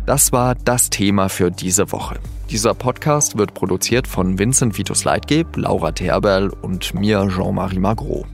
Das 0.05 0.33
war 0.33 0.57
das 0.57 0.91
Thema 0.91 1.29
für 1.29 1.51
diese 1.51 1.93
Woche. 1.93 2.19
Dieser 2.53 2.75
Podcast 2.75 3.39
wird 3.39 3.55
produziert 3.55 4.07
von 4.07 4.39
Vincent 4.39 4.77
Vitus 4.77 5.05
Leitgeb, 5.05 5.57
Laura 5.57 5.91
Terberl 5.93 6.51
und 6.51 6.93
mir 6.93 7.27
Jean-Marie 7.35 7.79
Magro. 7.79 8.27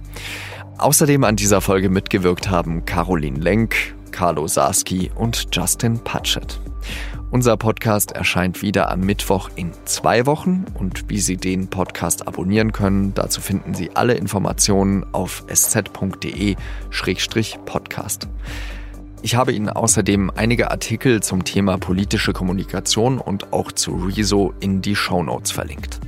Außerdem 0.76 1.22
an 1.22 1.36
dieser 1.36 1.60
Folge 1.60 1.88
mitgewirkt 1.88 2.50
haben 2.50 2.84
Caroline 2.84 3.38
Lenk, 3.38 3.94
Carlo 4.10 4.48
Sarski 4.48 5.12
und 5.14 5.46
Justin 5.52 6.00
Patchett. 6.00 6.58
Unser 7.30 7.56
Podcast 7.56 8.10
erscheint 8.10 8.60
wieder 8.60 8.90
am 8.90 9.02
Mittwoch 9.02 9.50
in 9.54 9.70
zwei 9.84 10.26
Wochen 10.26 10.64
und 10.74 11.08
wie 11.08 11.20
Sie 11.20 11.36
den 11.36 11.68
Podcast 11.68 12.26
abonnieren 12.26 12.72
können, 12.72 13.14
dazu 13.14 13.40
finden 13.40 13.74
Sie 13.74 13.94
alle 13.94 14.14
Informationen 14.14 15.06
auf 15.12 15.44
sz.de-podcast. 15.46 16.58
Ich 19.22 19.34
habe 19.34 19.52
Ihnen 19.52 19.68
außerdem 19.68 20.30
einige 20.36 20.70
Artikel 20.70 21.22
zum 21.22 21.44
Thema 21.44 21.76
politische 21.78 22.32
Kommunikation 22.32 23.18
und 23.18 23.52
auch 23.52 23.72
zu 23.72 23.96
Rezo 23.96 24.54
in 24.60 24.80
die 24.80 24.94
Shownotes 24.94 25.50
verlinkt. 25.50 26.00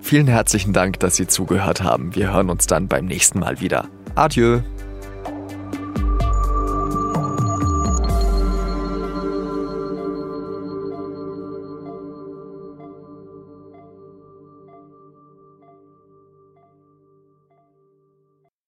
Vielen 0.00 0.26
herzlichen 0.26 0.72
Dank, 0.72 1.00
dass 1.00 1.16
Sie 1.16 1.26
zugehört 1.26 1.82
haben. 1.82 2.14
Wir 2.14 2.32
hören 2.32 2.50
uns 2.50 2.66
dann 2.66 2.88
beim 2.88 3.06
nächsten 3.06 3.38
Mal 3.38 3.60
wieder. 3.60 3.88
Adieu. 4.14 4.60